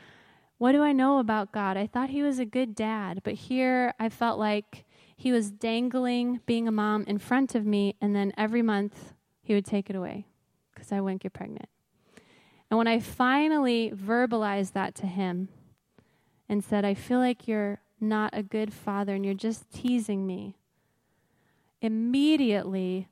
what 0.58 0.72
do 0.72 0.82
I 0.82 0.92
know 0.92 1.18
about 1.18 1.52
God? 1.52 1.76
I 1.76 1.86
thought 1.86 2.10
He 2.10 2.22
was 2.22 2.38
a 2.38 2.44
good 2.44 2.74
dad, 2.74 3.22
but 3.24 3.34
here 3.34 3.94
I 3.98 4.08
felt 4.08 4.38
like 4.38 4.84
He 5.16 5.32
was 5.32 5.50
dangling 5.50 6.40
being 6.46 6.68
a 6.68 6.72
mom 6.72 7.04
in 7.06 7.18
front 7.18 7.54
of 7.54 7.64
me, 7.64 7.96
and 8.00 8.14
then 8.14 8.32
every 8.36 8.62
month 8.62 9.14
He 9.42 9.54
would 9.54 9.64
take 9.64 9.88
it 9.88 9.96
away 9.96 10.26
because 10.72 10.92
I 10.92 11.00
wouldn't 11.00 11.22
get 11.22 11.32
pregnant. 11.32 11.68
And 12.70 12.78
when 12.78 12.86
I 12.86 13.00
finally 13.00 13.90
verbalized 13.94 14.72
that 14.72 14.94
to 14.96 15.06
him 15.06 15.48
and 16.48 16.62
said, 16.62 16.84
I 16.84 16.94
feel 16.94 17.18
like 17.18 17.48
you're 17.48 17.80
not 18.00 18.30
a 18.32 18.42
good 18.42 18.72
father 18.72 19.14
and 19.14 19.24
you're 19.24 19.34
just 19.34 19.70
teasing 19.72 20.26
me, 20.26 20.56
immediately 21.82 23.08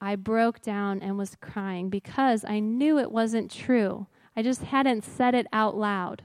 I 0.00 0.16
broke 0.16 0.62
down 0.62 1.00
and 1.00 1.18
was 1.18 1.36
crying 1.40 1.90
because 1.90 2.44
I 2.44 2.58
knew 2.58 2.98
it 2.98 3.12
wasn't 3.12 3.50
true. 3.50 4.06
I 4.34 4.42
just 4.42 4.62
hadn't 4.62 5.04
said 5.04 5.34
it 5.34 5.46
out 5.52 5.76
loud. 5.76 6.22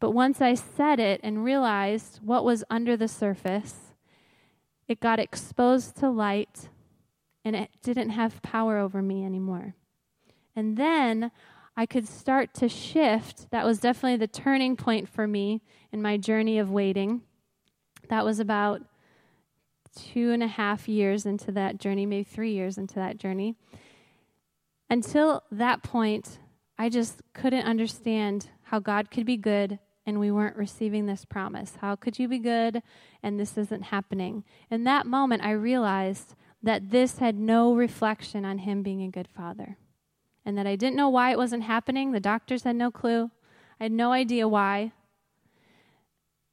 But 0.00 0.10
once 0.10 0.40
I 0.40 0.54
said 0.54 0.98
it 0.98 1.20
and 1.22 1.44
realized 1.44 2.20
what 2.22 2.44
was 2.44 2.64
under 2.70 2.96
the 2.96 3.06
surface, 3.06 3.94
it 4.88 4.98
got 4.98 5.20
exposed 5.20 5.96
to 5.98 6.10
light 6.10 6.68
and 7.44 7.54
it 7.54 7.70
didn't 7.82 8.10
have 8.10 8.42
power 8.42 8.78
over 8.78 9.02
me 9.02 9.24
anymore. 9.24 9.74
And 10.56 10.76
then 10.76 11.30
I 11.76 11.86
could 11.86 12.08
start 12.08 12.52
to 12.54 12.68
shift. 12.68 13.50
That 13.50 13.64
was 13.64 13.78
definitely 13.78 14.16
the 14.16 14.26
turning 14.26 14.76
point 14.76 15.08
for 15.08 15.26
me 15.26 15.62
in 15.92 16.02
my 16.02 16.16
journey 16.16 16.58
of 16.58 16.70
waiting. 16.70 17.22
That 18.08 18.24
was 18.24 18.40
about 18.40 18.82
two 19.94 20.32
and 20.32 20.42
a 20.42 20.48
half 20.48 20.88
years 20.88 21.26
into 21.26 21.52
that 21.52 21.78
journey, 21.78 22.06
maybe 22.06 22.24
three 22.24 22.52
years 22.52 22.78
into 22.78 22.94
that 22.96 23.18
journey. 23.18 23.56
Until 24.88 25.42
that 25.50 25.82
point, 25.82 26.38
I 26.78 26.88
just 26.88 27.22
couldn't 27.34 27.66
understand 27.66 28.48
how 28.64 28.78
God 28.78 29.10
could 29.10 29.26
be 29.26 29.36
good 29.36 29.78
and 30.06 30.18
we 30.18 30.30
weren't 30.30 30.56
receiving 30.56 31.06
this 31.06 31.24
promise. 31.24 31.74
How 31.80 31.94
could 31.94 32.18
you 32.18 32.26
be 32.26 32.38
good 32.38 32.82
and 33.22 33.38
this 33.38 33.56
isn't 33.56 33.84
happening? 33.84 34.44
In 34.70 34.84
that 34.84 35.06
moment, 35.06 35.44
I 35.44 35.52
realized 35.52 36.34
that 36.62 36.90
this 36.90 37.18
had 37.18 37.38
no 37.38 37.74
reflection 37.74 38.44
on 38.44 38.58
Him 38.58 38.82
being 38.82 39.02
a 39.02 39.10
good 39.10 39.28
father 39.28 39.76
and 40.44 40.56
that 40.58 40.66
I 40.66 40.76
didn't 40.76 40.96
know 40.96 41.08
why 41.08 41.30
it 41.30 41.38
wasn't 41.38 41.64
happening. 41.64 42.12
The 42.12 42.20
doctors 42.20 42.64
had 42.64 42.76
no 42.76 42.90
clue. 42.90 43.30
I 43.78 43.84
had 43.84 43.92
no 43.92 44.12
idea 44.12 44.48
why. 44.48 44.92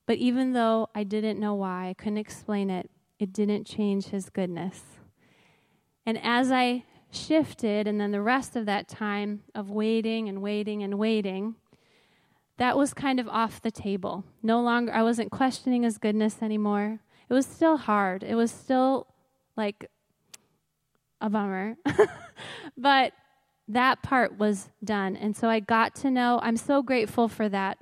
But 0.06 0.18
even 0.18 0.54
though 0.54 0.90
I 0.96 1.04
didn't 1.04 1.40
know 1.40 1.56
why, 1.56 1.90
I 1.90 1.94
couldn't 1.94 2.18
explain 2.18 2.70
it, 2.70 2.90
it 3.20 3.34
didn't 3.34 3.65
change 3.65 4.07
his 4.07 4.30
goodness. 4.30 4.84
And 6.05 6.20
as 6.24 6.51
I 6.51 6.84
shifted, 7.11 7.88
and 7.88 7.99
then 7.99 8.11
the 8.11 8.22
rest 8.22 8.55
of 8.55 8.65
that 8.65 8.88
time 8.88 9.43
of 9.55 9.70
waiting 9.70 10.30
and 10.30 10.41
waiting 10.41 10.84
and 10.84 10.97
waiting, 10.97 11.55
that 12.57 12.78
was 12.78 12.93
kind 12.93 13.20
of 13.20 13.28
off 13.28 13.61
the 13.61 13.72
table. 13.72 14.24
No 14.41 14.61
longer, 14.61 14.91
I 14.93 15.03
wasn't 15.03 15.32
questioning 15.32 15.84
his 15.84 15.97
goodness 15.97 16.41
anymore. 16.41 16.99
It 17.30 17.34
was 17.34 17.45
still 17.45 17.78
hard. 17.78 18.24
It 18.24 18.36
was 18.36 18.51
still 18.51 19.07
like 19.55 19.89
a 21.22 21.30
bummer. 21.30 21.76
but 22.78 23.13
that 23.68 24.01
part 24.01 24.38
was 24.38 24.70
done. 24.84 25.15
And 25.15 25.36
so 25.36 25.49
I 25.49 25.59
got 25.59 25.93
to 25.95 26.11
know, 26.11 26.39
I'm 26.41 26.57
so 26.57 26.82
grateful 26.82 27.28
for 27.28 27.49
that 27.49 27.78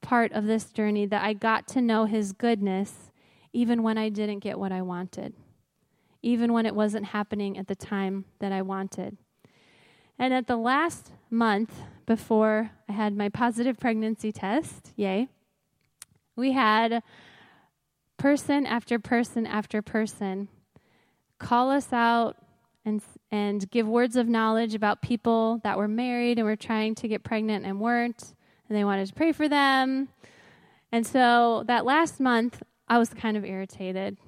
part 0.00 0.32
of 0.32 0.46
this 0.46 0.72
journey 0.72 1.06
that 1.06 1.22
I 1.22 1.34
got 1.34 1.68
to 1.68 1.82
know 1.82 2.06
His 2.06 2.32
goodness 2.32 3.09
even 3.52 3.82
when 3.82 3.98
I 3.98 4.08
didn't 4.08 4.40
get 4.40 4.58
what 4.58 4.72
I 4.72 4.82
wanted, 4.82 5.34
even 6.22 6.52
when 6.52 6.66
it 6.66 6.74
wasn't 6.74 7.06
happening 7.06 7.58
at 7.58 7.66
the 7.66 7.74
time 7.74 8.24
that 8.38 8.52
I 8.52 8.62
wanted. 8.62 9.16
And 10.18 10.34
at 10.34 10.46
the 10.46 10.56
last 10.56 11.12
month 11.30 11.72
before 12.06 12.72
I 12.88 12.92
had 12.92 13.16
my 13.16 13.28
positive 13.28 13.78
pregnancy 13.78 14.32
test, 14.32 14.90
yay, 14.96 15.28
we 16.36 16.52
had 16.52 17.02
person 18.16 18.66
after 18.66 18.98
person 18.98 19.46
after 19.46 19.80
person 19.80 20.48
call 21.38 21.70
us 21.70 21.90
out 21.90 22.36
and 22.84 23.02
and 23.30 23.70
give 23.70 23.88
words 23.88 24.16
of 24.16 24.28
knowledge 24.28 24.74
about 24.74 25.02
people 25.02 25.60
that 25.64 25.76
were 25.76 25.88
married 25.88 26.38
and 26.38 26.46
were 26.46 26.56
trying 26.56 26.94
to 26.94 27.08
get 27.08 27.24
pregnant 27.24 27.64
and 27.64 27.80
weren't, 27.80 28.34
and 28.68 28.76
they 28.76 28.84
wanted 28.84 29.06
to 29.06 29.14
pray 29.14 29.32
for 29.32 29.48
them. 29.48 30.08
And 30.92 31.06
so 31.06 31.64
that 31.66 31.84
last 31.84 32.20
month, 32.20 32.62
I 32.90 32.98
was 32.98 33.14
kind 33.14 33.36
of 33.36 33.44
irritated 33.44 34.18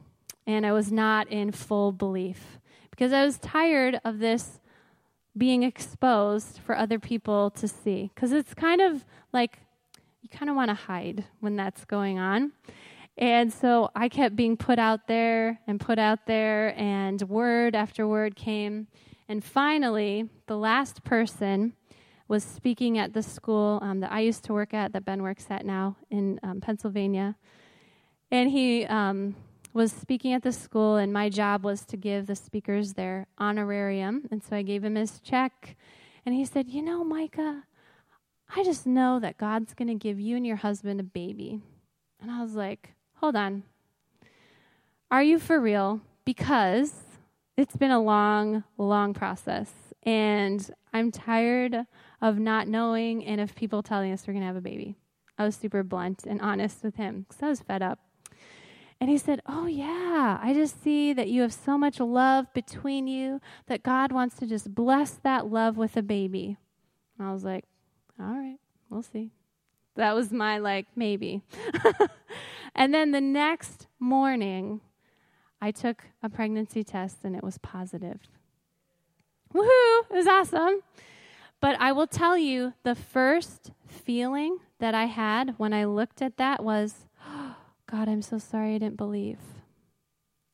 and 0.47 0.65
I 0.65 0.73
was 0.73 0.93
not 0.93 1.29
in 1.29 1.51
full 1.51 1.91
belief 1.91 2.59
because 2.91 3.13
I 3.13 3.25
was 3.25 3.37
tired 3.39 4.01
of 4.05 4.21
this 4.21 4.61
being 5.37 5.65
exposed 5.65 6.59
for 6.59 6.77
other 6.77 6.99
people 6.99 7.51
to 7.51 7.67
see. 7.67 8.13
Because 8.15 8.31
it's 8.31 8.55
kind 8.55 8.81
of 8.81 9.05
like 9.33 9.59
you 10.21 10.29
kind 10.29 10.49
of 10.49 10.55
want 10.55 10.69
to 10.69 10.75
hide 10.75 11.25
when 11.41 11.57
that's 11.57 11.85
going 11.85 12.19
on. 12.19 12.53
And 13.19 13.53
so 13.53 13.91
I 13.97 14.09
kept 14.09 14.37
being 14.37 14.57
put 14.57 14.79
out 14.79 15.07
there 15.09 15.61
and 15.67 15.79
put 15.79 15.99
out 15.99 16.27
there, 16.27 16.75
and 16.79 17.21
word 17.23 17.75
after 17.75 18.07
word 18.07 18.37
came. 18.37 18.87
And 19.29 19.45
finally, 19.45 20.31
the 20.47 20.57
last 20.57 21.05
person 21.05 21.75
was 22.29 22.43
speaking 22.43 22.97
at 22.97 23.13
the 23.13 23.23
school 23.23 23.81
um, 23.83 24.01
that 24.01 24.13
I 24.13 24.21
used 24.21 24.45
to 24.45 24.55
work 24.55 24.73
at, 24.73 24.93
that 24.93 25.05
Ben 25.05 25.23
works 25.23 25.47
at 25.51 25.67
now 25.67 25.97
in 26.11 26.41
um, 26.43 26.61
Pennsylvania. 26.61 27.37
And 28.33 28.51
he 28.51 28.87
um, 28.87 29.37
was 29.75 29.93
speaking 29.93 30.33
at 30.33 30.43
the 30.43 30.53
school, 30.53 30.97
and 30.97 31.13
my 31.13 31.29
job 31.29 31.65
was 31.65 31.85
to 31.85 31.99
give 31.99 32.27
the 32.27 32.35
speakers 32.35 32.95
their 32.95 33.27
honorarium. 33.39 34.27
And 34.31 34.43
so 34.43 34.57
I 34.57 34.63
gave 34.63 34.83
him 34.83 34.95
his 34.95 35.21
check. 35.21 35.77
And 36.25 36.35
he 36.35 36.47
said, 36.47 36.71
You 36.71 36.81
know, 36.81 37.05
Micah, 37.05 37.65
I 38.57 38.65
just 38.65 38.87
know 38.87 39.21
that 39.21 39.37
God's 39.37 39.75
going 39.75 39.89
to 39.89 39.95
give 39.95 40.19
you 40.19 40.37
and 40.37 40.47
your 40.47 40.57
husband 40.57 40.99
a 40.99 41.03
baby. 41.05 41.61
And 42.23 42.31
I 42.31 42.41
was 42.43 42.55
like, 42.55 42.95
Hold 43.17 43.37
on. 43.37 43.65
Are 45.11 45.23
you 45.23 45.39
for 45.39 45.61
real? 45.61 46.01
Because 46.25 46.95
it's 47.59 47.77
been 47.77 47.91
a 47.91 48.01
long, 48.01 48.65
long 48.79 49.13
process. 49.13 49.71
And 50.05 50.71
I'm 50.95 51.13
tired 51.13 51.87
of 52.23 52.39
not 52.39 52.67
knowing 52.67 53.27
and 53.27 53.43
of 53.43 53.55
people 53.55 53.83
telling 53.83 54.11
us 54.11 54.27
we're 54.27 54.33
going 54.33 54.41
to 54.41 54.47
have 54.47 54.57
a 54.57 54.63
baby. 54.63 54.97
I 55.37 55.45
was 55.45 55.55
super 55.55 55.83
blunt 55.83 56.25
and 56.27 56.41
honest 56.41 56.83
with 56.83 56.97
him 56.97 57.27
because 57.29 57.43
I 57.43 57.49
was 57.51 57.61
fed 57.61 57.83
up. 57.83 57.99
And 59.03 59.11
he 59.11 59.19
said, 59.19 59.43
Oh, 59.47 59.67
yeah, 59.67 60.39
I 60.41 60.55
just 60.55 60.81
see 60.81 61.13
that 61.13 61.27
you 61.27 61.43
have 61.43 61.53
so 61.53 61.77
much 61.77 61.99
love 61.99 62.47
between 62.55 63.09
you 63.09 63.41
that 63.67 63.83
God 63.83 64.13
wants 64.13 64.37
to 64.37 64.47
just 64.47 64.77
bless 64.77 65.11
that 65.25 65.49
love 65.49 65.77
with 65.77 65.97
a 65.97 66.03
baby. 66.03 66.57
And 67.19 67.27
I 67.27 67.33
was 67.33 67.43
like, 67.43 67.65
All 68.21 68.27
right, 68.27 68.59
we'll 68.91 69.03
see. 69.03 69.33
That 69.97 70.15
was 70.15 70.31
my, 70.31 70.59
like, 70.59 70.87
maybe. 70.95 71.43
and 72.77 72.95
then 72.95 73.11
the 73.11 73.21
next 73.21 73.89
morning, 73.99 74.81
I 75.61 75.73
took 75.73 76.05
a 76.23 76.29
pregnancy 76.29 76.85
test 76.85 77.25
and 77.25 77.35
it 77.35 77.43
was 77.43 77.59
positive. 77.59 78.21
Woohoo! 79.53 80.03
It 80.11 80.15
was 80.15 80.29
awesome. 80.29 80.81
But 81.61 81.75
I 81.81 81.91
will 81.91 82.07
tell 82.07 82.39
you, 82.39 82.75
the 82.85 82.95
first 82.95 83.73
feeling 83.89 84.59
that 84.79 84.95
I 84.95 85.07
had 85.07 85.55
when 85.59 85.73
I 85.73 85.87
looked 85.87 86.23
at 86.23 86.37
that 86.37 86.63
was, 86.63 87.09
God, 87.93 88.09
I'm 88.09 88.23
so 88.23 88.39
sorry 88.39 88.75
I 88.75 88.79
didn't 88.79 88.97
believe. 88.97 89.39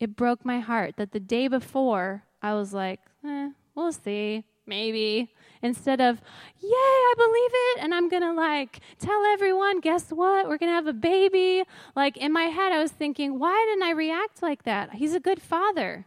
It 0.01 0.17
broke 0.17 0.45
my 0.45 0.59
heart 0.59 0.97
that 0.97 1.13
the 1.13 1.21
day 1.21 1.47
before 1.47 2.25
I 2.43 2.55
was 2.55 2.75
like, 2.75 2.99
eh, 3.25 3.51
we'll 3.77 3.93
see, 3.93 4.43
maybe 4.67 5.33
instead 5.63 6.01
of, 6.01 6.21
yay, 6.59 6.69
I 6.73 7.15
believe 7.17 7.51
it. 7.53 7.85
And 7.85 7.95
I'm 7.95 8.11
to 8.23 8.33
like 8.33 8.81
tell 8.99 9.25
everyone, 9.27 9.79
guess 9.79 10.11
what? 10.11 10.49
We're 10.49 10.59
to 10.71 10.75
have 10.75 10.89
a 10.89 10.93
baby. 10.93 11.63
Like 11.95 12.17
in 12.17 12.33
my 12.33 12.45
head, 12.45 12.73
I 12.73 12.83
was 12.83 12.91
thinking, 12.91 13.39
why 13.39 13.65
didn't 13.69 13.85
I 13.85 13.93
react 13.93 14.43
like 14.43 14.65
that? 14.65 14.95
He's 14.95 15.15
a 15.15 15.21
good 15.21 15.41
father. 15.41 16.07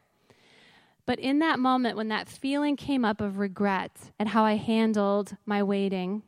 But 1.05 1.17
in 1.17 1.39
that 1.39 1.59
moment, 1.59 1.95
when 1.95 2.09
that 2.09 2.27
feeling 2.27 2.75
came 2.75 3.05
up 3.05 3.21
of 3.21 3.37
regret 3.37 4.11
at 4.19 4.27
how 4.27 4.43
I 4.43 4.55
handled 4.55 5.37
my 5.45 5.63
waiting, 5.63 6.23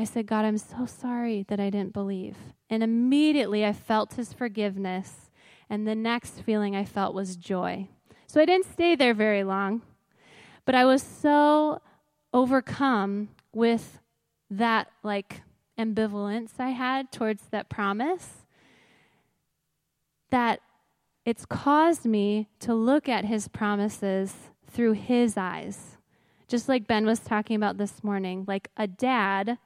I 0.00 0.04
said, 0.04 0.26
God, 0.26 0.46
I'm 0.46 0.56
so 0.56 0.86
sorry 0.86 1.44
that 1.48 1.60
I 1.60 1.68
didn't 1.68 1.92
believe. 1.92 2.38
And 2.70 2.82
immediately 2.82 3.66
I 3.66 3.74
felt 3.74 4.14
his 4.14 4.32
forgiveness. 4.32 5.30
And 5.68 5.86
the 5.86 5.94
next 5.94 6.40
feeling 6.40 6.74
I 6.74 6.86
felt 6.86 7.14
was 7.14 7.36
joy. 7.36 7.86
So 8.26 8.40
I 8.40 8.46
didn't 8.46 8.64
stay 8.64 8.96
there 8.96 9.12
very 9.12 9.44
long, 9.44 9.82
but 10.64 10.74
I 10.74 10.86
was 10.86 11.02
so 11.02 11.82
overcome 12.32 13.28
with 13.52 14.00
that 14.48 14.90
like 15.02 15.42
ambivalence 15.78 16.52
I 16.58 16.70
had 16.70 17.12
towards 17.12 17.48
that 17.48 17.68
promise 17.68 18.46
that 20.30 20.60
it's 21.26 21.44
caused 21.44 22.06
me 22.06 22.48
to 22.60 22.72
look 22.72 23.06
at 23.06 23.26
his 23.26 23.48
promises 23.48 24.34
through 24.66 24.92
his 24.92 25.36
eyes. 25.36 25.98
Just 26.48 26.70
like 26.70 26.86
Ben 26.86 27.04
was 27.04 27.20
talking 27.20 27.56
about 27.56 27.76
this 27.76 28.02
morning, 28.02 28.44
like 28.48 28.70
a 28.78 28.86
dad 28.86 29.58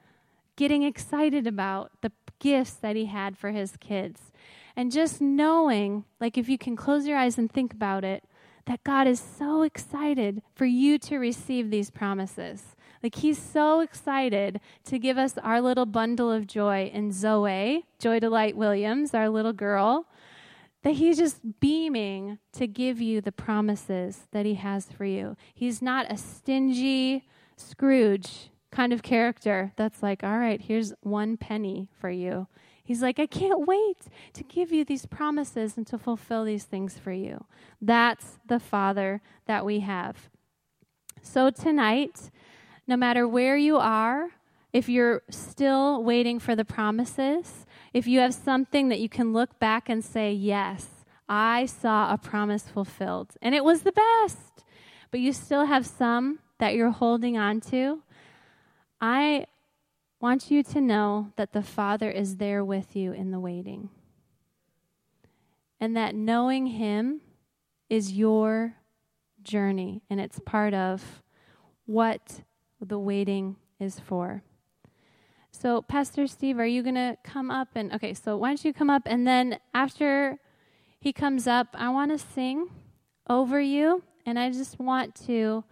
getting 0.57 0.83
excited 0.83 1.47
about 1.47 1.91
the 2.01 2.13
gifts 2.39 2.75
that 2.75 2.97
he 2.97 3.07
had 3.07 3.37
for 3.37 3.51
his 3.51 3.77
kids. 3.79 4.33
And 4.77 4.91
just 4.91 5.21
knowing, 5.21 6.05
like 6.21 6.37
if 6.37 6.49
you 6.49 6.59
can 6.59 6.77
close 6.77 7.07
your 7.07 7.17
eyes 7.17 7.39
and 7.39 7.51
think 7.51 7.73
about 7.73 8.05
it, 8.05 8.25
that 8.67 8.83
God 8.85 9.07
is 9.07 9.21
so 9.21 9.63
excited 9.63 10.43
for 10.55 10.65
you 10.65 10.99
to 10.99 11.19
receive 11.19 11.71
these 11.71 11.91
promises. 11.91 12.75
Like 13.03 13.17
he's 13.17 13.39
so 13.39 13.81
excited 13.81 14.61
to 14.85 14.99
give 14.99 15.19
us 15.19 15.37
our 15.39 15.61
little 15.61 15.85
bundle 15.85 16.31
of 16.31 16.47
joy 16.47 16.91
in 16.93 17.13
Zoe, 17.13 17.85
Joy 17.99 18.19
Delight 18.19 18.57
Williams, 18.57 19.13
our 19.13 19.29
little 19.29 19.53
girl, 19.53 20.07
that 20.83 20.95
he's 20.95 21.19
just 21.19 21.61
beaming 21.61 22.39
to 22.53 22.67
give 22.67 23.01
you 23.01 23.21
the 23.21 23.33
promises 23.33 24.27
that 24.33 24.47
he 24.47 24.55
has 24.55 24.87
for 24.87 25.05
you. 25.05 25.37
He's 25.55 25.83
not 25.83 26.11
a 26.11 26.17
stingy 26.17 27.27
Scrooge 27.57 28.51
kind 28.75 28.93
of 28.93 29.03
character 29.03 29.73
that's 29.77 30.03
like, 30.03 30.25
all 30.25 30.39
right, 30.39 30.61
here's 30.61 30.93
one 31.01 31.37
penny 31.37 31.89
for 32.01 32.11
you. 32.11 32.49
He's 32.83 33.01
like, 33.01 33.19
I 33.19 33.27
can't 33.27 33.67
wait 33.67 33.99
to 34.35 34.43
give 34.43 34.73
you 34.73 34.85
these 34.85 35.07
promises 35.07 35.77
and 35.77 35.87
to 35.87 35.97
fulfill 35.97 36.45
these 36.45 36.65
things 36.65 36.99
for 36.99 37.13
you. 37.13 37.47
That's 37.81 38.39
the 38.47 38.61
Father 38.61 39.23
that 39.47 39.65
we 39.65 39.81
have. 39.81 40.29
So 41.23 41.51
tonight, 41.51 42.31
no 42.87 42.97
matter 42.97 43.27
where 43.27 43.57
you 43.57 43.79
are, 43.79 44.31
if 44.73 44.89
you're 44.89 45.23
still 45.31 46.03
waiting 46.03 46.41
for 46.41 46.57
the 46.57 46.65
promises, 46.65 47.65
if 47.95 48.07
you 48.09 48.19
have 48.21 48.35
something 48.35 48.89
that 48.89 49.01
you 49.01 49.09
can 49.09 49.33
look 49.33 49.59
back 49.59 49.89
and 49.89 50.05
say, 50.05 50.33
Yes, 50.33 50.87
I 51.29 51.67
saw 51.67 52.13
a 52.13 52.19
promise 52.19 52.65
fulfilled, 52.65 53.37
and 53.41 53.55
it 53.55 53.65
was 53.65 53.83
the 53.83 53.93
best, 53.93 54.65
but 55.11 55.21
you 55.21 55.33
still 55.33 55.65
have 55.65 55.87
some 55.87 56.41
that 56.59 56.75
you're 56.75 56.91
holding 56.91 57.39
on 57.39 57.61
to, 57.63 58.03
I 59.07 59.49
want 60.19 60.51
you 60.51 60.63
to 60.63 60.81
know 60.81 61.31
that 61.37 61.53
the 61.53 61.63
Father 61.63 62.11
is 62.11 62.39
there 62.39 62.65
with 62.65 62.97
you 62.97 63.13
in 63.13 63.33
the 63.33 63.39
waiting. 63.39 63.91
And 65.79 65.95
that 65.95 66.15
knowing 66.15 66.69
Him 66.69 67.21
is 67.91 68.15
your 68.15 68.77
journey, 69.43 70.01
and 70.09 70.23
it's 70.23 70.41
part 70.47 70.73
of 70.73 71.23
what 71.85 72.41
the 72.81 72.99
waiting 72.99 73.57
is 73.79 74.01
for. 74.01 74.43
So, 75.51 75.83
Pastor 75.83 76.27
Steve, 76.27 76.59
are 76.59 76.67
you 76.67 76.83
going 76.83 76.95
to 76.95 77.19
come 77.23 77.51
up 77.51 77.69
and 77.75 77.93
okay, 77.93 78.15
so 78.15 78.39
why 78.39 78.49
don't 78.49 78.65
you 78.65 78.73
come 78.73 78.89
up 78.89 79.03
and 79.05 79.27
then 79.27 79.59
after 79.75 80.39
he 80.99 81.13
comes 81.13 81.47
up, 81.47 81.69
I 81.75 81.91
want 81.91 82.11
to 82.11 82.17
sing 82.17 82.71
over 83.29 83.61
you 83.61 84.03
and 84.25 84.39
I 84.39 84.49
just 84.51 84.79
want 84.79 85.15
to 85.27 85.63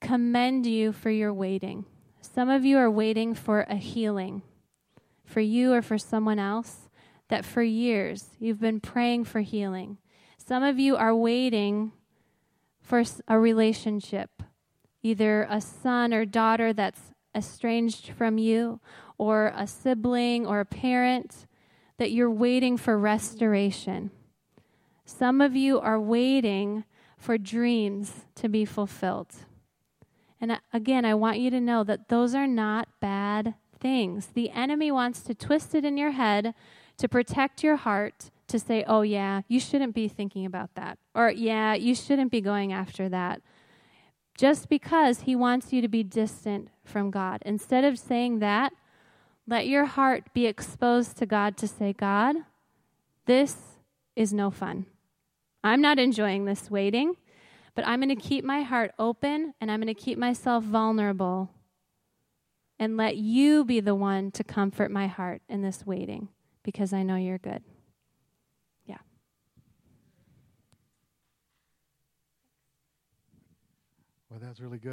commend 0.00 0.66
you 0.66 0.92
for 0.92 1.10
your 1.10 1.34
waiting. 1.34 1.84
Some 2.34 2.50
of 2.50 2.64
you 2.64 2.78
are 2.78 2.90
waiting 2.90 3.34
for 3.34 3.62
a 3.62 3.76
healing 3.76 4.42
for 5.24 5.40
you 5.40 5.72
or 5.72 5.82
for 5.82 5.98
someone 5.98 6.38
else 6.38 6.88
that 7.28 7.44
for 7.44 7.62
years 7.62 8.30
you've 8.38 8.60
been 8.60 8.80
praying 8.80 9.24
for 9.24 9.40
healing. 9.40 9.98
Some 10.36 10.62
of 10.62 10.78
you 10.78 10.96
are 10.96 11.14
waiting 11.14 11.92
for 12.80 13.02
a 13.26 13.38
relationship, 13.38 14.42
either 15.02 15.46
a 15.50 15.60
son 15.60 16.14
or 16.14 16.24
daughter 16.24 16.72
that's 16.72 17.12
estranged 17.34 18.10
from 18.10 18.38
you, 18.38 18.80
or 19.16 19.52
a 19.56 19.66
sibling 19.66 20.46
or 20.46 20.60
a 20.60 20.64
parent 20.64 21.46
that 21.96 22.12
you're 22.12 22.30
waiting 22.30 22.76
for 22.76 22.98
restoration. 22.98 24.10
Some 25.04 25.40
of 25.40 25.56
you 25.56 25.80
are 25.80 26.00
waiting 26.00 26.84
for 27.16 27.36
dreams 27.36 28.26
to 28.36 28.48
be 28.48 28.64
fulfilled. 28.64 29.34
And 30.40 30.60
again, 30.72 31.04
I 31.04 31.14
want 31.14 31.38
you 31.38 31.50
to 31.50 31.60
know 31.60 31.84
that 31.84 32.08
those 32.08 32.34
are 32.34 32.46
not 32.46 32.88
bad 33.00 33.54
things. 33.78 34.28
The 34.34 34.50
enemy 34.50 34.90
wants 34.90 35.22
to 35.22 35.34
twist 35.34 35.74
it 35.74 35.84
in 35.84 35.96
your 35.96 36.12
head 36.12 36.54
to 36.98 37.08
protect 37.08 37.62
your 37.62 37.76
heart 37.76 38.30
to 38.48 38.58
say, 38.58 38.84
oh, 38.86 39.02
yeah, 39.02 39.42
you 39.46 39.60
shouldn't 39.60 39.94
be 39.94 40.08
thinking 40.08 40.46
about 40.46 40.74
that. 40.74 40.98
Or, 41.14 41.30
yeah, 41.30 41.74
you 41.74 41.94
shouldn't 41.94 42.32
be 42.32 42.40
going 42.40 42.72
after 42.72 43.08
that. 43.08 43.42
Just 44.36 44.68
because 44.68 45.20
he 45.20 45.36
wants 45.36 45.72
you 45.72 45.82
to 45.82 45.88
be 45.88 46.02
distant 46.02 46.68
from 46.84 47.10
God. 47.10 47.42
Instead 47.44 47.84
of 47.84 47.98
saying 47.98 48.38
that, 48.38 48.72
let 49.46 49.66
your 49.66 49.86
heart 49.86 50.32
be 50.32 50.46
exposed 50.46 51.16
to 51.18 51.26
God 51.26 51.56
to 51.58 51.66
say, 51.66 51.92
God, 51.92 52.36
this 53.26 53.56
is 54.14 54.32
no 54.32 54.50
fun. 54.50 54.86
I'm 55.62 55.80
not 55.80 55.98
enjoying 55.98 56.44
this 56.44 56.70
waiting. 56.70 57.14
But 57.78 57.86
I'm 57.86 58.00
going 58.00 58.08
to 58.08 58.16
keep 58.16 58.44
my 58.44 58.62
heart 58.62 58.90
open 58.98 59.54
and 59.60 59.70
I'm 59.70 59.80
going 59.80 59.86
to 59.86 59.94
keep 59.94 60.18
myself 60.18 60.64
vulnerable 60.64 61.48
and 62.76 62.96
let 62.96 63.16
you 63.16 63.64
be 63.64 63.78
the 63.78 63.94
one 63.94 64.32
to 64.32 64.42
comfort 64.42 64.90
my 64.90 65.06
heart 65.06 65.42
in 65.48 65.62
this 65.62 65.86
waiting 65.86 66.26
because 66.64 66.92
I 66.92 67.04
know 67.04 67.14
you're 67.14 67.38
good. 67.38 67.62
Yeah. 68.84 68.96
Well, 74.28 74.40
that's 74.42 74.58
really 74.58 74.78
good. 74.78 74.86